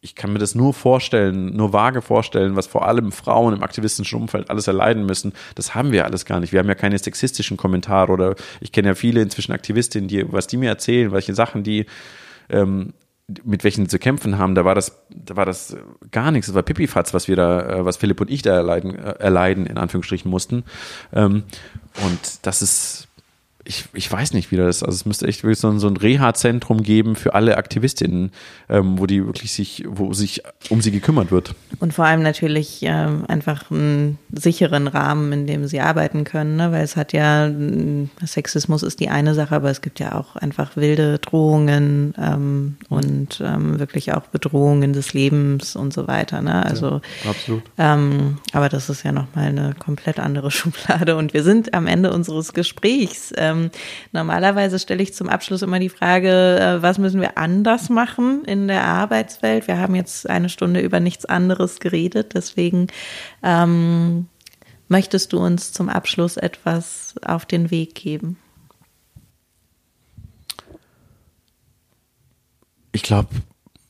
ich 0.00 0.14
kann 0.14 0.32
mir 0.32 0.38
das 0.38 0.54
nur 0.54 0.74
vorstellen, 0.74 1.56
nur 1.56 1.72
vage 1.72 2.02
vorstellen, 2.02 2.54
was 2.54 2.68
vor 2.68 2.86
allem 2.86 3.10
Frauen 3.10 3.54
im 3.54 3.62
aktivistischen 3.64 4.20
Umfeld 4.20 4.48
alles 4.48 4.68
erleiden 4.68 5.06
müssen. 5.06 5.32
Das 5.56 5.74
haben 5.74 5.90
wir 5.90 6.04
alles 6.04 6.24
gar 6.24 6.38
nicht. 6.38 6.52
Wir 6.52 6.60
haben 6.60 6.68
ja 6.68 6.76
keine 6.76 6.98
sexistischen 6.98 7.56
Kommentare 7.56 8.12
oder 8.12 8.36
ich 8.60 8.70
kenne 8.70 8.88
ja 8.88 8.94
viele 8.94 9.20
inzwischen 9.20 9.52
Aktivistinnen, 9.52 10.08
die, 10.08 10.32
was 10.32 10.46
die 10.46 10.56
mir 10.56 10.68
erzählen, 10.68 11.10
welche 11.10 11.34
Sachen 11.34 11.64
die, 11.64 11.86
ähm, 12.48 12.94
mit 13.44 13.64
welchen 13.64 13.88
zu 13.88 13.98
kämpfen 13.98 14.38
haben, 14.38 14.54
da 14.54 14.64
war 14.64 14.74
das, 14.74 15.04
da 15.10 15.36
war 15.36 15.44
das 15.44 15.76
gar 16.12 16.30
nichts. 16.30 16.46
Das 16.46 16.54
war 16.54 16.62
Pipifatz, 16.62 17.12
was 17.12 17.26
wir 17.26 17.36
da, 17.36 17.60
äh, 17.60 17.84
was 17.84 17.96
Philipp 17.96 18.20
und 18.20 18.30
ich 18.30 18.42
da 18.42 18.54
erleiden, 18.54 18.94
äh, 18.94 19.16
erleiden 19.18 19.66
in 19.66 19.78
Anführungsstrichen 19.78 20.30
mussten. 20.30 20.64
Ähm, 21.12 21.42
und 22.04 22.46
das 22.46 22.62
ist, 22.62 23.07
ich, 23.68 23.84
ich 23.92 24.10
weiß 24.10 24.32
nicht, 24.32 24.50
wie 24.50 24.56
das 24.56 24.78
ist. 24.78 24.82
Also 24.82 24.96
es 24.96 25.04
müsste 25.04 25.28
echt 25.28 25.42
wirklich 25.42 25.58
so 25.58 25.68
ein, 25.68 25.78
so 25.78 25.88
ein 25.88 25.96
Reha-Zentrum 25.98 26.82
geben 26.82 27.16
für 27.16 27.34
alle 27.34 27.58
Aktivistinnen, 27.58 28.32
ähm, 28.70 28.98
wo 28.98 29.04
die 29.04 29.24
wirklich 29.26 29.52
sich, 29.52 29.84
wo 29.86 30.14
sich 30.14 30.42
um 30.70 30.80
sie 30.80 30.90
gekümmert 30.90 31.30
wird. 31.30 31.54
Und 31.78 31.92
vor 31.92 32.06
allem 32.06 32.22
natürlich 32.22 32.80
ähm, 32.82 33.24
einfach 33.28 33.70
einen 33.70 34.18
sicheren 34.32 34.88
Rahmen, 34.88 35.32
in 35.32 35.46
dem 35.46 35.66
sie 35.66 35.80
arbeiten 35.80 36.24
können, 36.24 36.56
ne? 36.56 36.72
weil 36.72 36.82
es 36.82 36.96
hat 36.96 37.12
ja, 37.12 37.50
Sexismus 38.24 38.82
ist 38.82 39.00
die 39.00 39.10
eine 39.10 39.34
Sache, 39.34 39.54
aber 39.54 39.70
es 39.70 39.82
gibt 39.82 40.00
ja 40.00 40.14
auch 40.14 40.36
einfach 40.36 40.76
wilde 40.76 41.18
Drohungen 41.18 42.14
ähm, 42.18 42.76
und 42.88 43.42
ähm, 43.44 43.78
wirklich 43.78 44.14
auch 44.14 44.22
Bedrohungen 44.28 44.94
des 44.94 45.12
Lebens 45.12 45.76
und 45.76 45.92
so 45.92 46.08
weiter. 46.08 46.40
Ne? 46.40 46.64
Also 46.64 47.02
ja, 47.22 47.30
absolut. 47.30 47.62
Ähm, 47.76 48.38
aber 48.54 48.70
das 48.70 48.88
ist 48.88 49.02
ja 49.02 49.12
nochmal 49.12 49.48
eine 49.48 49.74
komplett 49.78 50.18
andere 50.18 50.50
Schublade 50.50 51.16
und 51.16 51.34
wir 51.34 51.42
sind 51.42 51.74
am 51.74 51.86
Ende 51.86 52.14
unseres 52.14 52.54
Gesprächs. 52.54 53.30
Ähm, 53.58 53.70
normalerweise 54.12 54.78
stelle 54.78 55.02
ich 55.02 55.14
zum 55.14 55.28
Abschluss 55.28 55.62
immer 55.62 55.78
die 55.78 55.88
Frage, 55.88 56.58
äh, 56.58 56.82
was 56.82 56.98
müssen 56.98 57.20
wir 57.20 57.38
anders 57.38 57.88
machen 57.88 58.44
in 58.44 58.68
der 58.68 58.84
Arbeitswelt? 58.84 59.68
Wir 59.68 59.78
haben 59.78 59.94
jetzt 59.94 60.28
eine 60.28 60.48
Stunde 60.48 60.80
über 60.80 61.00
nichts 61.00 61.24
anderes 61.24 61.80
geredet, 61.80 62.34
deswegen 62.34 62.88
ähm, 63.42 64.28
möchtest 64.88 65.32
du 65.32 65.38
uns 65.38 65.72
zum 65.72 65.88
Abschluss 65.88 66.36
etwas 66.36 67.14
auf 67.24 67.46
den 67.46 67.70
Weg 67.70 67.94
geben? 67.94 68.36
Ich 72.92 73.02
glaube, 73.02 73.28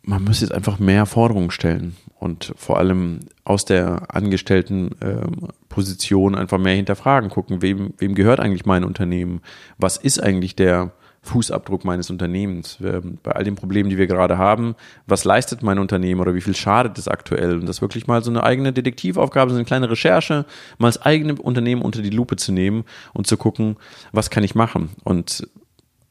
man 0.02 0.24
muss 0.24 0.40
jetzt 0.40 0.52
einfach 0.52 0.78
mehr 0.78 1.06
Forderungen 1.06 1.50
stellen 1.50 1.96
und 2.18 2.52
vor 2.56 2.78
allem 2.78 3.20
aus 3.44 3.64
der 3.64 4.14
angestellten 4.14 4.90
ähm, 5.00 5.48
Position 5.68 6.34
einfach 6.34 6.58
mehr 6.58 6.74
hinterfragen, 6.74 7.30
gucken, 7.30 7.62
wem, 7.62 7.94
wem 7.98 8.14
gehört 8.14 8.40
eigentlich 8.40 8.66
mein 8.66 8.84
Unternehmen? 8.84 9.40
Was 9.78 9.96
ist 9.96 10.22
eigentlich 10.22 10.56
der 10.56 10.92
Fußabdruck 11.22 11.84
meines 11.84 12.10
Unternehmens? 12.10 12.78
Ähm, 12.82 13.18
bei 13.22 13.32
all 13.32 13.44
den 13.44 13.54
Problemen, 13.54 13.88
die 13.88 13.98
wir 13.98 14.08
gerade 14.08 14.36
haben, 14.36 14.74
was 15.06 15.24
leistet 15.24 15.62
mein 15.62 15.78
Unternehmen 15.78 16.20
oder 16.20 16.34
wie 16.34 16.40
viel 16.40 16.56
schadet 16.56 16.98
es 16.98 17.06
aktuell? 17.06 17.54
Und 17.54 17.66
das 17.66 17.82
wirklich 17.82 18.06
mal 18.08 18.22
so 18.24 18.30
eine 18.30 18.42
eigene 18.42 18.72
Detektivaufgabe, 18.72 19.50
so 19.50 19.56
eine 19.56 19.64
kleine 19.64 19.88
Recherche, 19.88 20.44
mal 20.78 20.88
das 20.88 21.00
eigene 21.00 21.34
Unternehmen 21.40 21.82
unter 21.82 22.02
die 22.02 22.10
Lupe 22.10 22.36
zu 22.36 22.50
nehmen 22.50 22.84
und 23.14 23.28
zu 23.28 23.36
gucken, 23.36 23.76
was 24.12 24.30
kann 24.30 24.42
ich 24.42 24.56
machen? 24.56 24.90
Und 25.04 25.46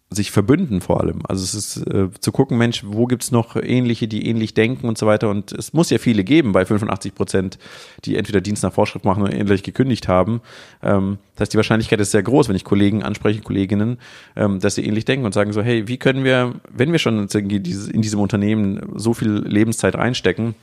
sich 0.10 0.32
verbünden 0.32 0.80
vor 0.80 1.02
allem. 1.02 1.20
Also 1.28 1.44
es 1.44 1.54
ist 1.54 1.86
äh, 1.88 2.08
zu 2.20 2.32
gucken, 2.32 2.58
Mensch, 2.58 2.84
wo 2.86 3.08
gibt's 3.08 3.32
noch 3.32 3.58
ähnliche, 3.58 4.08
die 4.08 4.28
ähnlich 4.28 4.54
denken 4.54 4.88
und 4.88 4.98
so 4.98 5.06
weiter. 5.06 5.30
Und 5.30 5.52
es 5.52 5.74
muss 5.74 5.90
ja 5.90 5.98
viele 5.98 6.24
geben 6.24 6.54
bei 6.54 6.66
85 6.66 7.14
Prozent, 7.14 7.60
die 8.06 8.16
entweder 8.16 8.40
Dienst 8.40 8.64
nach 8.64 8.72
Vorschrift 8.72 9.04
machen 9.04 9.24
oder 9.24 9.34
ähnlich 9.34 9.64
gekündigt 9.64 10.08
haben. 10.08 10.42
Ähm, 10.82 11.18
das 11.36 11.42
heißt, 11.42 11.54
die 11.54 11.58
Wahrscheinlichkeit 11.58 12.00
ist 12.00 12.12
sehr 12.12 12.24
groß, 12.24 12.48
wenn 12.48 12.56
ich 12.56 12.64
Kollegen 12.64 13.04
anspreche, 13.04 13.42
Kolleginnen, 13.42 13.98
ähm, 14.38 14.62
dass 14.62 14.76
sie 14.76 14.86
ähnlich 14.86 15.04
denken 15.04 15.26
und 15.26 15.34
sagen 15.34 15.52
so, 15.52 15.62
hey, 15.62 15.90
wie 15.90 15.98
können 15.98 16.24
wir, 16.24 16.54
wenn 16.70 16.94
wir 16.94 17.00
schon 17.00 17.28
in 17.28 18.02
diesem 18.02 18.20
Unternehmen 18.22 18.94
so 18.96 19.14
viel 19.14 19.44
Lebenszeit 19.46 19.96
reinstecken, 19.96 20.56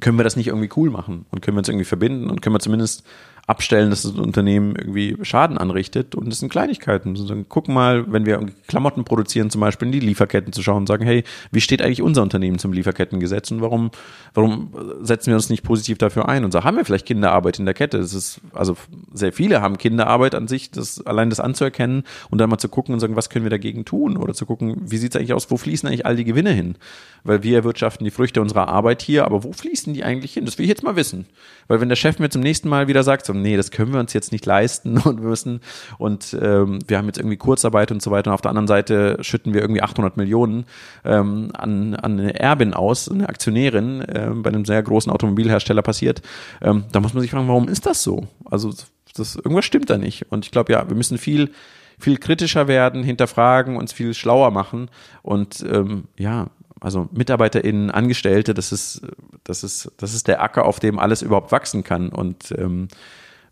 können 0.00 0.18
wir 0.18 0.24
das 0.24 0.36
nicht 0.36 0.48
irgendwie 0.48 0.68
cool 0.76 0.90
machen 0.90 1.24
und 1.30 1.40
können 1.40 1.56
wir 1.56 1.60
uns 1.60 1.68
irgendwie 1.68 1.86
verbinden 1.86 2.28
und 2.28 2.42
können 2.42 2.54
wir 2.54 2.60
zumindest 2.60 3.04
abstellen, 3.46 3.90
dass 3.90 4.02
das 4.02 4.12
Unternehmen 4.12 4.76
irgendwie 4.76 5.16
Schaden 5.22 5.58
anrichtet. 5.58 6.14
Und 6.14 6.30
das 6.30 6.38
sind 6.38 6.48
Kleinigkeiten. 6.48 7.16
So, 7.16 7.26
dann 7.26 7.48
gucken 7.48 7.74
mal, 7.74 8.10
wenn 8.10 8.24
wir 8.24 8.40
Klamotten 8.68 9.04
produzieren, 9.04 9.50
zum 9.50 9.60
Beispiel 9.60 9.86
in 9.86 9.92
die 9.92 10.00
Lieferketten 10.00 10.52
zu 10.52 10.62
schauen 10.62 10.78
und 10.78 10.86
sagen, 10.86 11.04
hey, 11.04 11.24
wie 11.50 11.60
steht 11.60 11.82
eigentlich 11.82 12.02
unser 12.02 12.22
Unternehmen 12.22 12.60
zum 12.60 12.72
Lieferkettengesetz 12.72 13.50
und 13.50 13.60
warum, 13.60 13.90
warum 14.34 14.72
setzen 15.00 15.28
wir 15.28 15.34
uns 15.34 15.50
nicht 15.50 15.64
positiv 15.64 15.98
dafür 15.98 16.28
ein? 16.28 16.44
Und 16.44 16.52
so 16.52 16.62
haben 16.62 16.76
wir 16.76 16.84
vielleicht 16.84 17.06
Kinderarbeit 17.06 17.58
in 17.58 17.64
der 17.64 17.74
Kette. 17.74 17.98
Das 17.98 18.14
ist, 18.14 18.40
also 18.52 18.76
sehr 19.12 19.32
viele 19.32 19.60
haben 19.60 19.76
Kinderarbeit 19.76 20.36
an 20.36 20.46
sich, 20.46 20.70
das 20.70 21.04
allein 21.04 21.28
das 21.28 21.40
anzuerkennen 21.40 22.04
und 22.30 22.38
dann 22.38 22.48
mal 22.48 22.58
zu 22.58 22.68
gucken 22.68 22.94
und 22.94 23.00
sagen, 23.00 23.16
was 23.16 23.28
können 23.28 23.44
wir 23.44 23.50
dagegen 23.50 23.84
tun? 23.84 24.16
Oder 24.16 24.34
zu 24.34 24.46
gucken, 24.46 24.76
wie 24.82 24.98
sieht 24.98 25.14
es 25.14 25.18
eigentlich 25.18 25.34
aus, 25.34 25.50
wo 25.50 25.56
fließen 25.56 25.88
eigentlich 25.88 26.06
all 26.06 26.14
die 26.14 26.24
Gewinne 26.24 26.52
hin? 26.52 26.76
Weil 27.24 27.42
wir 27.42 27.56
erwirtschaften 27.56 28.04
die 28.04 28.10
Früchte 28.12 28.40
unserer 28.40 28.68
Arbeit 28.68 29.02
hier, 29.02 29.24
aber 29.24 29.42
wo 29.42 29.52
fließen 29.52 29.92
die 29.94 30.04
eigentlich 30.04 30.34
hin? 30.34 30.44
Das 30.44 30.58
will 30.58 30.64
ich 30.64 30.70
jetzt 30.70 30.84
mal 30.84 30.94
wissen. 30.94 31.26
Weil 31.66 31.80
wenn 31.80 31.88
der 31.88 31.96
Chef 31.96 32.20
mir 32.20 32.30
zum 32.30 32.42
nächsten 32.42 32.68
Mal 32.68 32.86
wieder 32.86 33.02
sagt, 33.02 33.26
so, 33.26 33.31
nee, 33.40 33.56
das 33.56 33.70
können 33.70 33.92
wir 33.92 34.00
uns 34.00 34.12
jetzt 34.12 34.32
nicht 34.32 34.44
leisten 34.44 34.98
und 35.04 35.20
müssen 35.20 35.60
und 35.98 36.36
ähm, 36.40 36.80
wir 36.86 36.98
haben 36.98 37.06
jetzt 37.06 37.18
irgendwie 37.18 37.36
Kurzarbeit 37.36 37.90
und 37.90 38.02
so 38.02 38.10
weiter 38.10 38.30
und 38.30 38.34
auf 38.34 38.40
der 38.40 38.50
anderen 38.50 38.68
Seite 38.68 39.18
schütten 39.20 39.54
wir 39.54 39.60
irgendwie 39.62 39.82
800 39.82 40.16
Millionen 40.16 40.66
ähm, 41.04 41.50
an, 41.54 41.94
an 41.94 42.18
eine 42.18 42.38
Erbin 42.38 42.74
aus, 42.74 43.10
eine 43.10 43.28
Aktionärin, 43.28 44.04
ähm, 44.12 44.42
bei 44.42 44.50
einem 44.50 44.64
sehr 44.64 44.82
großen 44.82 45.10
Automobilhersteller 45.10 45.82
passiert, 45.82 46.22
ähm, 46.60 46.84
da 46.92 47.00
muss 47.00 47.14
man 47.14 47.22
sich 47.22 47.30
fragen, 47.30 47.48
warum 47.48 47.68
ist 47.68 47.86
das 47.86 48.02
so? 48.02 48.26
Also 48.44 48.72
das, 49.14 49.36
irgendwas 49.36 49.64
stimmt 49.64 49.90
da 49.90 49.98
nicht. 49.98 50.32
Und 50.32 50.46
ich 50.46 50.50
glaube, 50.50 50.72
ja, 50.72 50.88
wir 50.88 50.96
müssen 50.96 51.18
viel 51.18 51.50
viel 51.98 52.16
kritischer 52.16 52.66
werden, 52.66 53.04
hinterfragen, 53.04 53.76
uns 53.76 53.92
viel 53.92 54.12
schlauer 54.12 54.50
machen 54.50 54.90
und 55.22 55.64
ähm, 55.70 56.04
ja, 56.18 56.48
also 56.82 57.08
MitarbeiterInnen, 57.12 57.92
Angestellte, 57.92 58.54
das 58.54 58.72
ist, 58.72 59.02
das 59.44 59.62
ist, 59.62 59.92
das 59.98 60.14
ist 60.14 60.26
der 60.26 60.42
Acker, 60.42 60.64
auf 60.64 60.80
dem 60.80 60.98
alles 60.98 61.22
überhaupt 61.22 61.52
wachsen 61.52 61.84
kann. 61.84 62.08
Und 62.08 62.52
ähm, 62.58 62.88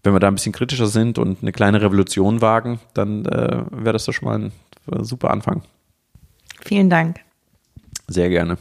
wenn 0.02 0.12
wir 0.12 0.20
da 0.20 0.28
ein 0.28 0.34
bisschen 0.34 0.52
kritischer 0.52 0.86
sind 0.86 1.18
und 1.18 1.42
eine 1.42 1.52
kleine 1.52 1.82
Revolution 1.82 2.40
wagen, 2.40 2.80
dann 2.94 3.24
äh, 3.26 3.64
wäre 3.70 3.92
das 3.92 4.04
doch 4.06 4.12
schon 4.12 4.28
mal 4.28 4.38
ein 4.38 4.52
super 5.04 5.30
Anfang. 5.30 5.62
Vielen 6.60 6.90
Dank. 6.90 7.20
Sehr 8.08 8.28
gerne. 8.28 8.58